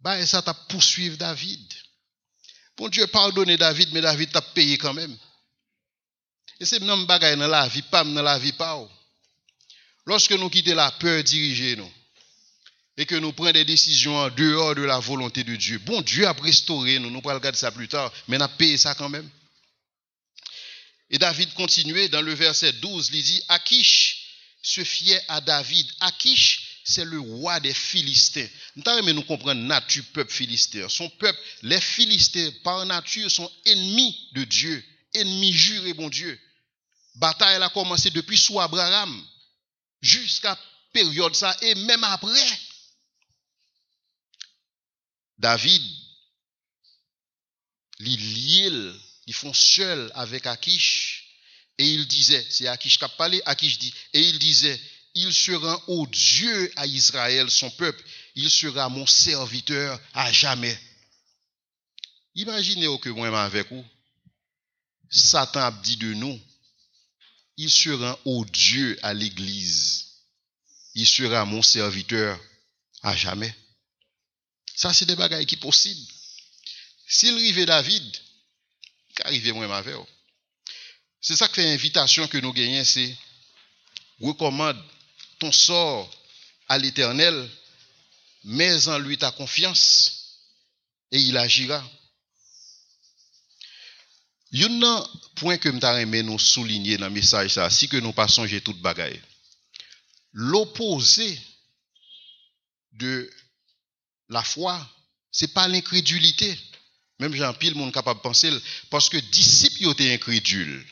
bah 0.00 0.24
ça 0.26 0.42
t'a 0.42 0.52
poursuivre 0.52 1.16
David. 1.16 1.72
Bon 2.76 2.88
Dieu 2.88 3.06
pardonné 3.06 3.56
David 3.56 3.88
mais 3.92 4.02
David 4.02 4.30
t'a 4.32 4.42
payé 4.42 4.76
quand 4.76 4.92
même. 4.92 5.16
Et 6.60 6.66
c'est 6.66 6.80
même 6.80 7.06
bagaille 7.06 7.38
dans 7.38 7.48
la 7.48 7.66
vie, 7.68 7.82
pas 7.82 8.04
dans 8.04 8.22
la 8.22 8.38
vie 8.38 8.52
pas. 8.52 8.86
Lorsque 10.06 10.32
nous 10.32 10.50
quittons 10.50 10.74
la 10.74 10.90
peur 10.92 11.22
diriger 11.24 11.76
nous, 11.76 11.90
et 12.96 13.06
que 13.06 13.16
nous 13.16 13.32
prenons 13.32 13.52
des 13.52 13.64
décisions 13.64 14.16
en 14.16 14.30
dehors 14.30 14.74
de 14.74 14.82
la 14.82 14.98
volonté 14.98 15.42
de 15.44 15.56
Dieu, 15.56 15.78
bon 15.78 16.00
Dieu 16.02 16.26
a 16.26 16.32
restauré 16.32 16.98
nous, 16.98 17.10
nous 17.10 17.20
pourrons 17.20 17.34
regarder 17.34 17.58
ça 17.58 17.72
plus 17.72 17.88
tard, 17.88 18.12
mais 18.28 18.36
on 18.36 18.40
a 18.40 18.48
payé 18.48 18.76
ça 18.76 18.94
quand 18.94 19.08
même. 19.08 19.28
Et 21.10 21.18
David 21.18 21.52
continuait 21.54 22.08
dans 22.08 22.22
le 22.22 22.34
verset 22.34 22.72
12, 22.72 23.10
il 23.12 23.22
dit, 23.22 23.42
Akish 23.48 24.24
se 24.62 24.82
fiait 24.82 25.22
à 25.28 25.40
David. 25.40 25.86
Akish, 26.00 26.80
c'est 26.84 27.04
le 27.04 27.20
roi 27.20 27.60
des 27.60 27.74
Philistins. 27.74 28.46
Nous 28.76 29.12
nous 29.12 29.22
comprendre 29.22 29.60
nature 29.60 30.04
peuple 30.12 30.32
philistin. 30.32 30.88
Son 30.88 31.08
peuple, 31.10 31.38
les 31.62 31.80
Philistins, 31.80 32.50
par 32.62 32.84
nature, 32.86 33.30
sont 33.30 33.50
ennemis 33.66 34.28
de 34.32 34.44
Dieu, 34.44 34.84
ennemis 35.14 35.52
jurés, 35.52 35.94
bon 35.94 36.08
Dieu. 36.08 36.38
Bataille 37.16 37.62
a 37.62 37.68
commencé 37.68 38.10
depuis 38.10 38.38
sous 38.38 38.60
Abraham 38.60 39.24
jusqu'à 40.04 40.58
période 40.92 41.34
ça 41.34 41.56
et 41.62 41.74
même 41.74 42.04
après. 42.04 42.60
David, 45.38 45.82
il 48.00 48.94
ils 49.26 49.34
font 49.34 49.54
seul 49.54 50.10
avec 50.14 50.46
Akish 50.46 51.24
et 51.78 51.86
il 51.86 52.06
disait, 52.06 52.46
c'est 52.50 52.68
Akish 52.68 52.98
qui 52.98 53.04
a 53.04 53.08
parlé, 53.08 53.42
Akish 53.46 53.78
dit, 53.78 53.92
et 54.12 54.20
il 54.20 54.38
disait, 54.38 54.80
il 55.14 55.32
sera 55.32 55.82
au 55.88 56.06
Dieu 56.06 56.72
à 56.76 56.86
Israël, 56.86 57.50
son 57.50 57.70
peuple, 57.70 58.02
il 58.34 58.50
sera 58.50 58.88
mon 58.88 59.06
serviteur 59.06 60.00
à 60.12 60.30
jamais. 60.32 60.78
Imaginez 62.34 62.86
que 63.00 63.08
moi 63.08 63.42
avec 63.42 63.70
vous, 63.70 63.84
Satan 65.10 65.60
a 65.60 65.70
dit 65.70 65.96
de 65.96 66.14
nous, 66.14 66.40
il 67.56 67.70
sera 67.70 68.18
au 68.24 68.44
Dieu 68.44 68.98
à 69.02 69.14
l'église, 69.14 70.06
il 70.94 71.06
sera 71.06 71.44
mon 71.44 71.62
serviteur 71.62 72.40
à 73.02 73.16
jamais. 73.16 73.54
Ça, 74.74 74.92
c'est 74.92 75.06
des 75.06 75.16
bagailles 75.16 75.46
qui 75.46 75.56
possibles. 75.56 76.12
S'il 77.06 77.34
arrivait 77.34 77.66
David, 77.66 78.16
qu'arrivait 79.14 79.52
moi 79.52 79.82
vous. 79.82 80.06
C'est 81.20 81.36
ça 81.36 81.48
que 81.48 81.54
fait 81.54 81.64
l'invitation 81.64 82.26
que 82.28 82.38
nous 82.38 82.52
gagnons, 82.52 82.84
c'est 82.84 83.16
recommande 84.20 84.82
ton 85.38 85.52
sort 85.52 86.10
à 86.68 86.78
l'Éternel, 86.78 87.48
mets 88.44 88.88
en 88.88 88.98
lui 88.98 89.16
ta 89.16 89.30
confiance 89.30 90.40
et 91.10 91.18
il 91.18 91.36
agira. 91.36 91.84
Il 94.54 94.60
y 94.60 94.64
a 94.64 94.68
un 94.68 95.06
point 95.34 95.58
que 95.58 95.68
je 95.68 96.22
nous 96.22 96.38
souligner 96.38 96.96
dans 96.96 97.08
le 97.08 97.12
message, 97.12 97.54
ça, 97.54 97.68
si 97.70 97.88
que 97.88 97.96
nous 97.96 98.12
passons 98.12 98.46
j'ai 98.46 98.60
toute 98.60 98.80
bagaille. 98.80 99.20
L'opposé 100.32 101.40
de 102.92 103.28
la 104.28 104.44
foi, 104.44 104.80
ce 105.32 105.44
n'est 105.44 105.50
pas 105.50 105.66
l'incrédulité. 105.66 106.56
Même 107.18 107.34
Jean-Pile, 107.34 107.74
monde 107.74 107.92
capable 107.92 108.20
de 108.20 108.22
penser, 108.22 108.52
parce 108.90 109.08
que 109.08 109.16
disciples 109.16 109.90
étaient 109.90 110.14
incrédules. 110.14 110.86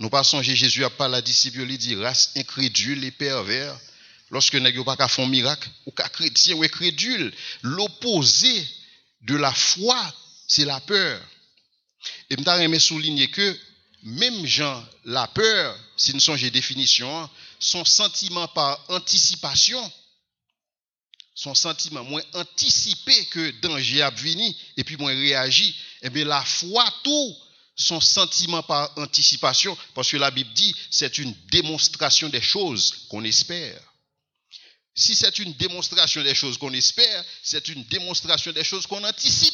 Nous 0.00 0.10
passons 0.10 0.42
Jésus 0.42 0.84
a 0.84 0.90
pas 0.90 1.06
la 1.06 1.22
disciple, 1.22 1.60
il 1.60 1.78
dit 1.78 1.94
race 1.94 2.32
incrédule 2.34 3.04
et 3.04 3.12
pervers. 3.12 3.78
Lorsque 4.30 4.56
nous 4.56 4.82
pas 4.82 4.96
qu'à 4.96 5.06
faire 5.06 5.28
miracle, 5.28 5.70
ou 5.86 5.92
qu'à 5.92 6.08
chrétien 6.08 6.56
ou 6.56 6.64
incrédule, 6.64 7.32
l'opposé 7.62 8.68
de 9.20 9.36
la 9.36 9.52
foi, 9.52 9.96
c'est 10.48 10.64
la 10.64 10.80
peur. 10.80 11.22
Et 12.30 12.36
je 12.36 12.60
aimé 12.60 12.78
souligner 12.78 13.28
que 13.28 13.58
même 14.02 14.46
la 15.04 15.26
peur, 15.28 15.78
si 15.96 16.14
nous 16.14 16.20
sommes 16.20 16.38
définition, 16.50 17.28
son 17.58 17.84
sentiment 17.84 18.46
par 18.48 18.84
anticipation, 18.88 19.92
son 21.34 21.54
sentiment 21.54 22.04
moins 22.04 22.22
anticipé 22.34 23.26
que 23.26 23.50
danger 23.60 24.02
a 24.02 24.10
venu 24.10 24.54
et 24.76 24.84
puis 24.84 24.96
moins 24.96 25.14
réagi, 25.14 25.76
bien 26.10 26.24
la 26.24 26.42
foi 26.44 26.84
tout 27.02 27.36
son 27.76 28.00
sentiment 28.00 28.62
par 28.62 28.90
anticipation, 28.96 29.76
parce 29.94 30.10
que 30.10 30.16
la 30.16 30.30
Bible 30.30 30.52
dit 30.54 30.74
c'est 30.90 31.18
une 31.18 31.34
démonstration 31.50 32.28
des 32.30 32.40
choses 32.40 33.06
qu'on 33.10 33.22
espère. 33.22 33.78
Si 34.94 35.14
c'est 35.14 35.38
une 35.40 35.52
démonstration 35.54 36.22
des 36.22 36.34
choses 36.34 36.56
qu'on 36.56 36.72
espère, 36.72 37.24
c'est 37.42 37.68
une 37.68 37.84
démonstration 37.84 38.50
des 38.52 38.64
choses 38.64 38.86
qu'on 38.86 39.04
anticipe. 39.04 39.52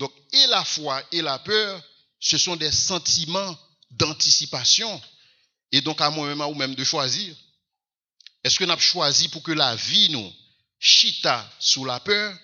Donc, 0.00 0.12
et 0.32 0.46
la 0.46 0.64
foi 0.64 1.04
et 1.12 1.20
la 1.20 1.38
peur, 1.38 1.82
ce 2.18 2.38
sont 2.38 2.56
des 2.56 2.72
sentiments 2.72 3.56
d'anticipation. 3.90 5.00
Et 5.72 5.82
donc, 5.82 6.00
à 6.00 6.08
moi-même 6.08 6.40
ou 6.40 6.54
même 6.54 6.74
de 6.74 6.84
choisir. 6.84 7.36
Est-ce 8.42 8.58
que 8.58 8.64
nous 8.64 8.72
avons 8.72 8.80
choisi 8.80 9.28
pour 9.28 9.42
que 9.42 9.52
la 9.52 9.76
vie 9.76 10.08
nous 10.08 10.32
chita 10.78 11.46
sous 11.60 11.84
la 11.84 12.00
peur 12.00 12.34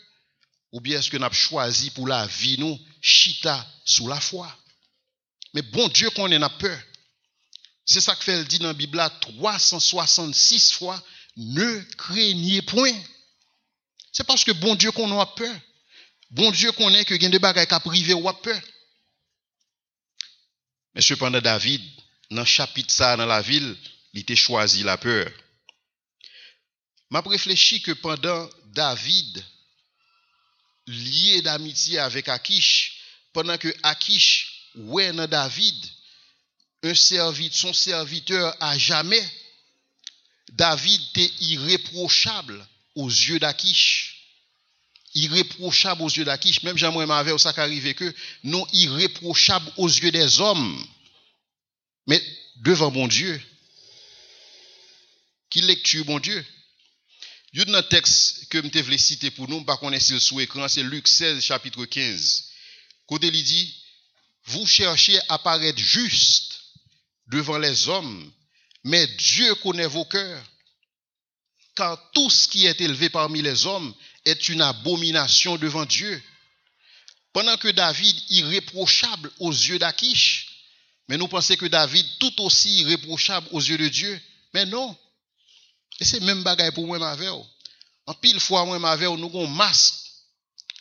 ou 0.71 0.83
bien 0.83 0.99
est-ce 0.99 1.09
que 1.09 1.17
nous 1.17 1.25
avons 1.25 1.35
choisi 1.35 1.89
pour 1.91 2.07
la 2.07 2.27
vie 2.27 2.59
nous 2.59 2.79
chita 3.01 3.67
sous 3.87 4.07
la 4.07 4.21
foi? 4.21 4.55
Mais 5.55 5.63
bon 5.63 5.89
Dieu 5.89 6.11
qu'on 6.11 6.31
ait 6.31 6.59
peur. 6.59 6.79
C'est 7.87 8.03
ça 8.03 8.15
que 8.15 8.23
fait 8.23 8.45
dit 8.45 8.59
dans 8.59 8.67
la 8.67 8.75
Bible 8.75 9.03
366 9.23 10.73
fois 10.73 11.03
ne 11.37 11.81
craignez 11.97 12.61
point. 12.61 12.93
C'est 14.13 14.25
parce 14.25 14.45
que 14.45 14.53
bon 14.53 14.75
Dieu 14.75 14.93
qu'on 14.93 15.19
a 15.19 15.25
peur. 15.25 15.57
Bon 16.31 16.51
Dieu 16.51 16.71
est 16.71 17.05
que 17.05 17.15
y 17.15 17.75
a 17.75 17.81
privé 17.81 18.15
ou 18.15 18.29
a 18.29 18.41
peur. 18.41 18.61
Mais 20.95 21.03
cependant 21.03 21.41
David 21.41 21.83
dans 22.31 22.43
le 22.43 22.47
chapitre 22.47 22.93
ça 22.93 23.17
dans 23.17 23.27
la 23.27 23.43
ville, 23.43 23.77
il 24.13 24.21
était 24.21 24.37
choisi 24.37 24.83
la 24.83 24.97
peur 24.97 25.31
m'a 27.11 27.21
réfléchi 27.21 27.81
que 27.83 27.93
pendant 27.93 28.49
David, 28.67 29.45
lié 30.87 31.43
d'amitié 31.43 31.99
avec 31.99 32.29
Akish, 32.29 33.01
pendant 33.33 33.59
que 33.59 33.75
Akish 33.83 34.71
ouais 34.75 35.13
dans 35.13 35.29
David, 35.29 35.77
un 36.83 36.95
serviteur, 36.95 37.59
son 37.59 37.73
serviteur 37.73 38.57
à 38.61 38.77
jamais, 38.79 39.25
David 40.51 41.01
était 41.11 41.33
irréprochable 41.41 42.67
aux 42.95 43.09
yeux 43.09 43.39
d'Akish. 43.39 44.06
Irréprochable 45.17 46.03
aux 46.03 46.11
yeux 46.11 46.25
d'Akish. 46.25 46.63
Même 46.63 46.77
Jean-Moi 46.77 47.07
m'avait 47.07 47.37
ça 47.39 47.55
arrivé 47.57 47.95
que 47.95 48.15
non 48.45 48.67
irréprochable 48.73 49.73
aux 49.79 49.89
yeux 49.89 50.11
des 50.11 50.41
hommes. 50.41 50.87
Mais 52.07 52.23
devant 52.57 52.91
mon 52.91 53.09
Dieu. 53.09 53.41
Qui 55.49 55.63
lecture, 55.63 56.05
mon 56.07 56.19
Dieu? 56.19 56.45
Il 57.53 57.67
y 57.67 57.75
a 57.75 57.79
un 57.79 57.83
texte 57.83 58.49
que 58.51 58.61
je 58.63 58.83
voulais 58.83 58.99
citer 58.99 59.31
pour 59.31 59.49
nous, 59.49 59.65
par 59.65 59.79
contre, 59.79 59.99
c'est 59.99 60.21
sous 60.21 60.41
écran, 60.41 60.69
c'est 60.69 60.83
Luc 60.83 61.09
16, 61.09 61.43
chapitre 61.43 61.87
15. 61.87 62.45
Côté 63.07 63.29
il 63.29 63.43
dit, 63.43 63.75
vous 64.45 64.67
cherchez 64.67 65.19
à 65.29 65.39
paraître 65.39 65.79
juste 65.79 66.61
devant 67.29 67.57
les 67.57 67.89
hommes, 67.89 68.31
mais 68.85 69.07
Dieu 69.07 69.55
connaît 69.57 69.87
vos 69.87 70.05
cœurs. 70.05 70.45
Car 71.75 72.11
tout 72.13 72.29
ce 72.29 72.47
qui 72.49 72.67
est 72.67 72.81
élevé 72.81 73.09
parmi 73.09 73.41
les 73.41 73.65
hommes 73.65 73.95
est 74.27 74.49
une 74.51 74.61
abomination 74.61 75.57
devant 75.57 75.87
Dieu. 75.87 76.23
Pendant 77.33 77.57
que 77.57 77.69
David 77.69 78.17
irréprochable 78.31 79.31
aux 79.39 79.53
yeux 79.53 79.79
d'Akish, 79.79 80.57
mais 81.09 81.17
nous 81.17 81.29
pensons 81.29 81.55
que 81.57 81.67
David 81.67 82.05
tout 82.19 82.43
aussi 82.43 82.81
irréprochable 82.81 83.47
aux 83.53 83.61
yeux 83.61 83.79
de 83.79 83.89
Dieu. 83.89 84.21
Mais 84.53 84.67
non. 84.67 84.97
Et 86.01 86.05
c'est 86.05 86.21
même 86.21 86.43
bagaille 86.43 86.73
pour 86.73 86.87
moi, 86.87 86.99
ma 86.99 87.17
En 88.07 88.15
pile 88.15 88.41
fois, 88.41 88.65
moi, 88.65 88.79
ma 88.79 88.97
nous 88.97 89.27
avons 89.27 89.47
masque. 89.47 89.95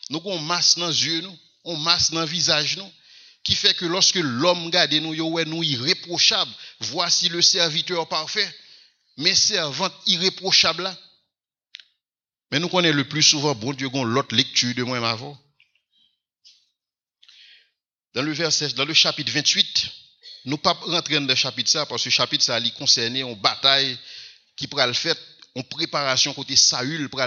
Nous 0.10 0.20
avons 0.20 0.40
masque 0.40 0.80
dans 0.80 0.88
les 0.88 1.06
yeux, 1.06 1.22
nous. 1.22 1.38
On 1.64 1.78
masque 1.78 2.14
dans 2.14 2.22
le 2.22 2.28
visage, 2.28 2.78
nous. 2.78 2.92
Qui 3.44 3.54
fait 3.54 3.76
que 3.76 3.86
lorsque 3.86 4.16
l'homme 4.16 4.72
garde 4.72 4.94
nous, 4.94 5.14
nous 5.14 5.64
irréprochable. 5.64 6.52
Voici 6.80 7.30
le 7.30 7.42
serviteur 7.42 8.08
parfait. 8.08 8.52
Mais 9.18 9.36
servante 9.36 9.94
irréprochable 10.08 10.84
là. 10.84 10.98
Mais 12.52 12.60
nous 12.60 12.70
connaissons 12.70 12.98
le 12.98 13.08
plus 13.08 13.24
souvent, 13.24 13.56
bon 13.56 13.74
Dieu, 13.74 13.90
l'autre 13.94 14.36
lecture 14.36 14.74
de 14.76 14.84
moi, 14.84 15.00
ma 15.00 15.18
Dans 18.14 18.22
le 18.22 18.32
verset, 18.32 18.70
dans 18.70 18.86
le 18.86 18.94
chapitre 18.94 19.32
28, 19.32 19.92
nous 20.46 20.54
ne 20.54 20.58
pas 20.58 20.74
rentrer 20.74 21.16
dans 21.16 21.28
le 21.28 21.36
chapitre 21.36 21.70
ça, 21.70 21.86
parce 21.86 22.04
que 22.04 22.10
le 22.10 22.14
chapitre 22.14 22.44
ça, 22.44 22.60
il 22.60 22.74
concerne 22.74 23.16
une 23.16 23.36
bataille 23.36 23.98
qui 24.56 24.70
le 24.72 24.94
faire 24.94 25.16
en 25.56 25.64
préparation 25.64 26.34
côté 26.34 26.56
Saül 26.56 27.10
pour 27.10 27.22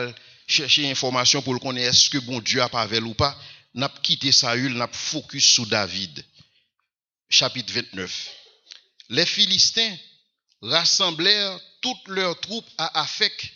chercher 0.46 0.90
information 0.90 1.42
pour 1.42 1.54
le 1.54 1.60
connaître 1.60 1.90
est-ce 1.90 2.10
que 2.10 2.18
bon 2.18 2.40
Dieu 2.40 2.62
a 2.62 2.68
pavel 2.68 3.04
ou 3.04 3.14
pas. 3.14 3.38
N'a 3.74 3.88
quitté 4.02 4.32
Saül 4.32 4.74
n'a 4.74 4.88
focus 4.88 5.44
sur 5.44 5.66
David. 5.66 6.24
Chapitre 7.28 7.72
29 7.72 8.38
les 9.10 9.26
Philistins 9.26 9.96
rassemblèrent 10.62 11.60
toutes 11.80 12.08
leurs 12.08 12.38
troupes 12.40 12.68
à 12.76 13.00
Afek 13.00 13.54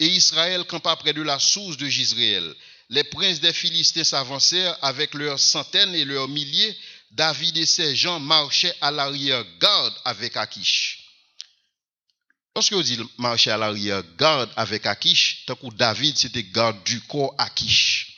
et 0.00 0.08
Israël 0.08 0.64
campa 0.64 0.96
près 0.96 1.12
de 1.12 1.22
la 1.22 1.38
source 1.38 1.76
de 1.76 1.86
Gisraël 1.86 2.54
les 2.90 3.04
princes 3.04 3.40
des 3.40 3.52
Philistins 3.52 4.04
s'avancèrent 4.04 4.76
avec 4.82 5.14
leurs 5.14 5.38
centaines 5.38 5.94
et 5.94 6.04
leurs 6.04 6.28
milliers 6.28 6.76
David 7.12 7.56
et 7.56 7.66
ses 7.66 7.96
gens 7.96 8.20
marchaient 8.20 8.74
à 8.80 8.90
l'arrière-garde 8.90 9.94
avec 10.04 10.36
Akish. 10.36 10.98
Lorsque 12.54 12.72
vous 12.72 12.82
dites 12.82 13.00
marcher 13.18 13.52
à 13.52 13.56
l'arrière-garde 13.56 14.50
avec 14.56 14.86
Akish, 14.86 15.44
tant 15.46 15.54
que 15.54 15.72
David 15.74 16.18
c'était 16.18 16.42
garde 16.42 16.82
du 16.84 17.00
corps 17.02 17.34
Akish. 17.38 18.08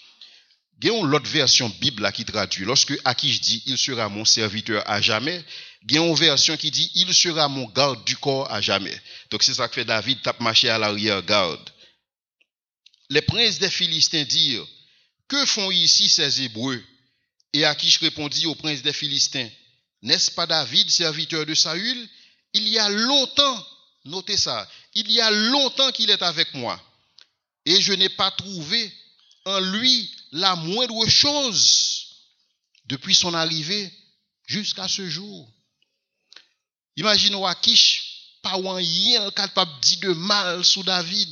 Il 0.81 0.88
y 0.88 0.90
a 0.90 0.99
une 0.99 1.14
autre 1.14 1.31
version 1.31 1.68
Bible 1.81 2.11
qui 2.12 2.25
traduit. 2.25 2.64
Lorsque 2.64 2.99
Akish 3.05 3.40
dit 3.40 3.62
il 3.66 3.79
sera 3.79 4.09
mon 4.09 4.25
serviteur 4.25 4.83
à 4.90 5.01
jamais, 5.01 5.45
il 5.88 5.95
y 5.95 5.99
a 5.99 6.03
une 6.03 6.14
version 6.14 6.57
qui 6.57 6.71
dit 6.71 6.90
il 6.95 7.14
sera 7.14 7.47
mon 7.47 7.66
garde 7.66 8.05
du 8.05 8.16
corps 8.16 8.51
à 8.51 8.61
jamais. 8.61 8.99
Donc 9.31 9.42
c'est 9.42 9.55
ça 9.55 9.68
que 9.68 9.75
fait 9.75 9.85
David 9.85 10.23
tape 10.23 10.40
marcher 10.40 10.71
à 10.71 10.79
l'arrière-garde. 10.79 11.71
Les 13.12 13.20
princes 13.20 13.59
des 13.59 13.68
Philistins 13.68 14.25
dirent 14.25 14.66
Que 15.29 15.44
font 15.44 15.70
ici 15.70 16.09
ces 16.09 16.40
Hébreux? 16.40 16.83
Et 17.53 17.62
Akish 17.66 17.98
répondit 17.98 18.46
aux 18.46 18.55
princes 18.55 18.81
des 18.81 18.94
Philistins 18.94 19.51
N'est-ce 20.01 20.31
pas 20.31 20.46
David, 20.46 20.90
serviteur 20.90 21.44
de 21.44 21.55
Saül? 21.55 22.09
Il 22.55 22.66
y 22.66 22.79
a 22.79 22.88
longtemps, 22.88 23.66
notez 24.07 24.38
ça, 24.38 24.66
il 24.94 25.11
y 25.11 25.20
a 25.20 25.31
longtemps 25.31 25.92
qu'il 25.92 26.09
est 26.09 26.22
avec 26.22 26.55
moi. 26.55 26.83
Et 27.66 27.83
je 27.83 27.92
n'ai 27.92 28.09
pas 28.09 28.31
trouvé 28.31 28.90
en 29.44 29.61
lui 29.61 30.11
la 30.31 30.57
moindre 30.57 31.07
chose 31.07 32.07
depuis 32.87 33.14
son 33.14 33.35
arrivée 33.35 33.92
jusqu'à 34.46 34.88
ce 34.88 35.07
jour. 35.07 35.53
Imaginez 36.96 37.44
Akish, 37.44 38.38
pas 38.40 38.57
rien 38.57 39.31
capable 39.33 39.70
dire 39.83 40.01
de 40.01 40.14
mal 40.14 40.64
sous 40.64 40.83
David, 40.83 41.29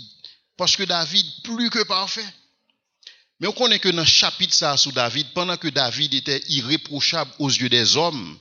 parce 0.61 0.77
que 0.77 0.83
David, 0.83 1.27
plus 1.43 1.71
que 1.71 1.83
parfait. 1.85 2.35
Mais 3.39 3.49
on 3.49 3.53
connaît 3.53 3.79
que 3.79 3.89
dans 3.89 4.03
le 4.03 4.07
chapitre 4.07 4.53
ça 4.53 4.77
sous 4.77 4.93
David, 4.93 5.33
pendant 5.33 5.57
que 5.57 5.69
David 5.69 6.13
était 6.13 6.43
irréprochable 6.49 7.33
aux 7.39 7.49
yeux 7.49 7.71
des 7.71 7.97
hommes, 7.97 8.39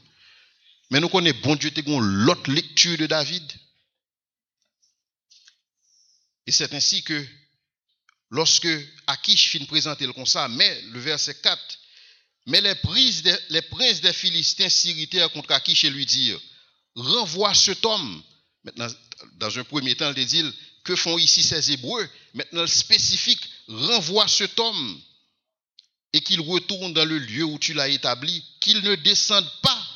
mais 0.90 1.00
nous 1.00 1.08
connaissons, 1.08 1.40
bon 1.42 1.56
Dieu, 1.56 1.72
l'autre 1.88 2.52
lecture 2.52 2.98
de 2.98 3.06
David. 3.06 3.50
Et 6.46 6.52
c'est 6.52 6.74
ainsi 6.74 7.04
que 7.04 7.26
lorsque 8.32 8.68
Akish 9.08 9.52
finit 9.52 9.66
présenter 9.66 10.06
le 10.06 10.26
ça, 10.26 10.50
mais 10.50 10.82
le 10.92 11.00
verset 11.00 11.36
4, 11.36 11.80
mais 12.48 12.60
les, 12.60 12.74
les 13.50 13.62
princes 13.62 14.02
des 14.02 14.12
Philistins 14.12 14.68
s'irritèrent 14.68 15.32
contre 15.32 15.54
Akish 15.54 15.86
et 15.86 15.90
lui 15.90 16.06
dirent, 16.06 16.42
renvoie 16.96 17.54
cet 17.54 17.86
homme. 17.86 18.22
Maintenant, 18.66 18.90
dans 19.36 19.58
un 19.58 19.64
premier 19.64 19.96
temps, 19.96 20.12
il 20.18 20.26
dit, 20.26 20.44
que 20.84 20.96
font 20.96 21.18
ici 21.18 21.44
ces 21.44 21.72
Hébreux? 21.72 22.08
Maintenant, 22.34 22.62
le 22.62 22.68
spécifique, 22.68 23.50
renvoie 23.68 24.28
cet 24.28 24.60
homme 24.60 25.02
et 26.14 26.22
qu'il 26.22 26.42
retourne 26.42 26.94
dans 26.94 27.06
le 27.06 27.20
lieu 27.20 27.44
où 27.44 27.60
tu 27.60 27.74
l'as 27.74 27.90
établi, 27.90 28.44
qu'il 28.60 28.82
ne 28.82 28.96
descende 28.96 29.50
pas 29.62 29.88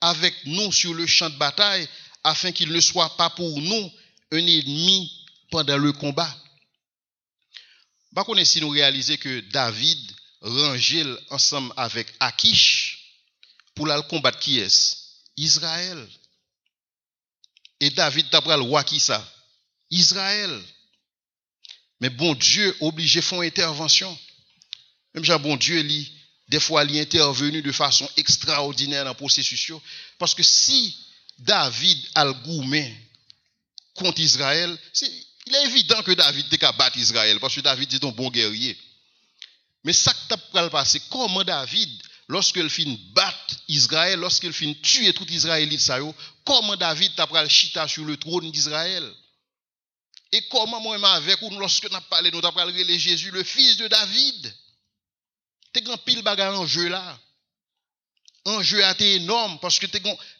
avec 0.00 0.34
nous 0.46 0.72
sur 0.72 0.94
le 0.94 1.06
champ 1.06 1.28
de 1.28 1.36
bataille, 1.36 1.88
afin 2.24 2.52
qu'il 2.52 2.72
ne 2.72 2.80
soit 2.80 3.16
pas 3.16 3.30
pour 3.30 3.60
nous 3.60 3.92
un 4.32 4.46
ennemi 4.46 5.26
pendant 5.50 5.76
le 5.76 5.92
combat. 5.92 6.34
Par 8.14 8.24
contre, 8.24 8.44
si 8.44 8.60
nous 8.60 8.70
réalisons 8.70 9.16
que 9.16 9.40
David 9.50 9.98
rangeait 10.40 11.04
ensemble 11.30 11.72
avec 11.76 12.06
Akish 12.20 12.98
pour 13.74 13.86
la 13.86 14.00
combattre 14.02 14.38
qui 14.38 14.58
est 14.58 14.96
Israël. 15.36 16.08
Et 17.80 17.90
David 17.90 18.28
t'a 18.30 18.40
le 18.40 18.62
roi 18.62 18.84
Israël. 19.90 20.62
Mais 22.00 22.10
bon 22.10 22.34
Dieu 22.34 22.76
obligé 22.80 23.20
une 23.32 23.42
intervention. 23.42 24.16
Même 25.14 25.24
Jean 25.24 25.38
bon 25.38 25.56
Dieu, 25.56 25.82
des 26.48 26.60
fois, 26.60 26.84
il 26.84 26.96
est 26.96 27.02
intervenu 27.02 27.60
de 27.60 27.72
façon 27.72 28.08
extraordinaire 28.16 29.04
dans 29.04 29.10
le 29.10 29.16
processus. 29.16 29.72
Parce 30.18 30.34
que 30.34 30.42
si 30.42 30.96
David 31.38 31.98
a 32.14 32.24
le 32.24 32.34
contre 33.94 34.20
Israël, 34.20 34.78
il 35.46 35.54
est 35.54 35.64
évident 35.66 36.02
que 36.02 36.12
David 36.12 36.48
capable 36.58 36.78
battre 36.78 36.98
Israël, 36.98 37.40
parce 37.40 37.54
que 37.54 37.60
David 37.60 37.92
est 37.94 38.04
un 38.04 38.10
bon 38.10 38.30
guerrier. 38.30 38.78
Mais 39.84 39.92
ça 39.92 40.12
qui 40.12 40.28
t'a 40.28 40.68
passé, 40.70 41.00
comment 41.10 41.44
David, 41.44 41.90
lorsqu'il 42.28 42.68
finit 42.70 43.00
battre 43.14 43.56
Israël, 43.68 44.18
lorsqu'il 44.18 44.52
finit 44.52 44.80
tuer 44.80 45.12
tout 45.12 45.26
Israélite, 45.28 45.90
comment 46.44 46.76
David 46.76 47.14
t'a 47.14 47.26
pris 47.26 47.48
chita 47.48 47.88
sur 47.88 48.04
le 48.04 48.16
trône 48.16 48.50
d'Israël? 48.50 49.10
Et 50.32 50.42
comment 50.48 50.80
moi, 50.80 51.14
avec 51.14 51.40
ou 51.42 51.50
lorsque 51.58 51.90
nous 51.90 52.00
parlé, 52.10 52.30
nous 52.30 52.38
avons 52.38 52.52
parlé 52.52 52.84
de 52.84 52.98
Jésus, 52.98 53.30
le 53.30 53.44
fils 53.44 53.76
de 53.78 53.88
David? 53.88 54.54
T'es 55.72 55.80
grand 55.80 55.98
pile 55.98 56.22
bagarre 56.22 56.58
en 56.58 56.66
jeu 56.66 56.88
là 56.88 57.18
enjeu 58.48 58.84
a 58.84 58.92
été 58.92 59.14
énorme 59.14 59.58
parce 59.60 59.78
que 59.78 59.86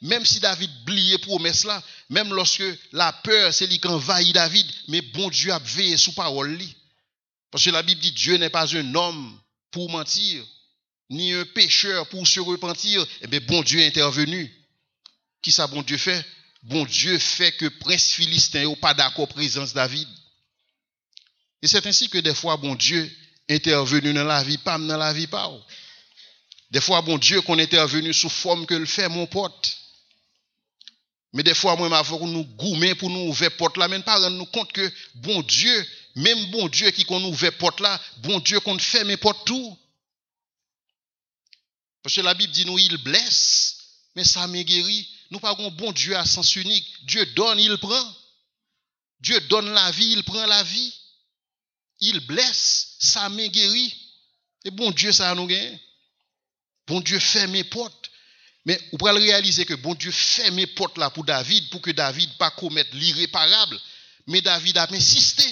même 0.03 0.24
si 0.24 0.40
David 0.40 0.70
oubliait 0.83 1.18
promesse 1.18 1.64
là, 1.64 1.83
même 2.11 2.33
lorsque 2.33 2.64
la 2.92 3.12
peur 3.12 3.53
c'est 3.53 3.66
lui 3.66 3.79
qui 3.79 3.88
envahit 3.88 4.35
David, 4.35 4.66
mais 4.88 5.03
bon 5.03 5.29
Dieu 5.31 5.53
a 5.53 5.59
veillé 5.59 5.96
sous 5.96 6.12
parole 6.12 6.59
Parce 7.51 7.64
que 7.64 7.70
la 7.70 7.83
Bible 7.83 8.01
dit 8.01 8.12
Dieu 8.12 8.37
n'est 8.37 8.51
pas 8.51 8.74
un 8.77 8.94
homme 8.94 9.38
pour 9.70 9.90
mentir, 9.90 10.44
ni 11.11 11.33
un 11.33 11.44
pécheur 11.44 12.09
pour 12.09 12.27
se 12.27 12.40
repentir. 12.40 13.07
Eh 13.22 13.27
bien, 13.27 13.40
bon 13.40 13.62
Dieu 13.62 13.81
est 13.81 13.87
intervenu. 13.87 14.53
Qui 15.42 15.53
ça, 15.53 15.66
bon 15.66 15.83
Dieu 15.83 15.98
fait? 15.98 16.24
Bon 16.62 16.85
Dieu 16.85 17.18
fait 17.18 17.53
que 17.53 17.66
prince 17.66 18.12
philistin 18.12 18.68
n'est 18.68 18.77
pas 18.77 18.94
d'accord 18.94 19.29
présence 19.29 19.73
David. 19.73 20.09
Et 21.62 21.68
c'est 21.68 21.87
ainsi 21.87 22.09
que 22.09 22.18
des 22.18 22.35
fois, 22.35 22.57
bon 22.57 22.75
Dieu 22.75 23.11
intervenu 23.49 24.12
dans 24.12 24.25
la 24.25 24.42
vie, 24.42 24.59
pas 24.59 24.79
dans 24.79 24.97
la 24.97 25.12
vie, 25.12 25.27
pas. 25.27 25.51
Des 26.71 26.81
fois, 26.81 27.01
bon 27.01 27.18
Dieu, 27.18 27.40
qu'on 27.42 27.59
était 27.59 27.85
venu 27.87 28.12
sous 28.12 28.29
forme 28.29 28.66
que 28.66 28.75
le 28.75 28.87
fait, 28.87 29.09
mon 29.09 29.27
pote. 29.27 29.79
Mais 31.33 31.42
des 31.42 31.55
fois, 31.55 31.77
moi, 31.77 32.03
je 32.05 32.14
nous 32.25 32.44
goumer 32.44 32.94
pour 32.94 33.11
nous 33.11 33.29
ouvrir 33.29 33.57
porte 33.57 33.77
là, 33.77 33.88
mais 33.88 34.01
pas 34.01 34.18
rendre 34.18 34.37
nous 34.37 34.47
compte 34.47 34.73
que 34.73 34.92
bon 35.16 35.42
Dieu, 35.42 35.87
même 36.16 36.51
bon 36.51 36.68
Dieu 36.68 36.90
qui 36.90 37.05
qu'on 37.05 37.23
ouvre 37.25 37.51
porte 37.51 37.81
là, 37.81 38.01
bon 38.18 38.40
Dieu 38.40 38.61
qu'on 38.61 38.79
fait 38.79 39.05
mes 39.05 39.16
portes 39.16 39.47
tout. 39.47 39.79
Parce 42.03 42.14
que 42.14 42.21
la 42.21 42.35
Bible 42.35 42.53
dit 42.53 42.64
nous, 42.64 42.79
il 42.79 42.97
blesse, 42.99 43.77
mais 44.16 44.25
ça 44.25 44.47
me 44.47 44.62
guérit. 44.62 45.09
Nous 45.31 45.41
pas 45.41 45.55
bon 45.55 45.93
Dieu 45.93 46.17
à 46.17 46.25
sens 46.25 46.57
unique. 46.57 47.07
Dieu 47.07 47.25
donne, 47.27 47.61
il 47.61 47.77
prend. 47.79 48.17
Dieu 49.21 49.41
donne 49.43 49.71
la 49.73 49.91
vie, 49.91 50.12
il 50.12 50.25
prend 50.25 50.47
la 50.47 50.62
vie. 50.62 50.95
Il 52.01 52.21
blesse, 52.21 52.97
ça 53.01 53.29
me 53.29 53.47
guérit. 53.49 53.95
Et 54.64 54.71
bon 54.71 54.91
Dieu, 54.91 55.12
ça 55.12 55.35
nous 55.35 55.47
gagne. 55.47 55.79
Bon 56.87 57.01
Dieu 57.01 57.19
fait 57.19 57.47
mes 57.47 57.64
portes. 57.64 58.11
Mais 58.64 58.79
vous 58.93 58.99
pouvez 58.99 59.12
réaliser 59.12 59.64
que 59.64 59.75
bon 59.75 59.95
Dieu 59.95 60.11
fait 60.11 60.51
mes 60.51 60.67
portes 60.67 60.99
là 60.99 61.11
pour 61.11 61.25
David, 61.25 61.69
pour 61.71 61.81
que 61.81 61.91
David 61.91 62.37
pas 62.38 62.51
commettre 62.53 62.95
l'irréparable. 62.95 63.79
Mais 64.27 64.41
David 64.41 64.79
a 64.79 64.88
insisté. 64.91 65.45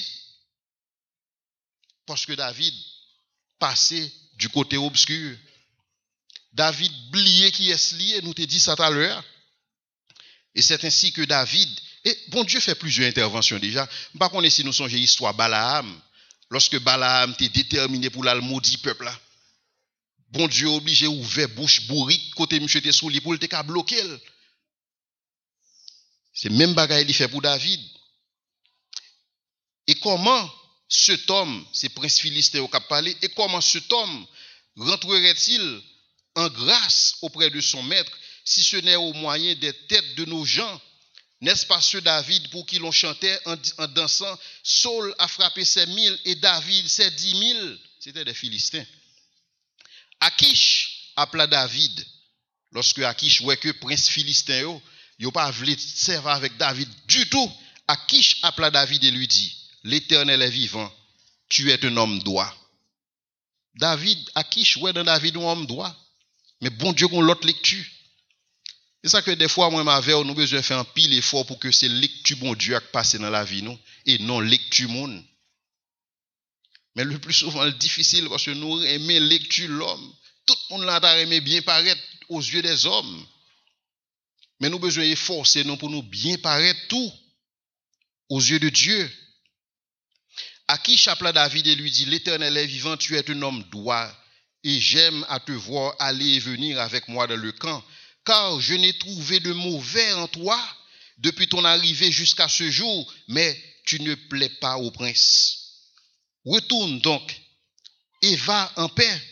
Parce 2.07 2.25
que 2.25 2.33
David 2.33 2.75
passait 3.59 4.13
du 4.35 4.49
côté 4.49 4.77
obscur. 4.77 5.37
David 6.53 6.93
oubliait 7.09 7.53
qui 7.53 7.71
est 7.71 7.93
lié, 7.93 8.23
nous 8.23 8.35
te 8.35 8.43
dit 8.43 8.61
ça 8.61 8.77
tout 8.77 8.83
à 8.83 8.91
l'heure. 8.91 9.25
Et 10.57 10.63
c'est 10.63 10.83
ainsi 10.85 11.13
que 11.13 11.21
David, 11.23 11.69
et 12.05 12.19
bon 12.29 12.43
Dieu 12.43 12.61
fait 12.61 12.75
plusieurs 12.75 13.09
interventions 13.09 13.59
déjà. 13.59 13.87
Par 14.19 14.31
contre, 14.31 14.49
si 14.49 14.65
nous 14.65 14.73
songeons 14.73 14.97
l'histoire 14.97 15.35
Balaam, 15.35 16.01
lorsque 16.51 16.79
Balaam 16.81 17.33
était 17.33 17.51
déterminé 17.51 18.09
pour 18.11 18.25
la 18.25 18.35
maudit 18.37 18.79
peuple 18.79 19.09
Bon 20.31 20.49
Dieu 20.49 20.67
obligé 20.67 21.07
ouvrir 21.07 21.49
bouche 21.51 21.87
bourrique 21.87 22.35
côté 22.35 22.59
monsieur 22.59 22.81
était 22.81 22.91
sous 22.91 23.11
pour 23.21 23.39
te 23.39 23.63
bloquer. 23.63 24.03
C'est 26.35 26.51
même 26.51 26.75
bagaille 26.75 27.05
il 27.07 27.15
fait 27.15 27.29
pour 27.29 27.43
David. 27.43 27.81
Et 29.87 29.95
comment 29.97 30.53
cet 30.89 31.31
homme, 31.31 31.65
c'est 31.73 31.91
prince 31.91 32.19
philistin 32.19 32.61
au 32.61 32.69
cap 32.69 32.93
et 33.23 33.29
comment 33.37 33.61
cet 33.61 33.93
homme 33.93 34.27
rentrerait-il 34.77 35.83
en 36.35 36.49
grâce 36.49 37.17
auprès 37.23 37.51
de 37.51 37.61
son 37.61 37.83
maître? 37.83 38.13
Si 38.47 38.63
ce 38.63 38.77
n'est 38.77 38.97
au 38.97 39.13
moyen 39.13 39.55
des 39.57 39.73
têtes 39.73 40.15
de 40.15 40.25
nos 40.25 40.45
gens 40.47 40.81
N'est-ce 41.41 41.67
pas 41.67 41.83
ce 41.83 41.99
David 41.99 42.49
pour 42.49 42.65
qui 42.65 42.79
l'on 42.79 42.93
chantait 42.93 43.39
en, 43.45 43.87
dansant 43.89 44.39
Saul 44.63 45.15
a 45.19 45.29
frappé 45.29 45.65
ses 45.65 45.85
mille 45.87 46.19
et 46.25 46.37
David 46.37 46.89
ses 46.89 47.11
dix 47.11 47.35
mille 47.35 47.79
C'était 48.01 48.25
des 48.25 48.33
Philistins. 48.33 48.87
Akish 50.21 51.13
appela 51.17 51.47
David. 51.47 52.07
Lorsque 52.73 53.01
Akish 53.01 53.43
voit 53.43 53.57
que 53.57 53.71
prince 53.73 54.09
philistin 54.09 54.61
yo, 54.61 54.83
yo 55.19 55.31
pas 55.31 55.51
voulu 55.51 55.77
servir 55.79 56.31
avec 56.31 56.57
David 56.57 56.89
du 57.07 57.29
tout. 57.29 57.53
Akish 57.89 58.39
appela 58.43 58.71
David 58.71 59.05
et 59.05 59.11
lui 59.11 59.29
dit, 59.29 59.57
l'Éternel 59.85 60.41
est 60.41 60.51
vivant, 60.51 60.93
tu 61.49 61.71
es 61.71 61.85
un 61.85 61.97
homme 61.97 62.21
droit. 62.21 62.53
David, 63.75 64.19
Akish, 64.35 64.79
ouais 64.79 64.93
dans 64.93 65.05
David 65.05 65.37
un 65.37 65.43
homme 65.43 65.67
droit. 65.67 65.95
Mais 66.63 66.71
bon 66.71 66.93
Dieu, 66.93 67.09
qu'on 67.09 67.21
l'autre 67.21 67.47
lecture. 67.47 67.85
C'est 69.03 69.11
ça 69.11 69.23
que 69.23 69.31
des 69.31 69.49
fois, 69.49 69.71
moi, 69.71 69.85
ma 69.85 70.01
nous 70.01 70.35
besoin 70.35 70.61
de 70.61 70.65
faire 70.65 70.79
un 70.79 70.85
pile 70.85 71.15
effort 71.15 71.47
pour 71.47 71.59
que 71.59 71.71
c'est 71.71 71.89
lecture 71.89 72.39
bon 72.39 72.55
Dieu 72.55 72.79
qui 72.79 72.87
passe 72.93 73.15
dans 73.17 73.31
la 73.31 73.45
vie, 73.45 73.63
nous, 73.63 73.79
et 74.05 74.19
non 74.19 74.41
lecture 74.41 74.89
monde. 74.89 75.23
Mais 76.97 77.05
le 77.05 77.19
plus 77.19 77.35
souvent, 77.35 77.65
le 77.65 77.73
difficile, 77.73 78.29
parce 78.29 78.45
que 78.45 78.51
nous 78.53 78.83
aimons 78.83 79.21
lecture 79.21 79.69
l'homme. 79.69 80.15
Tout 80.47 80.57
le 80.71 80.77
monde 80.77 80.87
là 80.87 81.21
aimé 81.21 81.41
bien 81.41 81.63
paraître. 81.63 82.01
aux 82.29 82.41
yeux 82.41 82.63
des 82.63 82.87
hommes. 82.87 83.27
Mais 84.61 84.71
nous 84.71 84.79
besoin 84.79 85.05
efforcer 85.05 85.65
nous 85.65 85.77
pour 85.77 85.91
nous 85.91 86.03
bien 86.03 86.39
paraître 86.39 86.81
tout 86.89 87.13
aux 88.31 88.41
yeux 88.41 88.59
de 88.59 88.69
Dieu. 88.69 89.11
À 90.69 90.79
qui 90.79 90.97
chapela 90.97 91.33
David 91.33 91.67
et 91.67 91.75
lui 91.77 91.91
dit, 91.91 92.07
l'Éternel 92.07 92.57
est 92.57 92.67
vivant, 92.67 92.97
tu 92.97 93.17
es 93.17 93.31
un 93.31 93.43
homme 93.43 93.63
droit, 93.71 94.11
et 94.65 94.81
j'aime 94.81 95.25
à 95.29 95.39
te 95.39 95.53
voir 95.53 95.95
aller 96.01 96.35
et 96.35 96.39
venir 96.41 96.81
avec 96.81 97.07
moi 97.07 97.27
dans 97.29 97.37
le 97.37 97.53
camp, 97.53 97.85
car 98.27 98.61
je 98.61 98.75
n'ai 98.75 98.99
trouvé 98.99 99.41
de 99.41 99.53
mauvais 99.53 100.13
en 100.15 100.29
toi 100.29 100.61
depuis 101.19 101.49
ton 101.49 101.65
arrivée 101.65 102.13
jusqu'à 102.13 102.49
ce 102.49 102.71
jour, 102.71 103.15
mais 103.29 103.59
tu 103.87 104.01
ne 104.03 104.15
plais 104.15 104.51
pas 104.51 104.77
au 104.77 104.91
prince. 104.91 105.59
Retourne 106.45 107.01
donc 107.01 107.41
et 108.23 108.37
va 108.37 108.71
en 108.77 108.89
paix 108.89 109.23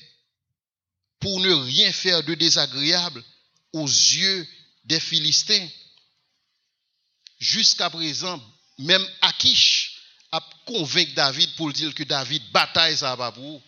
pour 1.20 1.40
ne 1.40 1.52
rien 1.52 1.92
faire 1.92 2.22
de 2.22 2.34
désagréable 2.34 3.22
aux 3.72 3.86
yeux 3.86 4.46
des 4.84 5.00
Philistins. 5.00 5.68
Jusqu'à 7.38 7.90
présent, 7.90 8.40
même 8.78 9.06
Akish 9.20 10.00
a 10.30 10.40
convaincu 10.66 11.12
David 11.12 11.54
pour 11.56 11.72
dire 11.72 11.94
que 11.94 12.04
David 12.04 12.42
bataille 12.52 12.96
ça 12.96 13.16
va 13.16 13.32
pour 13.32 13.62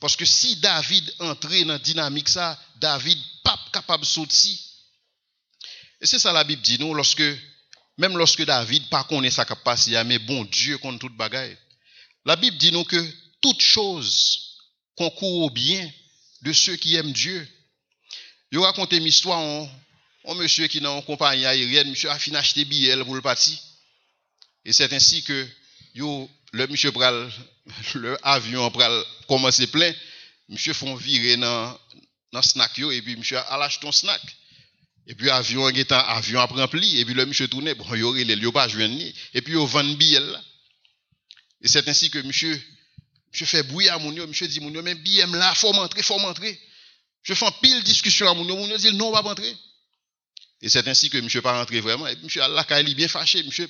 Parce 0.00 0.16
que 0.16 0.24
si 0.24 0.56
David 0.56 1.14
entrait 1.20 1.64
dans 1.64 1.72
la 1.72 1.78
dynamique 1.78 2.28
ça, 2.28 2.58
David 2.76 3.18
pas 3.42 3.58
capable 3.72 4.04
de 4.04 4.08
sortir. 4.08 4.58
Et 6.00 6.06
c'est 6.06 6.18
ça 6.18 6.32
la 6.32 6.44
Bible 6.44 6.62
dit 6.62 6.78
nous 6.78 6.94
lorsque 6.94 7.22
même 7.98 8.16
lorsque 8.18 8.44
David 8.44 8.88
pas 8.90 9.04
connaît 9.04 9.30
sa 9.30 9.44
capacité, 9.44 10.02
mais 10.04 10.18
bon 10.18 10.44
Dieu 10.44 10.76
contre 10.78 10.98
toute 10.98 11.16
bagaille. 11.16 11.56
La 12.24 12.36
Bible 12.36 12.58
dit 12.58 12.72
nous 12.72 12.84
que 12.84 13.14
toute 13.40 13.62
chose 13.62 14.58
concourt 14.96 15.44
au 15.44 15.50
bien 15.50 15.90
de 16.42 16.52
ceux 16.52 16.76
qui 16.76 16.96
aiment 16.96 17.12
Dieu. 17.12 17.48
Je 18.52 18.58
raconte 18.58 18.92
une 18.92 19.04
histoire 19.04 19.68
un 20.28 20.34
monsieur 20.34 20.66
qui 20.66 20.78
est 20.78 20.80
une 20.80 21.02
compagnie 21.04 21.46
aérienne, 21.46 21.88
monsieur 21.88 22.10
a 22.10 22.18
fini 22.18 22.36
acheter 22.36 22.64
billet 22.64 22.96
pour 23.04 23.14
le 23.14 23.22
parti. 23.22 23.58
Et 24.64 24.72
c'est 24.72 24.92
ainsi 24.92 25.22
que 25.22 25.48
yo, 25.94 26.28
le 26.52 26.66
monsieur 26.68 26.92
pral, 26.92 27.30
le 27.94 28.16
avion 28.26 28.70
pral 28.70 29.04
commencer 29.28 29.66
plein, 29.66 29.92
monsieur 30.48 30.72
font 30.72 30.94
virer 30.94 31.36
dans 31.36 31.78
dans 32.32 32.42
snack 32.42 32.78
et 32.78 33.02
puis 33.02 33.16
monsieur 33.16 33.38
a 33.38 33.56
lâché 33.58 33.80
ton 33.80 33.92
snack. 33.92 34.20
Et 35.08 35.14
puis 35.14 35.30
avion 35.30 35.68
est 35.68 35.92
avion 35.92 36.40
a 36.40 36.46
rempli 36.46 36.98
et 36.98 37.04
puis 37.04 37.14
le 37.14 37.26
monsieur 37.26 37.46
tourné 37.48 37.74
bon 37.74 37.94
yo 37.94 38.10
relé 38.10 38.34
yo 38.34 38.50
pas 38.50 38.68
joindre 38.68 39.00
et 39.34 39.42
puis 39.42 39.52
yo 39.52 39.64
vend 39.66 39.84
billet 39.94 40.20
là. 40.20 40.42
Et 41.62 41.68
c'est 41.68 41.86
ainsi 41.88 42.10
que 42.10 42.18
monsieur 42.18 42.60
fait 43.32 43.62
bruit 43.62 43.88
à 43.88 43.98
mon 43.98 44.12
yo, 44.12 44.26
monsieur 44.26 44.48
dit 44.48 44.60
mon 44.60 44.72
yo 44.72 44.82
mais 44.82 44.94
billet 44.94 45.26
là 45.26 45.54
faut 45.54 45.72
m'entrer, 45.72 46.02
faut 46.02 46.18
m'entrer. 46.18 46.58
Je 47.22 47.34
fais 47.34 47.46
pile 47.62 47.82
discussion 47.84 48.28
à 48.28 48.34
mon 48.34 48.46
yo, 48.46 48.56
mon 48.56 48.66
yo 48.66 48.76
dit 48.76 48.92
non, 48.94 49.08
on 49.08 49.12
va 49.12 49.20
rentrer. 49.20 49.56
Et 50.62 50.68
c'est 50.68 50.86
ainsi 50.88 51.10
que 51.10 51.18
monsieur 51.18 51.42
pas 51.42 51.58
rentré 51.58 51.80
vraiment. 51.80 52.06
Et 52.06 52.16
monsieur 52.16 52.42
Allah 52.42 52.66
est 52.68 52.94
bien 52.94 53.08
fâché. 53.08 53.42
Monsieur, 53.42 53.68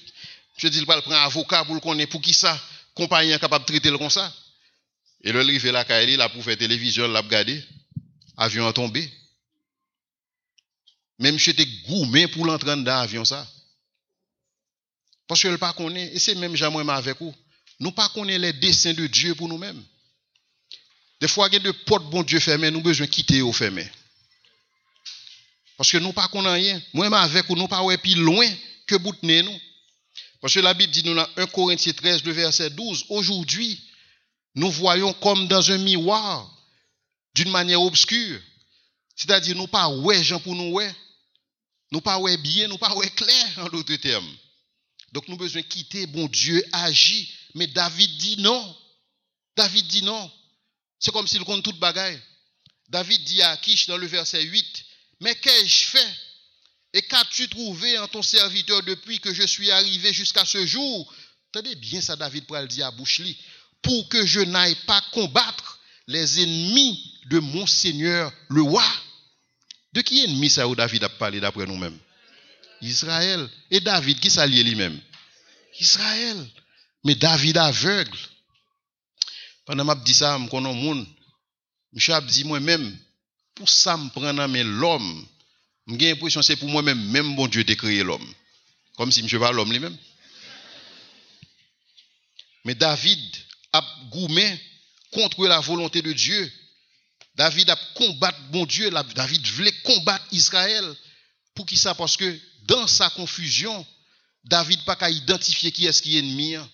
monsieur 0.56 0.70
dit, 0.70 0.78
il 0.78 0.86
va 0.86 1.00
prendre 1.02 1.16
un 1.16 1.24
avocat 1.24 1.64
pour 1.64 1.74
le 1.74 1.80
connaître. 1.80 2.10
Pour 2.10 2.20
qui 2.20 2.34
ça? 2.34 2.60
Compagnie 2.94 3.32
est 3.32 3.38
capable 3.38 3.64
de 3.64 3.70
traiter 3.70 3.90
le 3.90 3.98
comme 3.98 4.10
ça. 4.10 4.32
Et 5.22 5.32
le 5.32 5.42
livre 5.42 5.70
la 5.70 6.02
il 6.02 6.20
a 6.20 6.28
pour 6.28 6.42
faire 6.42 6.56
télévision, 6.56 7.08
l'a 7.08 7.20
regardé. 7.20 7.62
Avion 8.36 8.66
a 8.66 8.72
tombé. 8.72 9.10
Monsieur 11.18 11.52
était 11.52 11.66
gourmé 11.88 12.28
pour 12.28 12.44
l'entrer 12.44 12.76
dans 12.76 12.84
l'avion 12.84 13.24
ça. 13.24 13.46
Parce 15.26 15.42
que 15.42 15.48
le 15.48 15.58
pas 15.58 15.72
connaît, 15.72 16.14
et 16.14 16.18
c'est 16.18 16.34
même 16.34 16.54
jamais 16.54 16.88
avec 16.92 17.20
vous. 17.20 17.34
Nous 17.80 17.92
pas 17.92 18.08
connaît 18.10 18.38
les 18.38 18.52
desseins 18.52 18.94
de 18.94 19.06
Dieu 19.06 19.34
pour 19.34 19.48
nous-mêmes. 19.48 19.82
Des 21.20 21.28
fois, 21.28 21.48
il 21.48 21.54
y 21.54 21.56
a 21.56 21.60
des 21.60 21.72
portes 21.72 22.08
bon 22.10 22.22
Dieu 22.22 22.38
fermées, 22.38 22.70
nous 22.70 22.82
besoin 22.82 23.06
quitter 23.06 23.42
au 23.42 23.52
fermé. 23.52 23.90
Parce 25.76 25.90
que 25.90 25.98
nous 25.98 26.12
pas 26.12 26.28
connaissons 26.28 26.54
rien. 26.54 26.82
Moi, 26.92 27.06
avec 27.18 27.48
nous 27.48 27.68
pas 27.68 27.82
plus 27.98 28.14
loin 28.14 28.46
que 28.86 28.96
bout 28.96 29.16
nous. 29.22 29.60
Parce 30.40 30.54
que 30.54 30.60
la 30.60 30.74
Bible 30.74 30.92
dit 30.92 31.02
nous 31.04 31.14
dans 31.14 31.28
1 31.36 31.46
Corinthiens 31.46 31.92
13, 31.92 32.24
le 32.24 32.32
verset 32.32 32.70
12, 32.70 33.06
aujourd'hui, 33.08 33.80
nous 34.54 34.70
voyons 34.70 35.12
comme 35.14 35.48
dans 35.48 35.70
un 35.70 35.78
miroir, 35.78 36.50
d'une 37.34 37.50
manière 37.50 37.82
obscure. 37.82 38.40
C'est-à-dire, 39.14 39.56
nous 39.56 39.66
pas 39.66 39.88
ouais, 39.88 40.22
Jean 40.22 40.40
pour 40.40 40.54
nous 40.54 40.72
ouais. 40.72 40.94
Nous 41.90 42.00
pas 42.00 42.18
ouais 42.18 42.36
bien, 42.36 42.68
nous 42.68 42.78
pas 42.78 42.94
ouais 42.94 43.10
clair, 43.10 43.58
en 43.58 43.68
d'autres 43.68 43.96
termes. 43.96 44.36
Donc, 45.12 45.28
nous 45.28 45.36
besoin 45.36 45.62
quitter, 45.62 46.06
bon 46.06 46.26
Dieu 46.26 46.64
agit. 46.72 47.32
Mais 47.54 47.66
David 47.66 48.16
dit 48.18 48.36
non. 48.38 48.76
David 49.56 49.86
dit 49.86 50.02
non. 50.02 50.30
C'est 50.98 51.12
comme 51.12 51.26
s'il 51.26 51.44
compte 51.44 51.62
toute 51.62 51.78
bagaille. 51.78 52.20
David 52.88 53.24
dit 53.24 53.42
à 53.42 53.50
Akish 53.50 53.86
dans 53.86 53.96
le 53.96 54.06
verset 54.06 54.42
8, 54.42 54.84
mais 55.20 55.34
qu'ai-je 55.36 55.86
fait 55.86 56.14
Et 56.96 57.02
qu'as-tu 57.02 57.46
trouvé 57.48 57.98
en 57.98 58.08
ton 58.08 58.22
serviteur 58.22 58.82
depuis 58.82 59.20
que 59.20 59.34
je 59.34 59.42
suis 59.42 59.70
arrivé 59.70 60.14
jusqu'à 60.14 60.46
ce 60.46 60.64
jour? 60.64 61.14
Tenez 61.52 61.74
bien 61.74 62.00
ça, 62.00 62.16
David 62.16 62.46
pour 62.46 62.58
dire 62.68 62.86
à 62.86 62.90
Bouchli, 62.90 63.36
pour 63.82 64.08
que 64.08 64.24
je 64.24 64.40
n'aille 64.40 64.78
pas 64.86 65.02
combattre 65.12 65.78
les 66.06 66.40
ennemis 66.40 67.20
de 67.26 67.38
mon 67.38 67.66
Seigneur 67.66 68.32
le 68.48 68.62
roi. 68.62 68.82
De 69.92 70.00
qui 70.00 70.24
ennemi 70.24 70.48
ça 70.48 70.66
où 70.66 70.74
David 70.74 71.04
a 71.04 71.10
parlé 71.10 71.38
d'après 71.38 71.66
nous-mêmes? 71.66 71.98
Israël. 72.80 73.46
Et 73.70 73.80
David, 73.80 74.18
qui 74.18 74.30
s'allie 74.30 74.64
lui-même? 74.64 74.98
Israël. 75.78 76.48
Mais 77.04 77.14
David 77.14 77.58
aveugle. 77.58 78.18
Pendant 79.66 79.86
que 79.86 80.00
je 80.00 80.04
dis 80.04 80.14
ça, 80.14 80.38
je 80.42 80.48
connais. 80.48 81.06
Je 81.92 82.20
dit 82.22 82.44
moi-même, 82.44 82.98
pour 83.54 83.68
ça, 83.68 84.00
je 84.02 84.08
prends 84.18 84.32
l'homme. 84.32 85.28
J'ai 85.88 86.10
l'impression 86.10 86.40
que 86.40 86.46
c'est 86.46 86.56
pour 86.56 86.68
moi-même, 86.68 87.00
même 87.10 87.36
bon 87.36 87.46
Dieu 87.46 87.62
de 87.64 87.74
créé 87.74 88.02
l'homme. 88.02 88.34
Comme 88.96 89.12
si 89.12 89.26
je 89.26 89.38
pas 89.38 89.52
l'homme 89.52 89.72
lui-même. 89.72 89.96
Mais 92.64 92.74
David 92.74 93.20
a 93.72 93.84
gourmé 94.10 94.60
contre 95.12 95.46
la 95.46 95.60
volonté 95.60 96.02
de 96.02 96.12
Dieu. 96.12 96.52
David 97.36 97.70
a 97.70 97.76
combattu 97.94 98.40
bon 98.50 98.66
Dieu. 98.66 98.90
David 99.14 99.46
voulait 99.46 99.74
combattre 99.84 100.24
Israël. 100.32 100.84
Pour 101.54 101.66
qui 101.66 101.76
ça? 101.76 101.94
Parce 101.94 102.16
que 102.16 102.38
dans 102.62 102.86
sa 102.86 103.08
confusion, 103.10 103.86
David 104.44 104.80
n'a 104.86 104.96
pas 104.96 105.10
identifier 105.10 105.70
qui 105.70 105.86
est-ce 105.86 106.02
qui 106.02 106.16
est 106.16 106.20
ennemi. 106.20 106.56
Hein. 106.56 106.68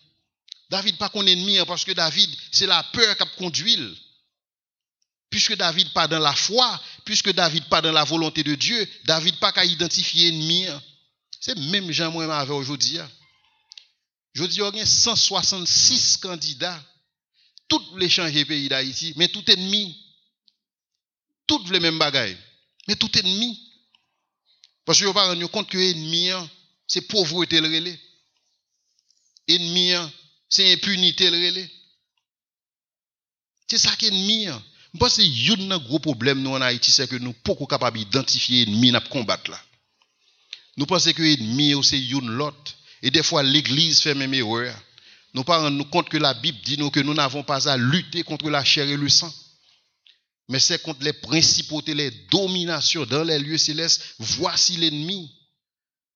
David 0.70 0.96
pas 0.96 1.10
qu'on 1.10 1.26
ennemi 1.26 1.58
hein, 1.58 1.66
parce 1.66 1.84
que 1.84 1.92
David, 1.92 2.30
c'est 2.50 2.66
la 2.66 2.82
peur 2.84 3.16
qui 3.16 3.22
a 3.22 3.26
conduit. 3.36 3.78
Puisque 5.32 5.56
David 5.56 5.90
pas 5.94 6.06
dans 6.06 6.18
la 6.18 6.34
foi, 6.34 6.78
puisque 7.06 7.32
David 7.32 7.64
pas 7.64 7.80
dans 7.80 7.90
la 7.90 8.04
volonté 8.04 8.44
de 8.44 8.54
Dieu, 8.54 8.86
David 9.06 9.36
pas 9.36 9.50
qu'à 9.50 9.64
identifier 9.64 10.28
ennemi. 10.28 10.66
Hein. 10.66 10.82
C'est 11.40 11.56
même 11.56 11.90
Jean 11.90 12.12
moi 12.12 12.24
avec 12.36 12.50
aujourd'hui. 12.50 12.98
Hein. 12.98 13.10
Je 14.34 14.44
il 14.44 14.56
y 14.56 14.80
a 14.80 14.86
166 14.86 16.18
candidats. 16.18 16.84
Tous 17.66 17.96
les 17.96 18.10
changer 18.10 18.44
pays 18.44 18.68
d'Haïti, 18.68 19.14
mais 19.16 19.28
tout 19.28 19.50
ennemi. 19.50 19.96
Toutes 21.46 21.70
les 21.70 21.80
mêmes 21.80 21.98
bagailles. 21.98 22.36
Mais 22.86 22.96
tout 22.96 23.18
ennemi. 23.18 23.58
Parce 24.84 25.00
que 25.00 25.06
vous 25.06 25.14
pas 25.14 25.28
rendu 25.28 25.48
compte 25.48 25.70
que 25.70 25.78
l'ennemi, 25.78 26.28
c'est 26.86 27.08
pauvreté 27.08 27.58
le 27.62 27.68
relais. 27.68 27.98
Ennemi, 29.48 29.92
c'est 30.50 30.74
impunité 30.74 31.30
le 31.30 31.38
relais. 31.38 31.70
C'est 33.66 33.78
ça 33.78 33.96
qui 33.96 34.04
est 34.04 34.08
ennemi. 34.08 34.48
Je 34.94 34.98
pense 34.98 35.16
que 35.16 35.22
y 35.22 35.72
un 35.72 35.78
gros 35.78 35.98
problème 35.98 36.42
nous 36.42 36.50
en 36.50 36.60
Haïti, 36.60 36.92
c'est 36.92 37.08
que 37.08 37.16
nous 37.16 37.28
ne 37.28 37.34
sommes 37.46 37.56
pas 37.56 37.66
capables 37.66 37.98
d'identifier 37.98 38.66
l'ennemi 38.66 38.92
pour 38.92 39.08
combattre 39.08 39.50
là. 39.50 39.60
Nous 40.76 40.86
pensons 40.86 41.12
que 41.12 41.22
l'ennemi 41.22 41.74
c'est 41.82 42.00
une 42.00 42.30
l'autre. 42.30 42.74
Et 43.02 43.10
des 43.10 43.22
fois, 43.22 43.42
l'Église 43.42 44.00
fait 44.00 44.14
même 44.14 44.34
erreur. 44.34 44.74
Nous 45.34 45.42
ne 45.42 45.68
nous 45.70 45.84
compte 45.86 46.08
que 46.08 46.18
la 46.18 46.34
Bible 46.34 46.58
dit 46.62 46.78
nous 46.78 46.90
que 46.90 47.00
nous 47.00 47.14
n'avons 47.14 47.42
pas 47.42 47.68
à 47.68 47.76
lutter 47.76 48.22
contre 48.22 48.50
la 48.50 48.62
chair 48.64 48.86
et 48.86 48.96
le 48.96 49.08
sang. 49.08 49.32
Mais 50.48 50.60
c'est 50.60 50.82
contre 50.82 51.02
les 51.02 51.14
principautés, 51.14 51.94
les 51.94 52.10
dominations 52.30 53.06
dans 53.06 53.24
les 53.24 53.38
lieux 53.38 53.58
célestes. 53.58 54.14
Voici 54.18 54.76
l'ennemi. 54.76 55.30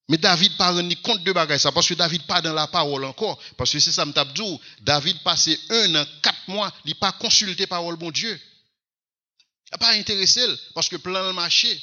Mais 0.09 0.19
David 0.19 0.57
pas 0.57 0.73
ni 0.83 0.95
compte 0.97 1.25
de 1.25 1.33
bagaille 1.33 1.59
ça 1.59 1.73
parce 1.73 1.89
que 1.89 1.95
David 1.95 2.23
pas 2.27 2.41
dans 2.41 2.53
la 2.53 2.69
parole 2.69 3.05
encore 3.05 3.41
parce 3.57 3.73
que 3.73 3.81
c'est 3.81 3.91
ça 3.91 4.05
dit 4.05 4.61
David 4.83 5.19
passé 5.25 5.59
un 5.69 5.97
an 5.97 6.05
quatre 6.23 6.47
mois 6.47 6.73
il 6.85 6.95
pas 6.95 7.11
consulté 7.11 7.67
parole 7.67 7.97
bon 7.97 8.13
Dieu 8.13 8.41
il 9.73 9.79
pas 9.79 9.93
intéressé 9.93 10.45
parce 10.75 10.89
que 10.89 10.97
plan 10.97 11.27
le 11.27 11.33
marché. 11.33 11.81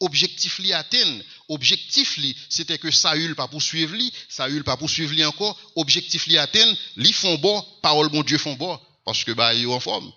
Objectif 0.00 0.58
li 0.60 0.72
atteint 0.72 1.20
objectif 1.48 2.18
li 2.18 2.36
c'était 2.48 2.78
que 2.78 2.88
Saül 2.88 3.34
pas 3.34 3.48
poursuivre 3.48 3.96
lui 3.96 4.12
Saül 4.28 4.62
pas 4.62 4.76
poursuivre 4.76 5.12
lui 5.12 5.24
encore. 5.24 5.58
Objectif 5.74 6.26
li 6.26 6.38
atteint 6.38 6.72
li 6.96 7.12
font 7.12 7.36
bon 7.38 7.60
parole 7.82 8.08
bon 8.08 8.22
Dieu 8.22 8.38
font 8.38 8.54
bon 8.54 8.80
parce 9.04 9.24
que 9.24 9.32
bah 9.32 9.54
est 9.54 9.66
en 9.66 9.80
forme. 9.80 10.12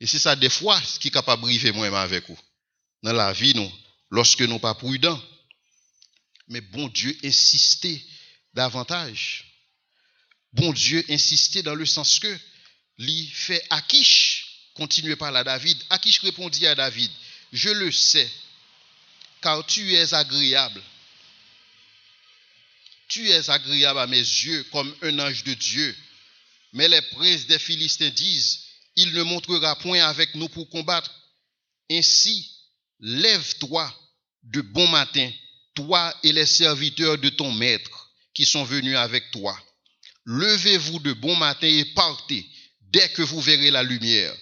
Et 0.00 0.06
c'est 0.06 0.18
ça 0.18 0.34
des 0.34 0.50
fois 0.50 0.80
ce 0.82 0.98
qui 0.98 1.08
est 1.08 1.12
capable 1.12 1.42
de 1.42 1.46
briser 1.46 1.70
moi 1.70 1.86
avec 2.00 2.28
vous. 2.28 2.38
Dans 3.04 3.12
la 3.12 3.32
vie 3.32 3.54
nous 3.54 3.72
lorsque 4.10 4.42
nous 4.42 4.58
pas 4.58 4.74
prudents. 4.74 5.22
Mais 6.48 6.60
bon 6.60 6.88
Dieu 6.88 7.16
insistait 7.22 8.02
davantage. 8.52 9.44
Bon 10.52 10.72
Dieu 10.72 11.04
insistait 11.08 11.62
dans 11.62 11.74
le 11.76 11.86
sens 11.86 12.18
que 12.18 12.38
lui 12.98 13.28
fait 13.28 13.64
Akish 13.70 14.37
continuez 14.78 15.16
par 15.16 15.32
là, 15.32 15.44
David. 15.44 15.76
À 15.90 15.98
qui 15.98 16.12
je 16.12 16.22
répondis 16.22 16.66
à 16.66 16.74
David, 16.74 17.10
je 17.52 17.68
le 17.68 17.90
sais, 17.90 18.30
car 19.42 19.66
tu 19.66 19.92
es 19.92 20.14
agréable. 20.14 20.80
Tu 23.08 23.28
es 23.28 23.50
agréable 23.50 23.98
à 23.98 24.06
mes 24.06 24.16
yeux 24.16 24.62
comme 24.70 24.94
un 25.02 25.18
ange 25.18 25.42
de 25.42 25.54
Dieu. 25.54 25.96
Mais 26.72 26.88
les 26.88 27.02
princes 27.02 27.46
des 27.46 27.58
Philistins 27.58 28.10
disent, 28.10 28.60
il 28.94 29.12
ne 29.12 29.22
montrera 29.22 29.76
point 29.76 30.00
avec 30.04 30.34
nous 30.34 30.48
pour 30.48 30.68
combattre. 30.70 31.12
Ainsi, 31.90 32.48
lève-toi 33.00 33.92
de 34.44 34.60
bon 34.60 34.86
matin, 34.88 35.30
toi 35.74 36.14
et 36.22 36.32
les 36.32 36.46
serviteurs 36.46 37.18
de 37.18 37.30
ton 37.30 37.50
maître 37.52 38.10
qui 38.34 38.44
sont 38.44 38.64
venus 38.64 38.96
avec 38.96 39.30
toi. 39.32 39.58
Levez-vous 40.24 41.00
de 41.00 41.14
bon 41.14 41.34
matin 41.36 41.66
et 41.66 41.86
partez 41.94 42.46
dès 42.92 43.08
que 43.10 43.22
vous 43.22 43.40
verrez 43.40 43.70
la 43.70 43.82
lumière. 43.82 44.36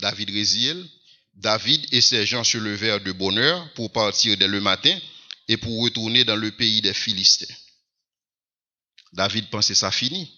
David 0.00 0.30
résile. 0.30 0.88
David 1.34 1.86
et 1.92 2.00
ses 2.00 2.26
gens 2.26 2.44
se 2.44 2.56
levèrent 2.56 3.00
de 3.00 3.12
bonne 3.12 3.38
heure 3.38 3.72
pour 3.74 3.92
partir 3.92 4.36
dès 4.36 4.48
le 4.48 4.60
matin 4.60 4.98
et 5.48 5.56
pour 5.56 5.82
retourner 5.82 6.24
dans 6.24 6.36
le 6.36 6.50
pays 6.50 6.80
des 6.80 6.94
Philistins. 6.94 7.54
David 9.12 9.48
pensait 9.50 9.74
ça 9.74 9.90
fini. 9.90 10.30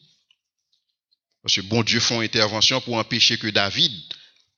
Parce 1.43 1.55
que 1.55 1.61
bon 1.63 1.83
Dieu 1.83 2.01
font 2.01 2.21
intervention 2.21 2.81
pour 2.81 2.97
empêcher 2.97 3.39
que 3.39 3.47
David 3.49 3.93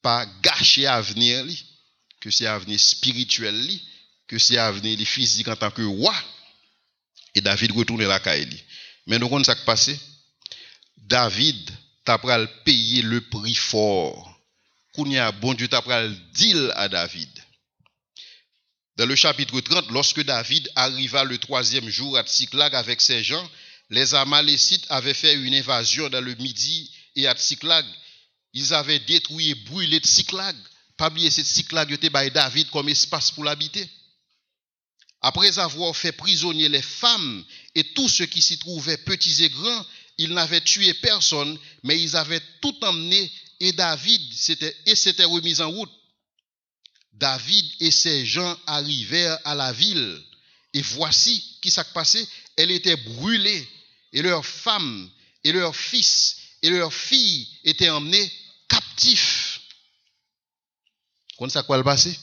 pas 0.02 0.26
gâcher 0.42 0.82
l'avenir, 0.82 1.44
que 2.20 2.30
c'est 2.30 2.46
avenir 2.46 2.80
spirituel, 2.80 3.80
que 4.26 4.38
c'est 4.38 4.58
avenir 4.58 4.98
physique 5.06 5.48
en 5.48 5.56
tant 5.56 5.70
que 5.70 5.82
roi. 5.82 6.14
Et 7.34 7.40
David 7.40 7.72
retourne 7.72 8.04
la 8.04 8.20
caille. 8.20 8.62
Mais 9.06 9.18
nous 9.18 9.26
comprenons 9.26 9.44
ce 9.44 9.52
qui 9.52 9.64
passé. 9.64 9.98
David 10.96 11.70
t'a 12.04 12.18
payer 12.64 13.02
le 13.02 13.20
prix 13.20 13.54
fort. 13.54 14.29
A 15.18 15.32
bon 15.32 15.54
Dieu 15.54 15.68
t'a 15.68 15.82
deal 16.34 16.72
à 16.76 16.88
David. 16.88 17.28
Dans 18.96 19.06
le 19.06 19.16
chapitre 19.16 19.58
30, 19.60 19.90
lorsque 19.90 20.22
David 20.22 20.68
arriva 20.76 21.24
le 21.24 21.38
troisième 21.38 21.88
jour 21.88 22.18
à 22.18 22.22
Tsiklag 22.22 22.74
avec 22.74 23.00
ses 23.00 23.24
gens, 23.24 23.50
les 23.88 24.14
Amalécites 24.14 24.84
avaient 24.88 25.14
fait 25.14 25.34
une 25.34 25.54
invasion 25.54 26.08
dans 26.10 26.20
le 26.20 26.34
midi 26.34 26.90
et 27.16 27.26
à 27.26 27.34
Tsiklag. 27.34 27.86
Ils 28.52 28.74
avaient 28.74 28.98
détruit 29.00 29.50
et 29.50 29.54
brûlé 29.54 29.98
Tsiklag. 29.98 30.56
Pas 30.96 31.08
oublier, 31.08 31.30
cette 31.30 31.46
Tsiklag 31.46 31.90
était 31.92 32.10
by 32.10 32.30
David 32.30 32.68
comme 32.70 32.88
espace 32.88 33.30
pour 33.30 33.44
l'habiter. 33.44 33.88
Après 35.22 35.58
avoir 35.58 35.96
fait 35.96 36.12
prisonnier 36.12 36.68
les 36.68 36.82
femmes 36.82 37.44
et 37.74 37.84
tous 37.94 38.08
ceux 38.08 38.26
qui 38.26 38.42
s'y 38.42 38.58
trouvaient, 38.58 38.96
petits 38.98 39.44
et 39.44 39.50
grands, 39.50 39.86
ils 40.18 40.34
n'avaient 40.34 40.60
tué 40.60 40.92
personne, 40.94 41.58
mais 41.84 42.00
ils 42.00 42.16
avaient 42.16 42.42
tout 42.60 42.76
emmené 42.84 43.30
et 43.60 43.72
David 43.72 44.32
s'était, 44.32 44.74
et 44.86 44.96
s'était 44.96 45.24
remis 45.24 45.60
en 45.60 45.70
route. 45.70 45.92
David 47.12 47.66
et 47.80 47.90
ses 47.90 48.24
gens 48.24 48.58
arrivèrent 48.66 49.38
à 49.44 49.54
la 49.54 49.72
ville. 49.72 50.22
Et 50.72 50.82
voici 50.82 51.58
qui 51.60 51.70
s'est 51.70 51.84
passé. 51.92 52.26
Elle 52.56 52.70
était 52.70 52.96
brûlée 52.96 53.68
et 54.12 54.22
leurs 54.22 54.46
femmes 54.46 55.10
et 55.44 55.52
leurs 55.52 55.76
fils 55.76 56.36
et 56.62 56.70
leurs 56.70 56.92
filles 56.92 57.48
étaient 57.64 57.90
emmenés 57.90 58.32
captifs. 58.68 59.60
Quoi 61.36 61.76
le 61.76 61.84
passé? 61.84 62.18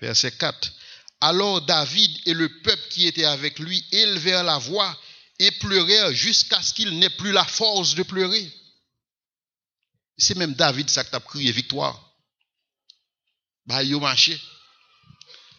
Verset 0.00 0.32
4. 0.32 0.72
Alors 1.20 1.62
David 1.62 2.10
et 2.26 2.34
le 2.34 2.48
peuple 2.62 2.88
qui 2.90 3.06
était 3.06 3.24
avec 3.24 3.58
lui 3.58 3.84
élevèrent 3.92 4.44
la 4.44 4.58
voix 4.58 4.96
et 5.38 5.50
pleurèrent 5.52 6.12
jusqu'à 6.12 6.62
ce 6.62 6.74
qu'il 6.74 6.98
n'ait 6.98 7.10
plus 7.10 7.32
la 7.32 7.44
force 7.44 7.94
de 7.94 8.02
pleurer. 8.02 8.50
C'est 10.18 10.36
même 10.36 10.54
David 10.54 10.86
qui 10.86 10.98
a 10.98 11.20
crié 11.20 11.52
victoire. 11.52 12.04
Bah, 13.66 13.82
il 13.82 13.96
marché. 13.96 14.38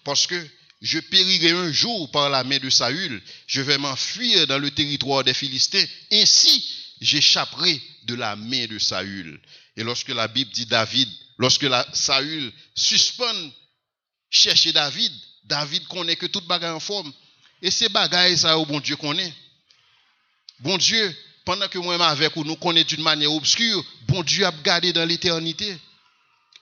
Parce 0.04 0.28
que 0.28 0.50
je 0.82 1.00
périrai 1.00 1.52
un 1.52 1.72
jour 1.72 2.10
par 2.12 2.30
la 2.30 2.44
main 2.44 2.58
de 2.58 2.70
Saül, 2.70 3.22
je 3.48 3.62
vais 3.62 3.78
m'enfuir 3.78 4.48
dans 4.48 4.60
le 4.60 4.72
territoire 4.72 5.24
des 5.24 5.34
Philistins, 5.34 5.86
ainsi 6.12 6.66
j'échapperai 7.02 7.82
de 8.04 8.16
la 8.16 8.36
main 8.36 8.66
de 8.66 8.80
Saül. 8.80 9.42
Et 9.76 9.84
lorsque 9.84 10.10
la 10.10 10.28
Bible 10.28 10.52
dit 10.52 10.66
David, 10.66 11.10
lorsque 11.38 11.68
Saül 11.94 12.52
suspend 12.76 13.52
chercher 14.30 14.72
David, 14.72 15.12
David 15.44 15.88
connaît 15.88 16.16
que 16.16 16.26
toute 16.26 16.46
bagaille 16.46 16.72
en 16.72 16.80
forme. 16.80 17.12
Et 17.62 17.72
ces 17.72 17.90
bagailles, 17.90 18.38
ça, 18.38 18.58
au 18.58 18.66
bon 18.66 18.80
Dieu 18.80 18.96
connaît. 18.96 19.34
Bon 20.60 20.78
Dieu, 20.78 21.16
pendant 21.50 21.68
que 21.68 21.80
moi 21.80 21.96
avec 22.08 22.36
vous, 22.36 22.44
nous 22.44 22.58
connaissons 22.58 22.90
d'une 22.90 23.02
manière 23.02 23.34
obscure, 23.34 23.84
bon 24.08 24.22
Dieu 24.22 24.46
a 24.46 24.52
gardé 24.52 24.94
dans 24.94 25.04
l'éternité. 25.04 25.76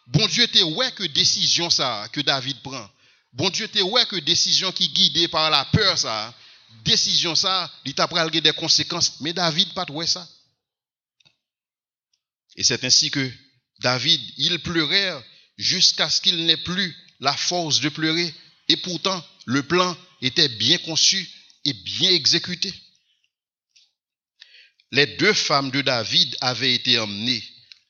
Bon 0.08 0.26
Dieu 0.28 0.46
était 0.46 0.64
ouais 0.64 0.94
que 0.94 1.04
décision 1.04 1.70
ça 1.70 2.08
que 2.14 2.22
David 2.22 2.62
prend. 2.62 2.90
Bon 3.34 3.50
Dieu 3.50 3.66
était 3.66 3.82
ouais 3.82 4.06
que 4.06 4.16
décision 4.16 4.72
qui 4.72 4.88
guidée 4.88 5.28
par 5.28 5.50
la 5.50 5.66
peur 5.66 5.98
ça. 5.98 6.34
Décision 6.86 7.36
ça, 7.36 7.70
il 7.84 7.96
t'a 7.96 8.08
des 8.30 8.54
conséquences. 8.54 9.20
Mais 9.20 9.34
David 9.34 9.74
pas 9.74 9.86
ouais 9.90 10.08
ça. 10.08 10.26
Et 12.56 12.64
c'est 12.64 12.86
ainsi 12.86 13.12
que 13.12 13.30
David, 13.82 14.22
il 14.38 14.58
pleurait 14.60 15.22
jusqu'à 15.58 16.10
ce 16.10 16.22
qu'il 16.22 16.46
n'ait 16.46 16.56
plus 16.56 16.96
la 17.20 17.36
force 17.36 17.82
de 17.82 17.90
pleurer. 17.90 18.34
Et 18.70 18.78
pourtant, 18.78 19.22
le 19.48 19.64
plan 19.64 19.98
était 20.22 20.48
bien 20.48 20.78
conçu 20.78 21.30
et 21.66 21.74
bien 21.74 22.12
exécuté. 22.12 22.74
Les 24.92 25.06
deux 25.18 25.34
femmes 25.34 25.72
de 25.72 25.82
David 25.82 26.36
avaient 26.42 26.74
été 26.74 26.98
emmenées, 27.00 27.44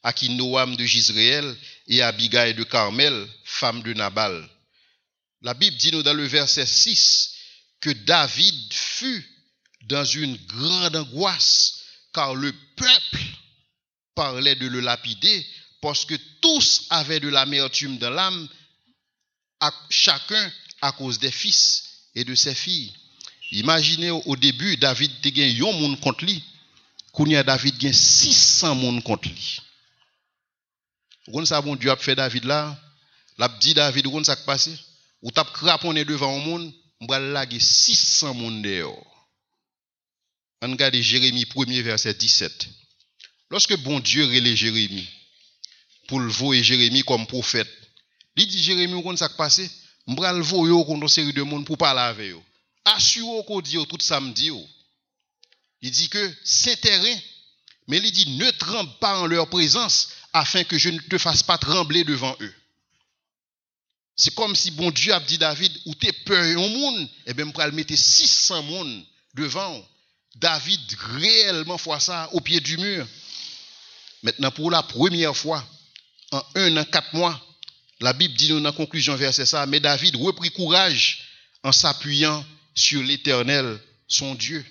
Akinoam 0.03 0.75
de 0.75 0.85
Gisraël 0.85 1.55
et 1.87 2.01
Abigail 2.01 2.55
de 2.55 2.63
Carmel, 2.63 3.27
femme 3.43 3.83
de 3.83 3.93
Nabal. 3.93 4.49
La 5.41 5.53
Bible 5.53 5.77
dit 5.77 5.91
dans 5.91 6.13
le 6.13 6.25
verset 6.25 6.65
6 6.65 7.35
que 7.79 7.91
David 7.91 8.73
fut 8.73 9.25
dans 9.83 10.05
une 10.05 10.35
grande 10.47 10.95
angoisse 10.95 11.83
car 12.13 12.33
le 12.33 12.51
peuple 12.75 13.23
parlait 14.15 14.55
de 14.55 14.67
le 14.67 14.79
lapider 14.79 15.45
parce 15.81 16.05
que 16.05 16.15
tous 16.41 16.87
avaient 16.89 17.19
de 17.19 17.29
l'amertume 17.29 17.99
dans 17.99 18.09
l'âme, 18.09 18.49
chacun 19.89 20.51
à 20.81 20.91
cause 20.91 21.19
des 21.19 21.31
fils 21.31 21.83
et 22.15 22.23
de 22.23 22.33
ses 22.33 22.55
filles. 22.55 22.91
Imaginez 23.51 24.09
au 24.09 24.35
début, 24.35 24.75
David 24.77 25.11
gagné 25.21 25.59
un 25.61 25.71
monde 25.71 25.99
contre 25.99 26.25
lui. 26.25 26.43
A 27.35 27.43
David 27.43 27.85
a 27.85 27.93
600 27.93 28.75
monde 28.75 29.03
contre 29.03 29.27
lui. 29.27 29.59
Vous 31.27 31.45
savez, 31.45 31.65
bon 31.65 31.75
Dieu 31.75 31.91
a 31.91 31.95
fait 31.95 32.15
David 32.15 32.45
là. 32.45 32.79
L'a 33.37 33.49
dit 33.59 33.73
David, 33.73 34.07
vous 34.07 34.23
savez 34.23 34.57
ce 34.57 34.69
qui? 34.69 34.79
Ou 35.21 35.31
tap 35.31 35.51
craponné 35.51 36.05
devant 36.05 36.35
un 36.35 36.39
monde, 36.39 36.73
m'bral 37.01 37.31
laguer 37.31 37.59
600 37.59 38.33
monde 38.33 38.61
dehors. 38.61 39.27
On 40.61 40.71
regarde 40.71 40.95
Jérémie 40.95 41.43
1er 41.43 41.81
verset 41.81 42.13
17. 42.13 42.67
Lorsque 43.49 43.77
bon 43.79 43.99
Dieu 43.99 44.25
relève 44.25 44.55
Jérémie 44.55 45.07
pour 46.07 46.19
le 46.19 46.29
voir 46.29 46.53
Jérémie 46.63 47.03
comme 47.03 47.27
prophète, 47.27 47.69
il 48.35 48.47
dit 48.47 48.61
Jérémie, 48.61 48.93
vous 48.93 49.15
savez 49.15 49.17
ce 49.17 49.25
qui 49.25 49.37
passé? 49.37 49.71
M'bral 50.07 50.41
une 50.41 51.07
série 51.07 51.33
de 51.33 51.41
monde 51.41 51.65
pour 51.65 51.77
parler 51.77 52.01
avec 52.01 52.31
eux. 52.31 52.41
Assure 52.85 53.43
qu'on 53.45 53.59
dit 53.59 53.77
tout 53.87 53.99
samedi. 53.99 54.51
Il 55.81 55.91
dit 55.91 56.09
que 56.09 56.73
terrain, 56.81 57.19
mais 57.87 57.97
il 57.97 58.11
dit 58.11 58.37
ne 58.37 58.49
tremble 58.51 58.91
pas 58.99 59.19
en 59.19 59.27
leur 59.27 59.49
présence 59.49 60.09
afin 60.33 60.63
que 60.63 60.77
je 60.77 60.89
ne 60.89 60.99
te 60.99 61.17
fasse 61.17 61.43
pas 61.43 61.57
trembler 61.57 62.03
devant 62.03 62.35
eux. 62.41 62.53
C'est 64.15 64.33
comme 64.33 64.55
si 64.55 64.71
bon 64.71 64.89
Dieu 64.89 65.13
a 65.13 65.19
dit 65.19 65.37
David, 65.37 65.71
ou 65.85 65.93
t'es 65.93 66.11
peur 66.11 66.59
au 66.59 66.67
monde, 66.69 67.01
et 67.01 67.09
eh 67.27 67.33
bien, 67.33 67.45
je 67.45 67.71
mettre 67.71 67.95
600 67.95 68.63
monde 68.63 69.05
devant. 69.35 69.87
David 70.35 70.81
réellement 71.15 71.77
fait 71.77 71.99
ça 71.99 72.29
au 72.33 72.41
pied 72.41 72.59
du 72.59 72.77
mur. 72.77 73.07
Maintenant, 74.23 74.51
pour 74.51 74.71
la 74.71 74.81
première 74.81 75.37
fois, 75.37 75.63
en 76.31 76.43
un 76.55 76.77
an, 76.77 76.85
quatre 76.85 77.13
mois, 77.13 77.39
la 77.99 78.13
Bible 78.13 78.35
dit 78.35 78.49
nous 78.49 78.59
la 78.59 78.71
conclusion 78.71 79.15
verset 79.15 79.45
ça, 79.45 79.65
mais 79.67 79.79
David 79.79 80.15
reprit 80.15 80.51
courage 80.51 81.27
en 81.63 81.71
s'appuyant 81.71 82.45
sur 82.73 83.01
l'Éternel, 83.03 83.79
son 84.07 84.35
Dieu. 84.35 84.65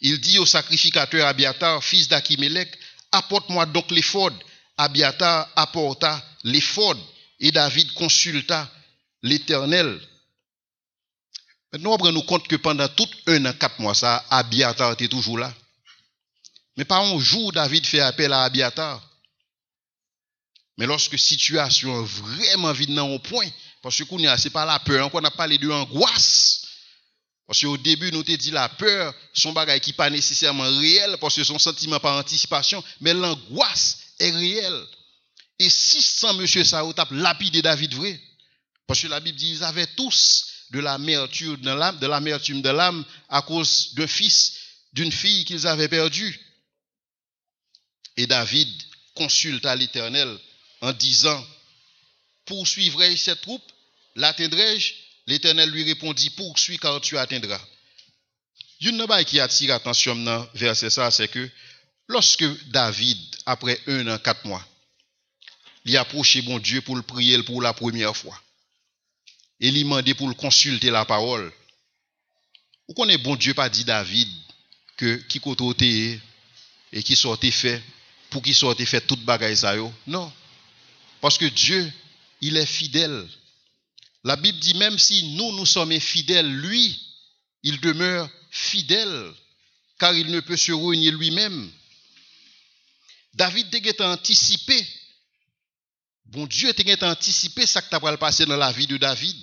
Il 0.00 0.20
dit 0.20 0.38
au 0.38 0.46
sacrificateur 0.46 1.26
Abiatar, 1.26 1.82
fils 1.84 2.08
d'Achimelech, 2.08 2.70
apporte-moi 3.12 3.66
donc 3.66 3.90
l'éphod. 3.90 4.34
Abiatar 4.76 5.48
apporta 5.56 6.24
l'éphod 6.44 6.98
et 7.38 7.50
David 7.50 7.92
consulta 7.92 8.70
l'Éternel. 9.22 10.00
Maintenant, 11.72 11.96
on 12.00 12.12
nous 12.12 12.22
compte 12.22 12.48
que 12.48 12.56
pendant 12.56 12.88
tout 12.88 13.08
un 13.26 13.44
an, 13.46 13.52
quatre 13.52 13.78
mois, 13.78 13.94
ça, 13.94 14.24
Abiatar 14.30 14.92
était 14.92 15.08
toujours 15.08 15.38
là. 15.38 15.54
Mais 16.76 16.84
pas 16.84 16.98
un 16.98 17.18
jour, 17.18 17.52
David 17.52 17.86
fait 17.86 18.00
appel 18.00 18.32
à 18.32 18.44
Abiatar. 18.44 19.06
Mais 20.78 20.86
lorsque 20.86 21.18
situation 21.18 22.02
vraiment 22.02 22.72
vide 22.72 22.98
au 22.98 23.18
point, 23.18 23.48
parce 23.82 23.98
que 23.98 24.04
ce 24.04 24.44
n'est 24.44 24.50
pas 24.50 24.64
la 24.64 24.78
peur, 24.78 25.10
on 25.12 25.24
a 25.24 25.30
parlé 25.30 25.58
de 25.58 25.68
angoisse. 25.68 26.62
Parce 27.50 27.62
qu'au 27.62 27.76
début, 27.76 28.12
nous 28.12 28.22
t'ai 28.22 28.36
dit 28.36 28.52
la 28.52 28.68
peur, 28.68 29.12
son 29.32 29.52
bagage 29.52 29.80
qui 29.80 29.92
pas 29.92 30.08
nécessairement 30.08 30.62
réel, 30.78 31.16
parce 31.20 31.34
que 31.34 31.42
son 31.42 31.58
sentiment 31.58 31.98
par 31.98 32.16
anticipation, 32.16 32.80
mais 33.00 33.12
l'angoisse 33.12 33.98
est 34.20 34.30
réelle. 34.30 34.86
Et 35.58 35.68
600 35.68 36.34
monsieur 36.34 36.62
ça 36.62 36.84
ont 36.84 36.94
lapidé 37.10 37.60
David 37.60 37.92
vrai. 37.94 38.20
Parce 38.86 39.02
que 39.02 39.08
la 39.08 39.18
Bible 39.18 39.36
dit 39.36 39.50
ils 39.50 39.64
avaient 39.64 39.88
tous 39.96 40.46
de 40.70 40.78
l'amertume 40.78 41.56
de 41.56 41.70
l'âme, 41.72 41.98
de 41.98 42.60
de 42.60 42.68
l'âme 42.70 43.04
à 43.28 43.42
cause 43.42 43.94
d'un 43.94 44.06
fils, 44.06 44.54
d'une 44.92 45.10
fille 45.10 45.44
qu'ils 45.44 45.66
avaient 45.66 45.88
perdue. 45.88 46.40
Et 48.16 48.28
David 48.28 48.68
consulta 49.16 49.74
l'Éternel 49.74 50.38
en 50.82 50.92
disant, 50.92 51.44
poursuivrai-je 52.44 53.20
cette 53.20 53.40
troupe? 53.40 53.72
L'atteindrai-je? 54.14 54.99
L'Éternel 55.30 55.70
lui 55.70 55.84
répondit, 55.84 56.28
poursuis 56.30 56.76
car 56.78 57.00
tu 57.00 57.16
atteindras. 57.16 57.60
Une 58.80 58.98
chose 58.98 59.24
qui 59.24 59.38
attire 59.38 59.68
l'attention 59.68 60.16
dans 60.16 60.44
verset 60.54 60.90
c'est 60.90 61.28
que 61.28 61.48
lorsque 62.08 62.44
David, 62.70 63.16
après 63.46 63.80
un 63.86 64.08
an, 64.08 64.18
quatre 64.18 64.44
mois, 64.44 64.66
il 65.84 65.96
approché 65.96 66.42
mon 66.42 66.58
Dieu 66.58 66.80
pour 66.80 66.96
le 66.96 67.02
prier 67.02 67.40
pour 67.44 67.62
la 67.62 67.72
première 67.72 68.16
fois, 68.16 68.42
et 69.60 69.68
il 69.68 69.78
demandé 69.78 70.14
pour 70.14 70.28
le 70.28 70.34
consulter 70.34 70.90
la 70.90 71.04
parole, 71.04 71.52
ou 72.88 72.94
qu'on 72.94 73.08
est 73.08 73.18
bon 73.18 73.36
Dieu 73.36 73.54
pas 73.54 73.68
dit 73.68 73.84
David 73.84 74.28
que 74.96 75.14
qui 75.28 75.38
côté 75.38 76.20
et 76.92 77.02
qui 77.04 77.14
sortait 77.14 77.52
fait 77.52 77.80
pour 78.30 78.42
qu'il 78.42 78.54
sorte 78.56 78.84
fait 78.84 79.06
toute 79.06 79.24
bagaille 79.24 79.56
ça 79.56 79.76
Non. 80.08 80.32
Parce 81.20 81.38
que 81.38 81.46
Dieu, 81.46 81.92
il 82.40 82.56
est 82.56 82.66
fidèle. 82.66 83.28
La 84.24 84.36
Bible 84.36 84.58
dit 84.58 84.74
même 84.74 84.98
si 84.98 85.34
nous, 85.34 85.52
nous 85.52 85.66
sommes 85.66 85.92
infidèles, 85.92 86.50
lui, 86.50 86.98
il 87.62 87.80
demeure 87.80 88.28
fidèle, 88.50 89.32
car 89.98 90.14
il 90.14 90.30
ne 90.30 90.40
peut 90.40 90.56
se 90.56 90.72
ruiner 90.72 91.10
lui-même. 91.10 91.70
David 93.34 93.74
était 93.74 94.02
anticipé. 94.02 94.86
Bon 96.26 96.46
Dieu 96.46 96.68
était 96.68 97.04
anticipé 97.04 97.66
ça 97.66 97.80
qui 97.82 97.88
va 97.90 98.16
passer 98.16 98.44
dans 98.44 98.56
la 98.56 98.72
vie 98.72 98.86
de 98.86 98.96
David. 98.96 99.36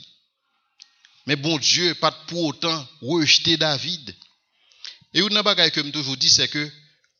Mais 1.25 1.36
bon 1.36 1.57
Dieu, 1.57 1.93
pas 1.95 2.11
pour 2.11 2.45
autant 2.45 2.88
rejeter 3.01 3.57
David. 3.57 4.15
Et 5.13 5.19
une 5.19 5.30
chose 5.30 5.71
que 5.71 5.84
je 5.84 5.89
toujours 5.89 6.17
dis, 6.17 6.30
c'est 6.30 6.47
que 6.47 6.71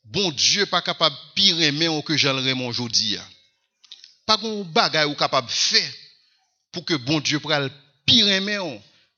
bon 0.06 0.32
Dieu 0.32 0.66
pas 0.68 0.82
capable 0.82 1.16
de 1.16 1.34
pire 1.34 1.62
aimer 1.62 2.02
que 2.06 2.16
j'aimerais 2.16 2.54
aujourd'hui. 2.54 3.18
Pas 4.26 4.38
de 4.38 4.64
bagaille 4.64 5.08
ou 5.08 5.16
capable 5.16 5.50
faire 5.50 5.92
pour 6.78 6.86
que 6.86 6.94
bon 6.94 7.20
Dieu 7.22 7.40
prenne 7.40 7.72
pire. 8.06 8.28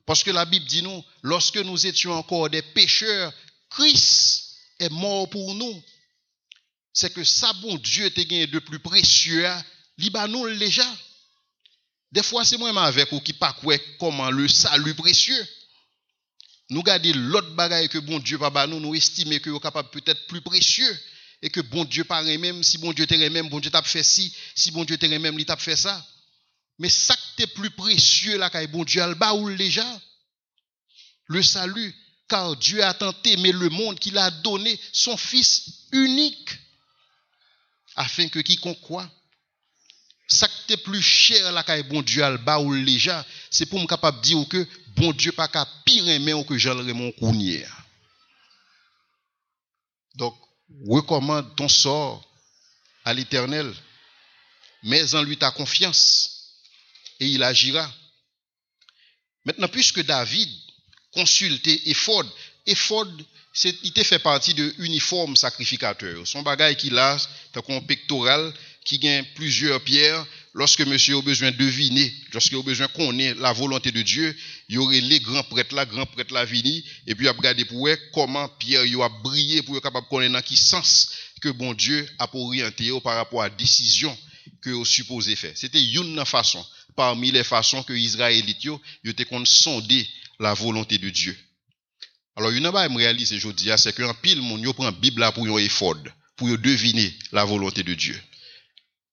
Parce 0.05 0.23
que 0.23 0.31
la 0.31 0.45
Bible 0.45 0.65
dit 0.65 0.81
nous, 0.81 1.03
lorsque 1.23 1.57
nous 1.57 1.85
étions 1.85 2.13
encore 2.13 2.49
des 2.49 2.61
pécheurs, 2.61 3.33
Christ 3.69 4.55
est 4.79 4.89
mort 4.89 5.29
pour 5.29 5.53
nous. 5.55 5.83
C'est 6.93 7.13
que 7.13 7.25
ça, 7.25 7.51
bon 7.61 7.75
Dieu, 7.75 8.09
te 8.11 8.21
gagné 8.21 8.47
de 8.47 8.59
plus 8.59 8.79
précieux, 8.79 9.45
il 9.97 10.11
nous 10.29 10.57
déjà. 10.57 10.87
Des 12.13 12.23
fois, 12.23 12.45
c'est 12.45 12.57
moi 12.57 12.71
avec 12.81 13.11
ou 13.11 13.19
qui 13.19 13.33
pas 13.33 13.53
comment 13.99 14.31
le 14.31 14.47
salut 14.47 14.95
précieux. 14.95 15.47
Nous 16.69 16.81
gardons 16.81 17.11
l'autre 17.13 17.53
bagaille 17.55 17.89
que 17.89 17.99
bon 17.99 18.19
Dieu 18.19 18.37
va 18.37 18.67
nous, 18.67 18.79
nous 18.79 18.95
estimer 18.95 19.41
que 19.41 19.59
capable 19.59 19.89
peut-être 19.89 20.27
plus 20.27 20.41
précieux 20.41 20.97
et 21.41 21.49
que 21.49 21.59
bon 21.59 21.83
Dieu 21.83 22.05
paraît 22.05 22.37
même, 22.37 22.63
si 22.63 22.77
bon 22.77 22.93
Dieu 22.93 23.05
t'aimerait 23.05 23.29
même, 23.29 23.49
bon 23.49 23.59
Dieu 23.59 23.69
t'a 23.69 23.81
fait 23.81 24.03
ci, 24.03 24.33
si 24.55 24.71
bon 24.71 24.85
Dieu 24.85 24.97
t'aimerait 24.97 25.19
même, 25.19 25.37
il 25.37 25.45
t'a 25.45 25.57
fait 25.57 25.75
ça. 25.75 26.05
Mais 26.79 26.89
ça 26.89 27.15
qui 27.35 27.43
est 27.43 27.53
plus 27.53 27.69
précieux 27.71 28.37
là, 28.37 28.49
bon 28.67 28.83
Dieu 28.85 29.01
a 29.01 29.33
ou 29.35 29.53
déjà, 29.55 30.01
le 31.27 31.43
salut, 31.43 31.93
car 32.29 32.55
Dieu 32.55 32.83
a 32.83 32.93
tant 32.93 33.13
aimé 33.25 33.51
le 33.51 33.69
monde 33.69 33.99
qu'il 33.99 34.17
a 34.17 34.31
donné 34.31 34.79
son 34.93 35.17
Fils 35.17 35.87
unique, 35.91 36.57
afin 37.95 38.29
que 38.29 38.39
quiconque 38.39 38.79
croit, 38.81 39.09
ça 40.27 40.47
qui 40.47 40.73
est 40.73 40.77
plus 40.77 41.01
cher 41.01 41.51
là, 41.51 41.63
quand 41.63 41.79
bon 41.89 42.01
Dieu 42.01 42.23
a 42.23 42.59
ou 42.61 42.75
déjà, 42.83 43.25
c'est 43.51 43.65
pour 43.65 43.79
me 43.79 43.87
capable 43.87 44.21
dire 44.21 44.47
que 44.47 44.65
bon 44.95 45.11
Dieu 45.11 45.33
pas 45.33 45.49
qu'à 45.49 45.67
pire 45.83 46.05
que 46.45 46.57
j'aimerais 46.57 46.93
mon 46.93 47.11
cournier. 47.11 47.65
Donc, 50.15 50.35
recommande 50.87 51.55
ton 51.55 51.67
sort 51.67 52.23
à 53.03 53.13
l'Éternel, 53.13 53.73
mais 54.83 55.13
en 55.15 55.23
lui 55.23 55.37
ta 55.37 55.51
confiance, 55.51 56.38
et 57.19 57.27
il 57.27 57.43
agira. 57.43 57.91
Maintenant, 59.45 59.67
puisque 59.67 60.03
David 60.03 60.49
consultait 61.11 61.81
Ephod, 61.85 62.27
Ephod, 62.65 63.25
il 63.63 64.03
fait 64.03 64.19
partie 64.19 64.53
de 64.53 64.73
uniforme 64.77 65.35
sacrificateur. 65.35 66.27
Son 66.27 66.43
bagage 66.43 66.77
qu'il 66.77 66.97
a, 66.97 67.17
c'est 67.17 67.69
un 67.69 67.81
pectoral 67.81 68.53
qui 68.85 68.99
gagne 68.99 69.25
plusieurs 69.35 69.83
pierres 69.83 70.25
lorsque 70.53 70.81
monsieur 70.81 71.17
a 71.17 71.21
besoin 71.21 71.51
de 71.51 71.57
deviner, 71.57 72.13
lorsque 72.33 72.53
a 72.53 72.61
besoin 72.61 72.87
de 72.87 72.91
connaître 72.91 73.39
la 73.39 73.53
volonté 73.53 73.91
de 73.91 74.01
Dieu, 74.01 74.35
il 74.67 74.75
y 74.75 74.77
aurait 74.77 75.01
les 75.01 75.19
grands 75.19 75.43
prêtres 75.43 75.75
là, 75.75 75.85
grands 75.85 76.05
prêtres 76.05 76.33
là 76.33 76.43
et 76.43 77.15
puis 77.15 77.25
il 77.25 77.27
a 77.27 77.31
regardé 77.31 77.65
pour 77.65 77.79
voir 77.79 77.97
comment 78.13 78.47
Pierre 78.59 78.83
a 79.01 79.09
brillé 79.23 79.61
pour 79.61 79.77
être 79.77 79.83
capable 79.83 80.05
de 80.05 80.09
connaître 80.09 80.33
dans 80.33 80.41
quel 80.41 80.57
sens 80.57 81.11
que 81.41 81.49
bon 81.49 81.73
Dieu 81.73 82.07
a 82.17 82.27
pour 82.27 82.45
orienter 82.45 82.91
par 83.01 83.15
rapport 83.15 83.41
à 83.41 83.49
la 83.49 83.55
décision 83.55 84.15
que 84.61 84.69
vous 84.69 84.85
supposé 84.85 85.35
faire. 85.35 85.53
C'était 85.55 85.83
une 85.83 86.25
façon, 86.25 86.65
parmi 86.99 87.31
les 87.31 87.45
façons 87.45 87.81
que 87.81 87.93
Israélites 87.93 88.67
ont 88.67 89.45
sondé 89.45 90.05
la 90.37 90.53
volonté 90.53 90.97
de 90.97 91.09
Dieu. 91.09 91.33
Alors, 92.35 92.51
une 92.51 92.65
chose 92.65 92.73
que 92.73 92.91
je 92.91 92.97
réalise 92.97 93.31
aujourd'hui, 93.31 93.71
c'est 93.77 93.95
qu'un 93.95 94.13
pile, 94.15 94.41
mon 94.41 94.61
prend 94.73 94.83
la 94.83 94.91
Bible 94.91 95.25
pour 95.33 95.47
y 95.47 95.65
effort, 95.65 95.95
pour 96.35 96.57
deviner 96.57 97.13
la 97.31 97.45
volonté 97.45 97.83
de 97.83 97.93
Dieu. 97.93 98.21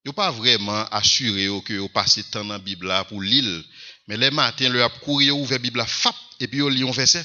Yo 0.05 0.12
pas 0.12 0.32
vraiment 0.32 0.84
assuré 0.87 1.47
que 1.64 1.74
vous 1.74 1.89
passez 1.89 2.24
temps 2.24 2.45
dans 2.45 2.59
Bible 2.59 2.93
pour 3.09 3.22
lire, 3.22 3.62
mais 4.09 4.16
les 4.16 4.32
matins, 4.32 4.68
le 4.68 4.89
courir 5.05 5.39
ouvert 5.39 5.61
Bible 5.61 5.84
fap, 5.87 6.16
et 6.41 6.49
puis 6.49 6.62
vous 6.62 6.68
lit 6.68 6.82
un 6.82 6.91
verset. 6.91 7.24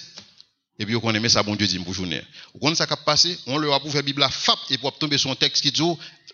Et 0.77 0.85
puis 0.85 0.93
vous 0.93 1.01
connaissez 1.01 1.29
ça, 1.29 1.41
bon 1.41 1.55
Dieu 1.55 1.65
dit 1.65 1.79
pour 1.79 1.95
journée. 1.95 2.21
Connaissez 2.61 2.85
ça 2.85 2.85
qui 2.85 3.03
passé, 3.03 3.35
on 3.47 3.57
le 3.57 3.71
a 3.71 3.79
la 3.95 4.01
Bible 4.03 4.27
fap, 4.29 4.59
et 4.69 4.77
puis 4.77 4.87
tomber 4.99 5.17
un 5.25 5.35
texte 5.35 5.63
qui 5.63 5.71
dit, 5.71 5.81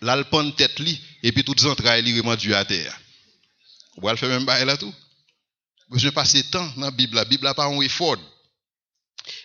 l'alpon 0.02 0.50
tête 0.50 0.78
li, 0.80 1.00
et 1.22 1.32
puis 1.32 1.44
toutes 1.44 1.62
les 1.62 1.66
entrailles 1.66 2.02
li 2.02 2.20
remontent 2.20 2.52
à 2.52 2.66
terre. 2.66 2.94
Faire 4.00 4.28
même 4.28 4.44
bail 4.44 4.64
là 4.64 4.76
tout. 4.76 4.94
Besoin 5.88 6.12
passer 6.12 6.42
temps 6.44 6.70
dans 6.76 6.86
la 6.86 6.90
Bible, 6.90 7.16
la 7.16 7.24
Bible 7.24 7.44
n'a 7.44 7.54
pas 7.54 7.66
un 7.66 7.80
effort. 7.80 8.18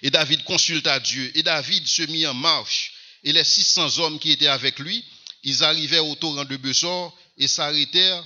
Et 0.01 0.10
David 0.10 0.43
consulta 0.43 0.99
Dieu, 0.99 1.32
et 1.36 1.43
David 1.43 1.88
se 1.88 2.04
mit 2.04 2.26
en 2.28 2.34
marche, 2.34 2.93
et 3.24 3.34
les 3.34 3.43
600 3.43 3.99
hommes 3.99 4.20
qui 4.20 4.32
étaient 4.32 4.47
avec 4.47 4.80
lui, 4.80 5.04
ils 5.43 5.64
arrivaient 5.64 5.99
au 5.99 6.16
torrent 6.16 6.45
de 6.45 6.58
Bessor 6.58 7.18
et 7.38 7.47
s'arrêtèrent, 7.47 8.26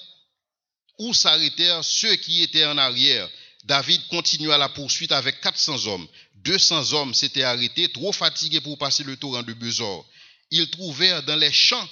ou 1.00 1.14
s'arrêtèrent 1.14 1.84
ceux 1.84 2.16
qui 2.16 2.42
étaient 2.44 2.66
en 2.66 2.78
arrière. 2.78 3.30
David 3.64 4.08
continua 4.08 4.58
la 4.58 4.70
poursuite 4.70 5.12
avec 5.12 5.42
400 5.42 5.88
hommes. 5.88 6.08
200 6.36 6.94
hommes 6.94 7.14
s'étaient 7.14 7.44
arrêtés, 7.44 7.90
trop 7.90 8.12
fatigués 8.12 8.62
pour 8.62 8.78
passer 8.78 9.04
le 9.04 9.18
torrent 9.18 9.44
de 9.44 9.54
Besor. 9.54 10.08
Ils 10.52 10.70
trouvèrent 10.70 11.24
dans 11.24 11.36
les 11.36 11.52
champs 11.52 11.90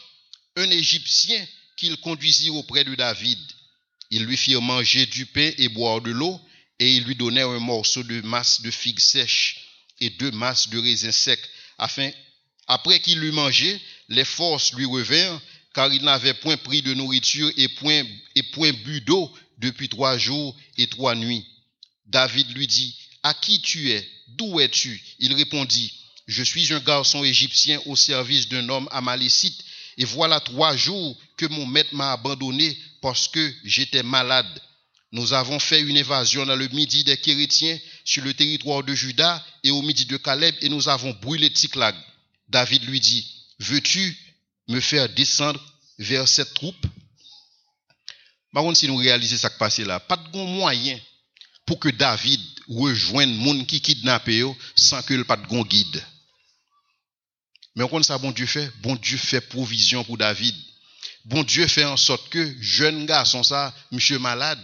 un 0.55 0.69
Égyptien 0.69 1.45
qu'ils 1.77 1.97
conduisirent 1.97 2.55
auprès 2.55 2.83
de 2.83 2.95
David. 2.95 3.39
Ils 4.11 4.23
lui 4.23 4.37
firent 4.37 4.61
manger 4.61 5.05
du 5.05 5.25
pain 5.25 5.51
et 5.57 5.69
boire 5.69 6.01
de 6.01 6.11
l'eau, 6.11 6.39
et 6.79 6.95
ils 6.95 7.03
lui 7.03 7.15
donnèrent 7.15 7.49
un 7.49 7.59
morceau 7.59 8.03
de 8.03 8.21
masse 8.21 8.61
de 8.61 8.71
figues 8.71 8.99
sèches 8.99 9.61
et 9.99 10.09
deux 10.09 10.31
masses 10.31 10.69
de 10.69 10.77
raisins 10.77 11.11
secs, 11.11 11.49
afin 11.77 12.11
après 12.67 12.99
qu'il 12.99 13.23
eut 13.23 13.31
mangé, 13.31 13.79
les 14.09 14.25
forces 14.25 14.73
lui 14.73 14.85
revinrent, 14.85 15.41
car 15.73 15.93
il 15.93 16.03
n'avait 16.03 16.33
point 16.33 16.57
pris 16.57 16.81
de 16.81 16.93
nourriture 16.93 17.51
et 17.57 17.67
point, 17.67 18.03
et 18.35 18.43
point 18.43 18.71
bu 18.71 19.01
d'eau 19.01 19.31
depuis 19.59 19.89
trois 19.89 20.17
jours 20.17 20.55
et 20.77 20.87
trois 20.87 21.15
nuits. 21.15 21.45
David 22.07 22.55
lui 22.55 22.67
dit, 22.67 22.95
À 23.23 23.33
qui 23.33 23.61
tu 23.61 23.91
es? 23.91 24.07
D'où 24.29 24.59
es-tu 24.59 25.01
Il 25.19 25.33
répondit, 25.33 25.93
Je 26.27 26.43
suis 26.43 26.73
un 26.73 26.79
garçon 26.79 27.23
égyptien 27.23 27.79
au 27.85 27.95
service 27.95 28.47
d'un 28.47 28.67
homme 28.69 28.87
amalécite, 28.91 29.63
et 29.97 30.05
voilà 30.05 30.39
trois 30.39 30.75
jours 30.75 31.17
que 31.37 31.45
mon 31.45 31.65
maître 31.65 31.93
m'a 31.93 32.13
abandonné 32.13 32.77
parce 33.05 33.27
que 33.27 33.53
j'étais 33.63 34.01
malade. 34.01 34.59
Nous 35.11 35.33
avons 35.33 35.59
fait 35.59 35.79
une 35.79 35.95
évasion 35.95 36.43
dans 36.43 36.55
le 36.55 36.67
midi 36.69 37.03
des 37.03 37.15
Chrétiens 37.17 37.77
sur 38.03 38.23
le 38.23 38.33
territoire 38.33 38.81
de 38.81 38.95
Juda 38.95 39.45
et 39.63 39.69
au 39.69 39.83
midi 39.83 40.07
de 40.07 40.17
Caleb, 40.17 40.55
et 40.61 40.69
nous 40.69 40.89
avons 40.89 41.11
brûlé 41.21 41.53
Ticlag. 41.53 41.93
David 42.49 42.83
lui 42.85 42.99
dit, 42.99 43.23
veux-tu 43.59 44.17
me 44.69 44.79
faire 44.79 45.07
descendre 45.09 45.63
vers 45.99 46.27
cette 46.27 46.55
troupe? 46.55 46.83
Par 48.51 48.75
si 48.75 48.87
nous 48.87 48.97
réalisons 48.97 49.37
ce 49.37 49.45
qui 49.49 49.57
passe 49.59 49.77
là, 49.77 49.99
pas 49.99 50.17
de 50.17 50.27
bon 50.29 50.47
moyen 50.47 50.99
pour 51.67 51.79
que 51.79 51.89
David 51.89 52.41
rejoigne 52.67 53.29
les 53.29 53.59
gens 53.59 53.65
qui 53.65 53.81
kidnappent 53.81 54.57
sans 54.75 55.03
que 55.03 55.13
le 55.13 55.25
pas 55.25 55.37
de 55.37 55.45
bon 55.45 55.61
guide. 55.61 56.03
Mais 57.75 57.83
on 57.83 58.01
ça 58.01 58.17
bon 58.17 58.31
Dieu 58.31 58.47
fait, 58.47 58.71
bon 58.81 58.95
Dieu 58.95 59.19
fait 59.19 59.41
provision 59.41 60.03
pour 60.03 60.17
David. 60.17 60.55
Bon 61.25 61.43
Dieu 61.43 61.67
fait 61.67 61.85
en 61.85 61.97
sorte 61.97 62.29
que 62.29 62.55
jeune 62.61 63.05
garçon 63.05 63.41
ça, 63.41 63.73
monsieur 63.91 64.19
malade. 64.19 64.59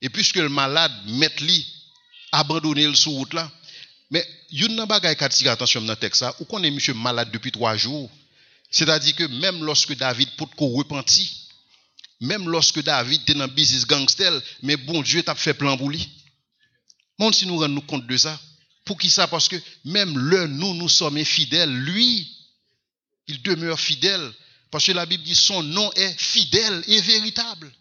Et 0.00 0.08
puisque 0.08 0.36
le 0.36 0.48
malade 0.48 0.92
met 1.06 1.30
lui 1.40 1.66
abandonner 2.32 2.86
le 2.86 2.94
sous 2.94 3.10
route 3.10 3.34
là, 3.34 3.50
mais 4.10 4.26
y 4.50 4.64
a 4.64 4.86
bagay 4.86 5.14
qui 5.14 5.48
attention 5.48 5.82
dans 5.82 5.96
texte 5.96 6.20
ça, 6.20 6.34
ou 6.40 6.44
qu'on 6.46 6.62
est 6.62 6.70
monsieur 6.70 6.94
malade 6.94 7.30
depuis 7.30 7.52
trois 7.52 7.76
jours. 7.76 8.10
C'est-à-dire 8.70 9.14
que 9.14 9.24
même 9.24 9.62
lorsque 9.62 9.94
David 9.94 10.30
pour 10.36 10.50
qu'on 10.54 10.68
repentit, 10.68 11.48
même 12.20 12.48
lorsque 12.48 12.82
David 12.82 13.22
était 13.22 13.34
dans 13.34 13.48
business 13.48 13.86
gangster, 13.86 14.40
mais 14.62 14.76
bon 14.76 15.02
Dieu 15.02 15.22
t'a 15.22 15.34
fait 15.34 15.54
plan 15.54 15.76
pour 15.76 15.90
lui. 15.90 16.08
Monde 17.18 17.34
si 17.34 17.46
nous 17.46 17.58
rendons 17.58 17.80
compte 17.82 18.06
de 18.06 18.16
ça. 18.16 18.38
Pour 18.84 18.96
qui 18.96 19.10
ça? 19.10 19.26
Parce 19.26 19.48
que 19.48 19.56
même 19.84 20.16
le 20.16 20.46
nous, 20.46 20.74
nous 20.74 20.88
sommes 20.88 21.18
infidèles. 21.18 21.70
Lui, 21.70 22.26
il 23.26 23.42
demeure 23.42 23.78
fidèle. 23.78 24.32
Parce 24.70 24.84
que 24.84 24.92
la 24.92 25.06
Bible 25.06 25.24
dit 25.24 25.34
son 25.34 25.62
nom 25.62 25.90
est 25.92 26.18
fidèle 26.18 26.84
et 26.86 27.00
véritable. 27.00 27.72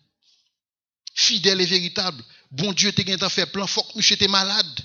Fidèle 1.14 1.62
et 1.62 1.66
véritable. 1.66 2.24
Bon 2.52 2.72
Dieu 2.74 2.92
t'a 2.94 3.30
fait 3.30 3.46
plan, 3.48 3.68
faut 3.68 3.84
que 3.84 4.02
j'étais 4.02 4.28
malade. 4.28 4.80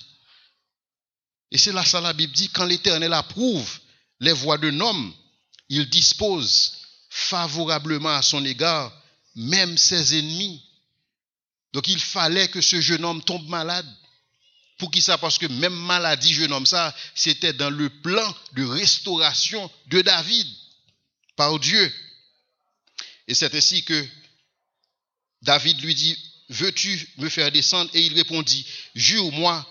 Et 1.51 1.59
c'est 1.59 1.73
là 1.73 1.85
ça 1.85 2.01
la 2.01 2.13
Bible 2.13 2.33
dit, 2.33 2.49
quand 2.49 2.65
l'Éternel 2.65 3.13
approuve 3.13 3.79
les 4.21 4.33
voies 4.33 4.59
d'un 4.59 4.81
homme, 4.81 5.15
il 5.69 5.89
dispose 5.89 6.79
favorablement 7.11 8.17
à 8.17 8.23
son 8.23 8.45
égard 8.45 8.93
même 9.35 9.79
ses 9.79 10.19
ennemis. 10.19 10.63
Donc 11.73 11.89
il 11.89 12.01
fallait 12.01 12.49
que 12.49 12.61
ce 12.61 12.81
jeune 12.81 13.05
homme 13.05 13.23
tombe 13.23 13.49
malade. 13.49 13.87
Pour 14.79 14.91
qui 14.91 15.01
ça? 15.01 15.17
Parce 15.17 15.39
que 15.39 15.47
même 15.47 15.75
maladie, 15.75 16.35
jeune 16.35 16.53
homme, 16.53 16.67
ça, 16.67 16.95
c'était 17.15 17.53
dans 17.53 17.71
le 17.71 17.89
plan 17.89 18.35
de 18.55 18.65
restauration 18.65 19.71
de 19.87 20.01
David 20.01 20.47
par 21.37 21.59
Dieu. 21.59 21.93
Et 23.29 23.35
c'est 23.35 23.55
ainsi 23.55 23.85
que 23.85 24.07
David 25.43 25.81
lui 25.83 25.95
dit, 25.95 26.17
veux-tu 26.49 27.09
me 27.19 27.29
faire 27.29 27.51
descendre? 27.51 27.91
Et 27.95 28.03
il 28.03 28.15
répondit, 28.15 28.67
jure-moi 28.95 29.67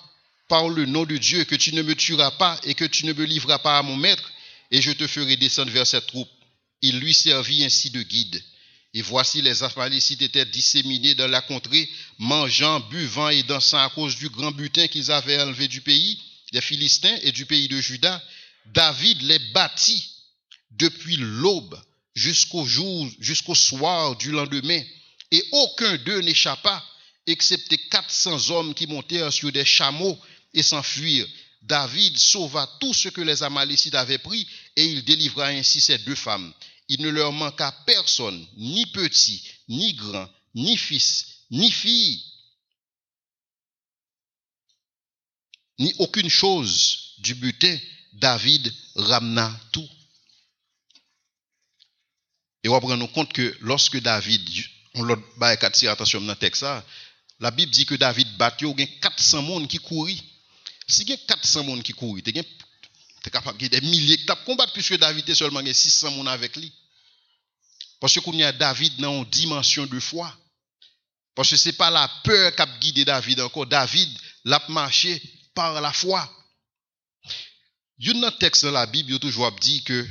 par 0.48 0.68
le 0.68 0.86
nom 0.86 1.06
de 1.06 1.18
Dieu 1.18 1.44
que 1.46 1.56
tu 1.56 1.74
ne 1.74 1.82
me 1.82 1.96
tueras 1.96 2.32
pas 2.32 2.60
et 2.64 2.74
que 2.74 2.86
tu 2.86 3.06
ne 3.06 3.14
me 3.14 3.24
livreras 3.24 3.60
pas 3.60 3.78
à 3.78 3.84
mon 3.84 3.96
maître, 3.96 4.32
et 4.70 4.82
je 4.82 4.92
te 4.92 5.08
ferai 5.08 5.38
descendre 5.38 5.72
vers 5.72 5.88
cette 5.88 6.08
troupe. 6.08 6.30
Il 6.82 7.00
lui 7.00 7.14
servit 7.14 7.64
ainsi 7.64 7.90
de 7.90 8.02
guide. 8.02 8.44
Et 8.94 9.02
voici 9.02 9.42
les 9.42 9.64
Amalécites 9.64 10.22
étaient 10.22 10.46
disséminés 10.46 11.16
dans 11.16 11.28
la 11.28 11.42
contrée, 11.42 11.90
mangeant, 12.18 12.82
buvant 12.90 13.30
et 13.30 13.44
dansant 13.44 13.78
à 13.78 13.90
cause 13.90 14.18
du 14.18 14.28
grand 14.28 14.52
butin 14.52 14.88
qu'ils 14.88 15.12
avaient 15.12 15.42
enlevé 15.42 15.68
du 15.70 15.82
pays, 15.82 16.20
des 16.52 16.60
Philistins 16.60 17.18
et 17.22 17.32
du 17.32 17.46
pays 17.46 17.70
de 17.70 17.80
Juda. 17.80 18.22
David 18.66 19.22
les 19.22 19.40
bâtit 19.54 20.11
depuis 20.72 21.18
l'aube 21.18 21.80
jusqu'au 22.16 22.66
jour, 22.66 23.08
jusqu'au 23.20 23.56
soir 23.56 24.16
du 24.18 24.32
lendemain, 24.32 24.82
et 25.32 25.44
aucun 25.52 25.98
d'eux 25.98 26.22
n'échappa, 26.22 26.84
excepté 27.28 27.78
400 27.78 28.50
hommes 28.50 28.74
qui 28.74 28.88
montèrent 28.88 29.32
sur 29.32 29.52
des 29.52 29.66
chameaux 29.66 30.18
et 30.54 30.64
s'enfuirent. 30.64 31.28
David 31.62 32.18
sauva 32.18 32.68
tout 32.80 32.94
ce 32.94 33.10
que 33.10 33.22
les 33.22 33.44
Amalécites 33.44 33.96
avaient 33.96 34.18
pris, 34.18 34.48
et 34.76 34.86
il 34.86 35.04
délivra 35.04 35.48
ainsi 35.48 35.80
ces 35.80 36.00
deux 36.00 36.16
femmes 36.16 36.54
il 36.92 37.02
ne 37.02 37.10
leur 37.10 37.32
manqua 37.32 37.72
personne, 37.86 38.46
ni 38.58 38.86
petit, 38.88 39.42
ni 39.70 39.94
grand, 39.94 40.30
ni 40.56 40.76
fils, 40.76 41.26
ni 41.50 41.72
fille, 41.72 42.22
ni 45.80 45.94
aucune 46.00 46.30
chose 46.30 47.16
du 47.20 47.34
butin. 47.36 47.78
David 48.12 48.74
ramena 48.96 49.58
tout. 49.72 49.88
Et 52.64 52.70
on 52.70 52.74
va 52.74 52.80
prendre 52.80 53.12
compte 53.12 53.34
que 53.34 53.56
lorsque 53.62 54.00
David, 54.02 54.48
on 54.94 55.04
l'a 55.04 55.18
attention 55.48 56.22
dans 56.22 56.28
le 56.28 56.36
texte, 56.36 56.66
la 57.40 57.52
Bible 57.52 57.72
dit 57.72 57.86
que 57.86 57.96
David 57.96 58.38
battu, 58.38 58.68
il 58.70 58.80
y 58.80 58.84
a 58.84 58.88
400 59.02 59.44
personnes 59.44 59.68
qui 59.68 59.80
courent. 59.80 60.10
Si 60.88 61.02
il 61.04 61.10
y 61.10 61.14
a 61.14 61.18
400 61.18 61.64
personnes 61.64 61.84
qui 61.84 61.94
courent, 61.94 62.18
tu 62.24 62.30
es 62.30 63.30
capable 63.32 63.58
de 63.58 63.68
des 63.68 63.82
milliers 63.82 64.18
qui 64.18 64.28
combattre 64.46 64.74
puisque 64.74 64.98
David 64.98 65.28
est 65.30 65.36
seulement 65.36 65.62
600 65.66 66.08
personnes 66.08 66.28
avec 66.28 66.56
lui. 66.56 66.72
Parce 68.00 68.14
qu'il 68.14 68.36
y 68.36 68.44
a 68.44 68.52
David 68.52 68.98
dans 68.98 69.24
une 69.24 69.30
dimension 69.30 69.86
de 69.86 70.00
foi. 70.00 70.36
Parce 71.34 71.50
que 71.50 71.58
ce 71.58 71.70
n'est 71.70 71.74
pas 71.74 71.90
la 71.90 72.10
peur 72.24 72.56
qui 72.56 72.62
a 72.62 72.66
guidé 72.80 73.06
David 73.06 73.42
encore. 73.42 73.66
David 73.66 74.10
l'a 74.46 74.62
marché 74.70 75.22
par 75.54 75.80
la 75.82 75.94
foi. 75.94 76.30
Il 78.00 78.18
y 78.18 78.24
a 78.24 78.28
un 78.28 78.32
texte 78.32 78.66
dans 78.66 78.72
la 78.72 78.86
Bible, 78.86 79.14
il 79.14 79.20
toujours 79.20 79.52
dit 79.54 79.84
que 79.84 80.08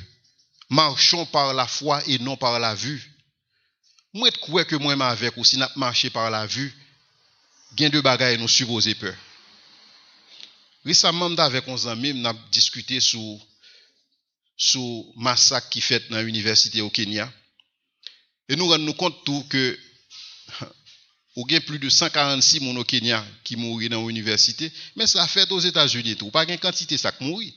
marchons 0.70 1.26
par 1.26 1.52
la 1.52 1.66
foi 1.66 2.02
et 2.06 2.18
non 2.18 2.36
par 2.36 2.58
la 2.58 2.74
vue. 2.74 3.12
Moi, 4.14 4.30
je 4.32 4.40
crois 4.40 4.64
que 4.64 4.76
moi, 4.76 4.94
avec 5.06 5.36
aussi, 5.36 5.58
n'a 5.58 5.70
marché 5.76 6.10
par 6.10 6.30
la 6.30 6.46
vue, 6.46 6.72
gain 7.74 7.90
de 7.90 8.00
bagaille 8.00 8.38
nous 8.38 8.48
supposer 8.48 8.94
peur. 8.94 9.14
Récemment, 10.84 11.26
avec 11.36 11.68
11 11.68 11.88
amis, 11.88 12.12
on 12.16 12.24
a 12.24 12.32
discuté 12.50 13.00
sur, 13.00 13.38
sur 14.56 15.04
massacre 15.16 15.68
qui 15.68 15.80
fait 15.80 16.08
dans 16.08 16.22
l'université 16.22 16.80
au 16.80 16.90
Kenya. 16.90 17.30
Et 18.48 18.56
nous 18.56 18.66
rendons 18.66 18.92
compte 18.94 19.24
tout 19.24 19.44
que 19.48 19.78
il 21.36 21.44
y 21.52 21.56
a 21.56 21.60
plus 21.60 21.78
de 21.78 21.88
146 21.88 22.58
personnes 22.58 22.78
au 22.78 22.84
Kenya 22.84 23.24
qui 23.44 23.56
mourent 23.56 23.88
dans 23.88 24.06
l'université, 24.06 24.72
mais 24.96 25.06
ça 25.06 25.26
fait 25.28 25.50
aux 25.52 25.60
États-Unis 25.60 26.16
tout. 26.16 26.30
Pas 26.30 26.44
une 26.44 26.58
quantité 26.58 26.98
ça 26.98 27.12
qui 27.12 27.24
mourit. 27.24 27.54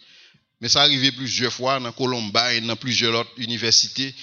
Mais 0.64 0.70
ça 0.70 0.84
arrivé 0.84 1.12
plusieurs 1.12 1.52
fois 1.52 1.78
dans 1.78 1.92
Columbine, 1.92 2.66
dans 2.66 2.78
plusieurs 2.78 3.14
autres 3.20 3.34
universités 3.36 4.16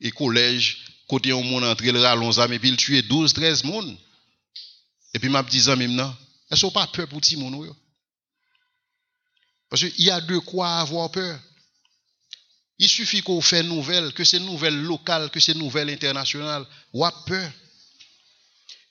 et 0.00 0.12
collèges, 0.12 0.78
côté 1.08 1.32
on 1.32 1.42
monde 1.42 1.64
entré 1.64 1.90
le 1.90 2.52
et 2.52 2.58
puis 2.60 2.68
il 2.68 2.76
tué 2.76 3.02
12 3.02 3.32
13 3.32 3.64
personnes. 3.64 3.98
Et 5.12 5.18
puis 5.18 5.28
m'a 5.28 5.42
dit 5.42 5.60
non, 5.88 6.16
est-ce 6.48 6.66
pas 6.66 6.86
peur 6.86 7.08
pour 7.08 7.20
ti 7.20 7.36
monde 7.36 7.74
Parce 9.68 9.82
qu'il 9.82 10.04
y 10.04 10.10
a 10.12 10.20
de 10.20 10.38
quoi 10.38 10.68
avoir 10.78 11.10
peur. 11.10 11.36
Il 12.78 12.88
suffit 12.88 13.20
qu'on 13.20 13.40
fait 13.40 13.64
nouvelles, 13.64 14.12
que 14.12 14.22
ces 14.22 14.38
nouvelles 14.38 14.80
locales, 14.80 15.30
que 15.30 15.40
ces 15.40 15.54
nouvelles 15.54 15.90
internationales, 15.90 16.64
ou 16.92 17.04
a 17.04 17.10
peur. 17.24 17.50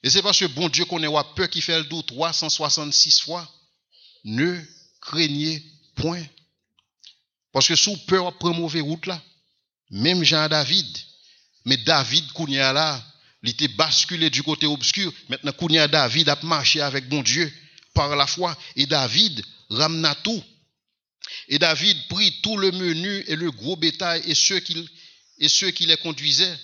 Et 0.03 0.09
c'est 0.09 0.21
parce 0.21 0.39
que 0.39 0.45
bon 0.45 0.67
Dieu 0.67 0.83
connaît 0.83 1.07
ou 1.07 1.17
peur 1.35 1.49
qui 1.49 1.61
fait 1.61 1.77
le 1.77 1.85
doute 1.85 2.07
366 2.07 3.21
fois. 3.21 3.49
Ne 4.25 4.59
craignez 4.99 5.63
point. 5.95 6.25
Parce 7.51 7.67
que 7.67 7.75
sous 7.75 7.97
peur, 8.05 8.37
prend 8.37 8.53
mauvaise 8.53 8.81
route 8.81 9.05
là. 9.05 9.21
Même 9.89 10.23
Jean 10.23 10.47
David. 10.47 10.87
Mais 11.65 11.77
David, 11.77 12.31
Kounia 12.31 12.73
là, 12.73 13.03
il 13.43 13.49
était 13.49 13.67
basculé 13.67 14.29
du 14.29 14.43
côté 14.43 14.65
obscur. 14.65 15.13
Maintenant, 15.29 15.51
Kounia 15.51 15.87
David 15.87 16.29
a 16.29 16.39
marché 16.43 16.81
avec 16.81 17.09
bon 17.09 17.21
Dieu 17.21 17.51
par 17.93 18.15
la 18.15 18.27
foi. 18.27 18.57
Et 18.75 18.85
David 18.85 19.43
ramena 19.69 20.15
tout. 20.15 20.43
Et 21.47 21.59
David 21.59 21.97
prit 22.07 22.41
tout 22.41 22.57
le 22.57 22.71
menu 22.71 23.23
et 23.27 23.35
le 23.35 23.51
gros 23.51 23.75
bétail 23.75 24.21
et 24.25 24.35
ceux 24.35 24.59
qui, 24.59 24.87
et 25.39 25.49
ceux 25.49 25.71
qui 25.71 25.85
les 25.85 25.97
conduisaient. 25.97 26.57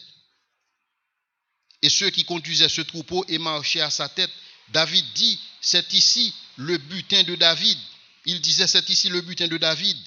Et 1.82 1.90
ceux 1.90 2.10
qui 2.10 2.24
conduisaient 2.24 2.70
ce 2.70 2.82
troupeau 2.82 3.26
et 3.28 3.38
marchaient 3.38 3.82
à 3.82 3.90
sa 3.90 4.10
tête. 4.10 4.32
David 4.70 5.06
dit, 5.14 5.40
c'est 5.62 5.94
ici 5.94 6.34
le 6.58 6.78
butin 6.78 7.24
de 7.24 7.36
David. 7.36 7.78
Il 8.26 8.42
disait, 8.42 8.68
c'est 8.68 8.90
ici 8.90 9.10
le 9.10 9.22
butin 9.22 9.48
de 9.48 9.58
David. 9.58 9.98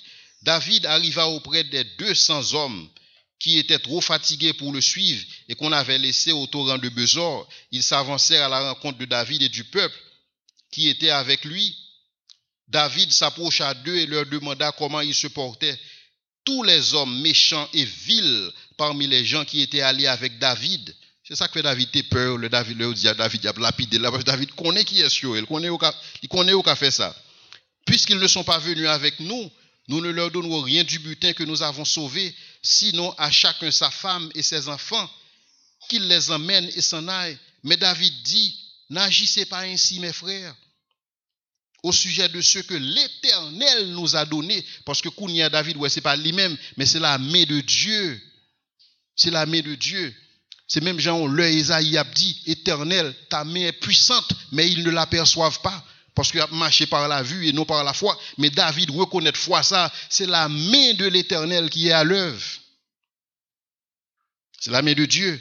David 0.42 0.86
arriva 0.86 1.28
auprès 1.28 1.64
des 1.64 1.84
200 1.98 2.54
hommes 2.54 2.88
qui 3.38 3.58
étaient 3.58 3.78
trop 3.78 4.00
fatigués 4.00 4.52
pour 4.52 4.72
le 4.72 4.80
suivre 4.80 5.24
et 5.48 5.54
qu'on 5.54 5.72
avait 5.72 5.98
laissés 5.98 6.32
au 6.32 6.46
torrent 6.46 6.78
de 6.78 6.88
Besor. 6.90 7.48
Ils 7.72 7.82
s'avancèrent 7.82 8.44
à 8.44 8.48
la 8.48 8.72
rencontre 8.72 8.98
de 8.98 9.06
David 9.06 9.42
et 9.42 9.48
du 9.48 9.64
peuple 9.64 9.96
qui 10.70 10.88
était 10.88 11.10
avec 11.10 11.44
lui. 11.44 11.76
David 12.68 13.10
s'approcha 13.12 13.74
d'eux 13.74 13.96
et 13.96 14.06
leur 14.06 14.26
demanda 14.26 14.72
comment 14.72 15.00
ils 15.00 15.14
se 15.14 15.26
portaient. 15.26 15.78
Tous 16.44 16.62
les 16.62 16.94
hommes 16.94 17.20
méchants 17.20 17.68
et 17.72 17.84
vils 17.84 18.50
parmi 18.76 19.06
les 19.06 19.24
gens 19.24 19.44
qui 19.44 19.60
étaient 19.60 19.80
allés 19.80 20.06
avec 20.06 20.38
David, 20.38 20.94
c'est 21.30 21.36
ça 21.36 21.48
que 21.48 21.60
David 21.60 21.88
était 21.88 22.02
peur. 22.02 22.36
Le 22.38 22.48
David 22.48 22.82
à 23.06 23.14
David, 23.14 23.46
a 23.46 23.52
lapidé 23.52 23.98
David 23.98 24.52
connaît 24.52 24.84
qui 24.84 25.00
est 25.00 25.08
sur 25.08 25.36
il 25.36 25.46
connaît 25.46 25.68
il 26.22 26.28
connaît 26.28 26.76
fait 26.76 26.90
ça. 26.90 27.14
Puisqu'ils 27.86 28.18
ne 28.18 28.26
sont 28.26 28.44
pas 28.44 28.58
venus 28.58 28.88
avec 28.88 29.20
nous, 29.20 29.50
nous 29.90 30.00
ne 30.00 30.10
leur 30.10 30.30
donnerons 30.30 30.62
rien 30.62 30.84
du 30.84 31.00
butin 31.00 31.32
que 31.32 31.42
nous 31.42 31.62
avons 31.62 31.84
sauvé, 31.84 32.32
sinon 32.62 33.12
à 33.18 33.30
chacun 33.30 33.72
sa 33.72 33.90
femme 33.90 34.30
et 34.36 34.42
ses 34.42 34.68
enfants, 34.68 35.10
qu'il 35.88 36.06
les 36.06 36.30
emmène 36.30 36.70
et 36.76 36.80
s'en 36.80 37.08
aille. 37.08 37.36
Mais 37.64 37.76
David 37.76 38.12
dit, 38.22 38.56
n'agissez 38.88 39.46
pas 39.46 39.62
ainsi, 39.62 39.98
mes 39.98 40.12
frères 40.12 40.54
au 41.82 41.92
sujet 41.92 42.28
de 42.28 42.40
ce 42.40 42.58
que 42.58 42.74
l'Éternel 42.74 43.92
nous 43.92 44.14
a 44.14 44.24
donné. 44.26 44.64
Parce 44.84 45.00
que 45.00 45.08
Kounia 45.08 45.48
David, 45.48 45.78
ouais, 45.78 45.88
c'est 45.88 46.02
pas 46.02 46.14
lui-même, 46.14 46.56
mais 46.76 46.86
c'est 46.86 47.00
la 47.00 47.16
main 47.18 47.44
de 47.44 47.60
Dieu. 47.60 48.20
C'est 49.16 49.30
la 49.30 49.46
main 49.46 49.60
de 49.60 49.74
Dieu. 49.74 50.14
C'est 50.68 50.82
même 50.82 51.00
Jean, 51.00 51.26
le 51.26 51.50
Isaïe 51.50 51.96
a 51.96 52.04
dit, 52.04 52.42
Éternel, 52.46 53.14
ta 53.28 53.44
main 53.44 53.62
est 53.62 53.72
puissante, 53.72 54.30
mais 54.52 54.70
ils 54.70 54.84
ne 54.84 54.90
l'aperçoivent 54.90 55.60
pas. 55.62 55.84
Parce 56.14 56.30
qu'il 56.30 56.40
a 56.40 56.46
marché 56.48 56.86
par 56.86 57.08
la 57.08 57.22
vue 57.22 57.48
et 57.48 57.52
non 57.52 57.64
par 57.64 57.84
la 57.84 57.92
foi. 57.92 58.18
Mais 58.38 58.50
David 58.50 58.90
reconnaît 58.90 59.32
foi 59.34 59.62
ça, 59.62 59.92
c'est 60.08 60.26
la 60.26 60.48
main 60.48 60.94
de 60.94 61.06
l'Éternel 61.06 61.70
qui 61.70 61.88
est 61.88 61.92
à 61.92 62.04
l'œuvre. 62.04 62.44
C'est 64.60 64.70
la 64.70 64.82
main 64.82 64.92
de 64.92 65.06
Dieu. 65.06 65.40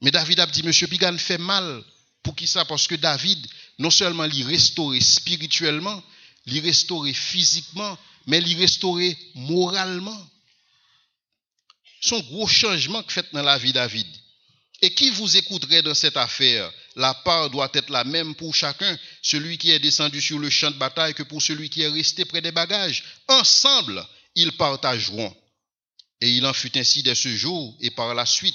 Mais 0.00 0.10
David 0.10 0.40
a 0.40 0.46
dit, 0.46 0.62
Monsieur 0.62 0.86
Pigan 0.86 1.16
fait 1.18 1.38
mal. 1.38 1.82
Pour 2.22 2.34
qui 2.34 2.46
ça? 2.48 2.64
Parce 2.64 2.88
que 2.88 2.96
David, 2.96 3.46
non 3.78 3.90
seulement 3.90 4.24
l'y 4.24 4.42
restaurer 4.42 5.00
spirituellement, 5.00 6.02
l'y 6.46 6.58
restaurer 6.60 7.12
physiquement, 7.12 7.96
mais 8.26 8.40
l'y 8.40 8.56
restaurer 8.56 9.16
moralement. 9.34 10.30
Son 12.00 12.18
gros 12.20 12.48
changement 12.48 13.02
que 13.04 13.12
fait 13.12 13.26
dans 13.32 13.42
la 13.42 13.58
vie 13.58 13.72
David. 13.72 14.06
Et 14.82 14.94
qui 14.94 15.10
vous 15.10 15.36
écouterait 15.36 15.82
dans 15.82 15.94
cette 15.94 16.16
affaire? 16.16 16.70
La 16.96 17.14
part 17.14 17.50
doit 17.50 17.70
être 17.74 17.90
la 17.90 18.04
même 18.04 18.34
pour 18.34 18.54
chacun, 18.54 18.98
celui 19.22 19.58
qui 19.58 19.70
est 19.70 19.78
descendu 19.78 20.20
sur 20.20 20.38
le 20.38 20.50
champ 20.50 20.70
de 20.70 20.76
bataille 20.76 21.14
que 21.14 21.22
pour 21.22 21.42
celui 21.42 21.70
qui 21.70 21.82
est 21.82 21.88
resté 21.88 22.24
près 22.24 22.42
des 22.42 22.52
bagages. 22.52 23.04
Ensemble, 23.28 24.06
ils 24.34 24.52
partageront. 24.52 25.34
Et 26.20 26.30
il 26.30 26.46
en 26.46 26.52
fut 26.52 26.76
ainsi 26.78 27.02
dès 27.02 27.14
ce 27.14 27.34
jour 27.34 27.76
et 27.80 27.90
par 27.90 28.14
la 28.14 28.26
suite. 28.26 28.54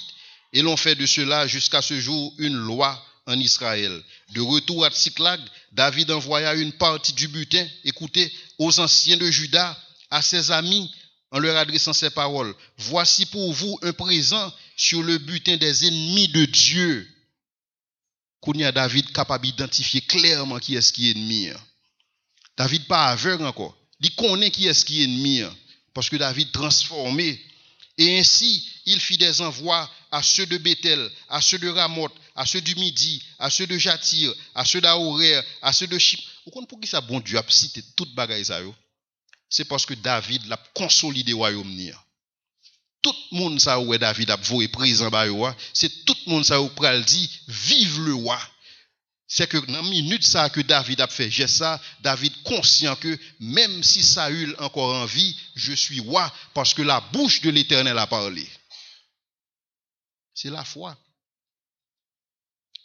Et 0.52 0.62
l'on 0.62 0.76
fait 0.76 0.94
de 0.94 1.06
cela 1.06 1.46
jusqu'à 1.46 1.82
ce 1.82 2.00
jour 2.00 2.34
une 2.38 2.56
loi 2.56 3.04
en 3.26 3.38
Israël. 3.38 4.02
De 4.30 4.40
retour 4.40 4.84
à 4.84 4.90
Tsiklag, 4.90 5.40
David 5.72 6.10
envoya 6.10 6.54
une 6.54 6.72
partie 6.72 7.12
du 7.12 7.28
butin, 7.28 7.66
écoutez, 7.84 8.32
aux 8.58 8.80
anciens 8.80 9.16
de 9.16 9.30
Juda, 9.30 9.78
à 10.10 10.22
ses 10.22 10.50
amis, 10.50 10.90
en 11.32 11.38
leur 11.38 11.56
adressant 11.56 11.94
ces 11.94 12.10
paroles. 12.10 12.54
Voici 12.76 13.26
pour 13.26 13.52
vous 13.52 13.78
un 13.82 13.92
présent 13.92 14.52
sur 14.76 15.02
le 15.02 15.18
butin 15.18 15.56
des 15.56 15.86
ennemis 15.86 16.28
de 16.28 16.44
Dieu. 16.44 17.08
a 18.62 18.72
David 18.72 19.10
capable 19.12 19.46
d'identifier 19.46 20.02
clairement 20.02 20.58
qui 20.58 20.76
est 20.76 20.82
ce 20.82 20.92
qui 20.92 21.08
est 21.08 21.12
ennemi. 21.12 21.48
David 22.56 22.86
pas 22.86 23.06
aveugle 23.06 23.46
encore. 23.46 23.76
Il 24.00 24.14
connaît 24.14 24.50
qui 24.50 24.66
est 24.66 24.74
ce 24.74 24.84
qui 24.84 25.00
est 25.00 25.04
ennemi. 25.04 25.42
Parce 25.94 26.10
que 26.10 26.16
David 26.16 26.52
transformé. 26.52 27.40
Et 27.98 28.18
ainsi, 28.18 28.68
il 28.86 29.00
fit 29.00 29.18
des 29.18 29.40
envois 29.40 29.90
à 30.10 30.22
ceux 30.22 30.46
de 30.46 30.58
Bethel, 30.58 31.10
à 31.28 31.40
ceux 31.40 31.58
de 31.58 31.68
Ramoth, 31.68 32.12
à 32.34 32.46
ceux 32.46 32.60
du 32.60 32.74
Midi, 32.74 33.22
à 33.38 33.50
ceux 33.50 33.66
de 33.66 33.78
Jatir, 33.78 34.32
à 34.54 34.64
ceux 34.64 34.80
d'Aorer, 34.80 35.40
à 35.60 35.72
ceux 35.72 35.86
de 35.86 35.98
Chip. 35.98 36.20
Vous 36.44 36.50
comprenez 36.50 36.66
pourquoi 36.66 36.88
ça 36.88 37.00
bon 37.00 37.20
Dieu 37.20 37.38
a 37.38 37.44
cité 37.48 37.82
toute 37.96 38.14
bagaille 38.14 38.44
ça 38.44 38.60
C'est 39.52 39.66
parce 39.66 39.84
que 39.84 39.92
David 39.92 40.46
l'a 40.46 40.56
consolidé 40.72 41.34
royaume 41.34 41.76
Tout 43.02 43.14
le 43.32 43.36
monde 43.36 43.60
ça 43.60 43.78
où 43.78 43.94
David 43.98 44.30
a 44.30 44.36
voué 44.36 44.66
présent 44.68 45.10
c'est 45.74 46.06
tout 46.06 46.16
le 46.24 46.32
monde 46.32 46.44
ça 46.46 46.58
où 46.62 46.70
pral 46.70 47.04
dit 47.04 47.30
vive 47.48 48.00
le 48.00 48.14
roi. 48.14 48.40
C'est 49.28 49.46
que 49.46 49.58
dans 49.58 49.74
la 49.74 49.82
minute 49.82 50.24
ça 50.24 50.48
que 50.48 50.62
David 50.62 51.02
a 51.02 51.06
fait 51.06 51.30
j'ai 51.30 51.46
ça, 51.46 51.78
David 52.00 52.32
conscient 52.44 52.96
que 52.96 53.18
même 53.40 53.82
si 53.82 54.02
Saül 54.02 54.56
encore 54.58 54.94
en 54.94 55.04
vie, 55.04 55.36
je 55.54 55.74
suis 55.74 56.00
roi 56.00 56.32
parce 56.54 56.72
que 56.72 56.80
la 56.80 57.02
bouche 57.12 57.42
de 57.42 57.50
l'Éternel 57.50 57.98
a 57.98 58.06
parlé. 58.06 58.48
C'est 60.32 60.50
la 60.50 60.64
foi. 60.64 60.96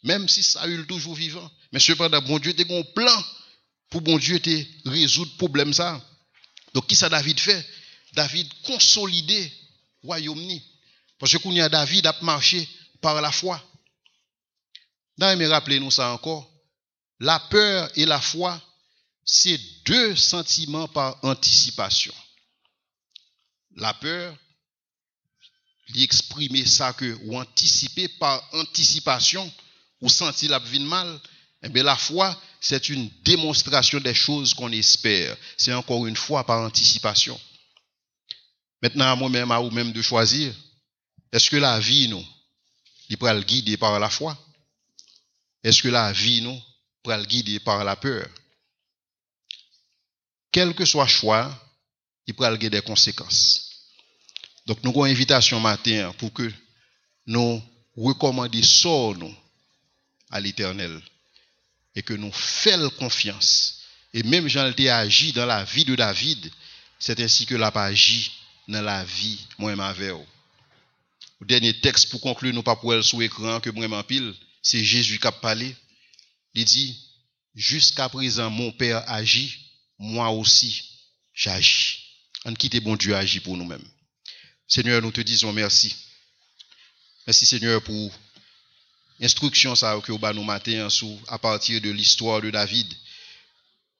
Même 0.03 0.28
si 0.28 0.43
Saül 0.43 0.86
toujours 0.86 1.15
vivant. 1.15 1.49
Mais 1.72 1.80
cependant, 1.80 2.22
bon 2.22 2.39
Dieu 2.39 2.51
était 2.51 2.78
un 2.78 2.84
plan 2.93 3.24
pour 3.89 4.01
bon 4.01 4.18
Dieu 4.18 4.41
te 4.41 4.65
résoudre 4.89 5.34
problème 5.38 5.72
ça. 5.72 6.03
Donc, 6.74 6.88
qui 6.88 6.95
ça 6.95 7.09
David 7.09 7.39
fait? 7.39 7.65
David 8.13 8.47
consolidé 8.63 9.51
royaume 10.03 10.59
Parce 11.20 11.38
que 11.38 11.47
y 11.49 11.61
a 11.61 11.70
David 11.70 12.05
a 12.07 12.15
marché 12.22 12.68
par 13.01 13.22
la 13.22 13.32
foi. 13.32 13.61
Rappelez-nous 15.20 15.91
ça 15.91 16.13
encore. 16.13 16.49
La 17.20 17.39
peur 17.39 17.89
et 17.95 18.05
la 18.05 18.22
foi, 18.22 18.61
c'est 19.26 19.59
deux 19.86 20.15
sentiments 20.15 20.88
par 20.88 21.18
anticipation. 21.24 22.13
La 23.76 23.93
peur, 23.95 24.38
exprimer 25.95 26.65
ça 26.65 26.93
que 26.93 27.18
ou 27.24 27.38
anticiper 27.38 28.07
par 28.20 28.43
anticipation 28.53 29.51
ou 30.01 30.09
sentir 30.09 30.51
la 30.51 30.59
vie 30.59 30.80
mal, 30.80 31.20
eh 31.63 31.70
bien 31.70 31.84
la 31.84 31.95
foi, 31.95 32.39
c'est 32.60 32.89
une 32.89 33.10
démonstration 33.24 33.99
des 33.99 34.14
choses 34.14 34.53
qu'on 34.53 34.72
espère. 34.72 35.38
C'est 35.58 35.74
encore 35.74 36.05
une 36.08 36.16
fois 36.16 36.45
par 36.45 36.62
anticipation. 36.62 37.39
Maintenant, 38.82 39.12
à 39.12 39.16
moi-même, 39.16 39.51
à 39.51 39.60
vous-même 39.60 39.91
de 39.91 40.01
choisir, 40.01 40.53
est-ce 41.32 41.49
que 41.49 41.58
la 41.58 41.80
vie, 41.80 42.08
nous, 42.08 42.26
il 43.10 43.18
peut 43.18 43.32
le 43.34 43.41
guider 43.41 43.78
par 43.78 43.99
la 43.99 44.10
foi? 44.10 44.38
Est-ce 45.64 45.82
que 45.82 45.88
la 45.88 46.12
vie, 46.12 46.41
nous, 46.41 46.60
peut 47.03 47.16
le 47.16 47.26
guider 47.26 47.60
par 47.60 47.84
la 47.84 47.95
peur? 47.95 48.28
Quel 50.51 50.74
que 50.74 50.86
soit 50.86 51.03
le 51.03 51.10
choix, 51.10 51.68
il 52.26 52.34
peut 52.34 52.45
avoir 52.45 52.60
des 52.60 52.82
conséquences. 52.82 53.64
Donc, 54.66 54.84
nous 54.84 54.91
avons 54.91 55.05
une 55.05 55.12
invitation 55.12 55.60
matin 55.60 56.14
pour 56.18 56.34
que 56.34 56.51
nous 57.26 57.62
recommandions 57.95 59.14
nous 59.14 59.36
à 60.30 60.39
l'éternel 60.39 61.01
et 61.98 62.04
que 62.04 62.14
nous 62.14 62.32
fassions 62.32 62.91
confiance. 62.91 63.82
Et 64.14 64.22
même 64.22 64.48
Jean 64.48 64.72
a 64.72 64.98
agi 64.98 65.34
dans 65.34 65.48
la 65.48 65.64
vie 65.64 65.84
de 65.84 65.95
David, 65.95 66.52
c'est 67.00 67.20
ainsi 67.20 67.48
que 67.48 67.56
l'a 67.56 67.70
agi 67.70 68.32
dans 68.68 68.84
la 68.84 69.04
vie, 69.04 69.39
avec 69.58 69.98
Le 71.39 71.48
dernier 71.48 71.74
texte 71.80 72.10
pour 72.10 72.22
conclure, 72.22 72.54
nous 72.54 72.62
pas 72.62 72.76
pour 72.76 72.93
elle 72.93 73.04
sous 73.04 73.20
écran 73.24 73.60
que 73.60 73.72
moi-même 73.72 74.04
pile, 74.04 74.32
c'est 74.62 74.84
Jésus 74.84 75.18
qui 75.18 75.26
a 75.26 75.32
parlé. 75.32 75.76
Il 76.54 76.66
dit, 76.66 76.95
jusqu'à 77.56 78.08
présent, 78.10 78.52
mon 78.52 78.72
Père 78.72 79.04
agit, 79.10 79.58
moi 79.98 80.30
aussi, 80.30 80.84
j'agis. 81.34 81.98
On 82.45 82.54
quitte 82.54 82.80
bon 82.84 82.95
Dieu 82.95 83.16
agit 83.16 83.39
pour 83.39 83.58
nous-mêmes. 83.58 83.88
Seigneur, 84.68 85.02
nous 85.02 85.12
te 85.12 85.22
disons 85.22 85.52
merci. 85.52 85.95
Merci 87.26 87.48
Seigneur 87.48 87.82
pour 87.82 88.12
l'instruction 89.20 89.76
ça 89.76 89.99
que 90.03 90.11
nous 90.34 90.43
matin 90.43 90.88
à 91.28 91.39
partir 91.39 91.82
de 91.82 91.89
l'histoire 91.89 92.41
de 92.41 92.49
David. 92.49 92.88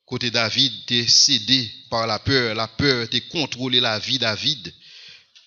Côté 0.05 0.32
David, 0.32 0.72
tu 0.86 1.07
cédé 1.07 1.70
par 1.89 2.07
la 2.07 2.20
peur. 2.20 2.55
La 2.55 2.68
peur, 2.68 3.09
tu 3.09 3.20
contrôlé 3.28 3.80
la 3.80 3.99
vie 3.99 4.18
David. 4.18 4.74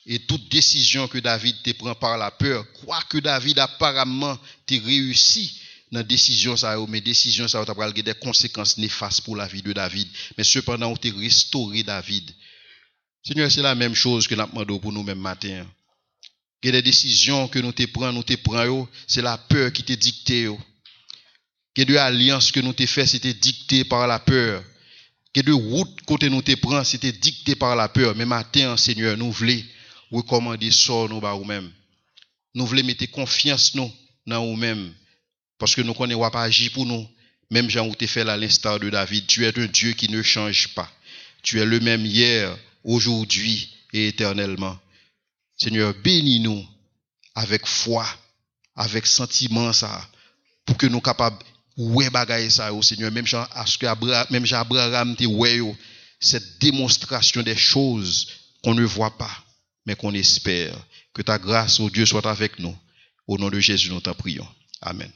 Et 0.06 0.18
toute 0.20 0.48
décision 0.50 1.08
que 1.08 1.18
David 1.18 1.62
te 1.62 1.70
prend 1.72 1.94
par 1.94 2.18
la 2.18 2.30
peur, 2.30 2.66
quoi 2.84 3.00
que 3.08 3.18
David 3.18 3.58
apparemment 3.58 4.38
t'es 4.66 4.78
réussi 4.78 5.60
dans 5.92 6.00
la 6.00 6.04
décision 6.04 6.56
ça, 6.56 6.76
mais 6.88 7.00
décision 7.00 7.48
ça, 7.48 7.64
tu 7.64 8.02
des 8.02 8.14
conséquences 8.14 8.78
néfastes 8.78 9.22
pour 9.22 9.36
la 9.36 9.46
vie 9.46 9.62
de 9.62 9.72
David. 9.72 10.08
Mais 10.38 10.44
cependant, 10.44 10.96
tu 10.96 11.10
restauré 11.10 11.82
David. 11.82 12.30
Seigneur, 13.22 13.50
c'est 13.50 13.62
la 13.62 13.74
même 13.74 13.94
chose 13.94 14.26
que 14.26 14.34
nous 14.34 14.46
demandons 14.46 14.78
pour 14.78 14.92
nous 14.92 15.02
même 15.02 15.18
matin. 15.18 15.66
Que 16.62 16.68
des 16.68 16.82
décisions 16.82 17.48
que 17.48 17.58
nous 17.58 17.72
te 17.72 17.86
prenons, 17.86 18.12
nous 18.12 18.22
te 18.22 18.34
prenons, 18.34 18.86
c'est 19.06 19.22
la 19.22 19.38
peur 19.38 19.72
qui 19.72 19.82
te 19.82 19.92
dicté. 19.94 20.48
Que 21.74 21.82
de 21.82 21.96
alliances 21.96 22.52
que 22.52 22.60
nous 22.60 22.72
te 22.72 22.84
fait, 22.86 23.06
c'était 23.06 23.34
dicté 23.34 23.84
par 23.84 24.06
la 24.06 24.18
peur. 24.18 24.62
Que 25.32 25.40
de 25.40 25.52
route 25.52 26.00
côté 26.02 26.28
nous 26.28 26.42
te 26.42 26.54
prenons, 26.56 26.84
c'était 26.84 27.12
dicté 27.12 27.54
par 27.54 27.76
la 27.76 27.88
peur. 27.88 28.14
Mais 28.16 28.26
matin, 28.26 28.76
Seigneur, 28.76 29.16
nous 29.16 29.30
voulons 29.30 29.62
recommander 30.10 30.70
ça 30.70 30.92
nous 31.08 31.20
nous-mêmes. 31.20 31.70
Nous 32.54 32.66
voulons 32.66 32.84
mettre 32.84 33.10
confiance 33.10 33.74
nous 33.74 33.90
dans 34.26 34.44
nous-mêmes. 34.44 34.92
Parce 35.58 35.74
que 35.74 35.82
nous 35.82 35.94
connaissons 35.94 36.30
pas 36.30 36.42
agir 36.42 36.72
pour 36.72 36.84
nous. 36.84 37.08
Même 37.50 37.68
Jean 37.70 37.86
où 37.86 37.94
tu 37.94 38.06
fait 38.06 38.28
à 38.28 38.36
l'instar 38.36 38.78
de 38.78 38.90
David, 38.90 39.26
tu 39.26 39.44
es 39.44 39.58
un 39.58 39.66
Dieu 39.66 39.92
qui 39.92 40.08
ne 40.08 40.22
change 40.22 40.68
pas. 40.74 40.90
Tu 41.42 41.60
es 41.60 41.64
le 41.64 41.80
même 41.80 42.04
hier, 42.06 42.56
aujourd'hui 42.84 43.76
et 43.92 44.08
éternellement. 44.08 44.78
Seigneur, 45.62 45.94
bénis-nous 46.02 46.64
avec 47.34 47.66
foi, 47.66 48.06
avec 48.76 49.06
sentiment 49.06 49.70
pour 50.64 50.76
que 50.76 50.86
nous 50.86 51.00
capables 51.00 51.38
ouais 51.76 52.10
bagaille 52.10 52.50
ça 52.50 52.72
au 52.72 52.82
Seigneur, 52.82 53.10
même 53.12 53.26
Jean, 53.26 53.46
à 53.52 53.66
ce 53.66 53.78
que 53.78 54.32
même 54.32 54.46
Jean 54.46 54.60
Abraham 54.60 55.16
te 55.16 55.24
ouais 55.24 55.60
cette 56.18 56.58
démonstration 56.60 57.42
des 57.42 57.56
choses 57.56 58.28
qu'on 58.62 58.74
ne 58.74 58.84
voit 58.84 59.16
pas, 59.16 59.44
mais 59.86 59.96
qu'on 59.96 60.12
espère. 60.14 60.76
Que 61.14 61.22
ta 61.22 61.38
grâce, 61.38 61.80
au 61.80 61.90
Dieu, 61.90 62.06
soit 62.06 62.26
avec 62.26 62.58
nous. 62.58 62.76
Au 63.26 63.38
nom 63.38 63.48
de 63.48 63.58
Jésus, 63.58 63.90
nous 63.90 64.00
t'en 64.00 64.14
prions. 64.14 64.46
Amen. 64.82 65.10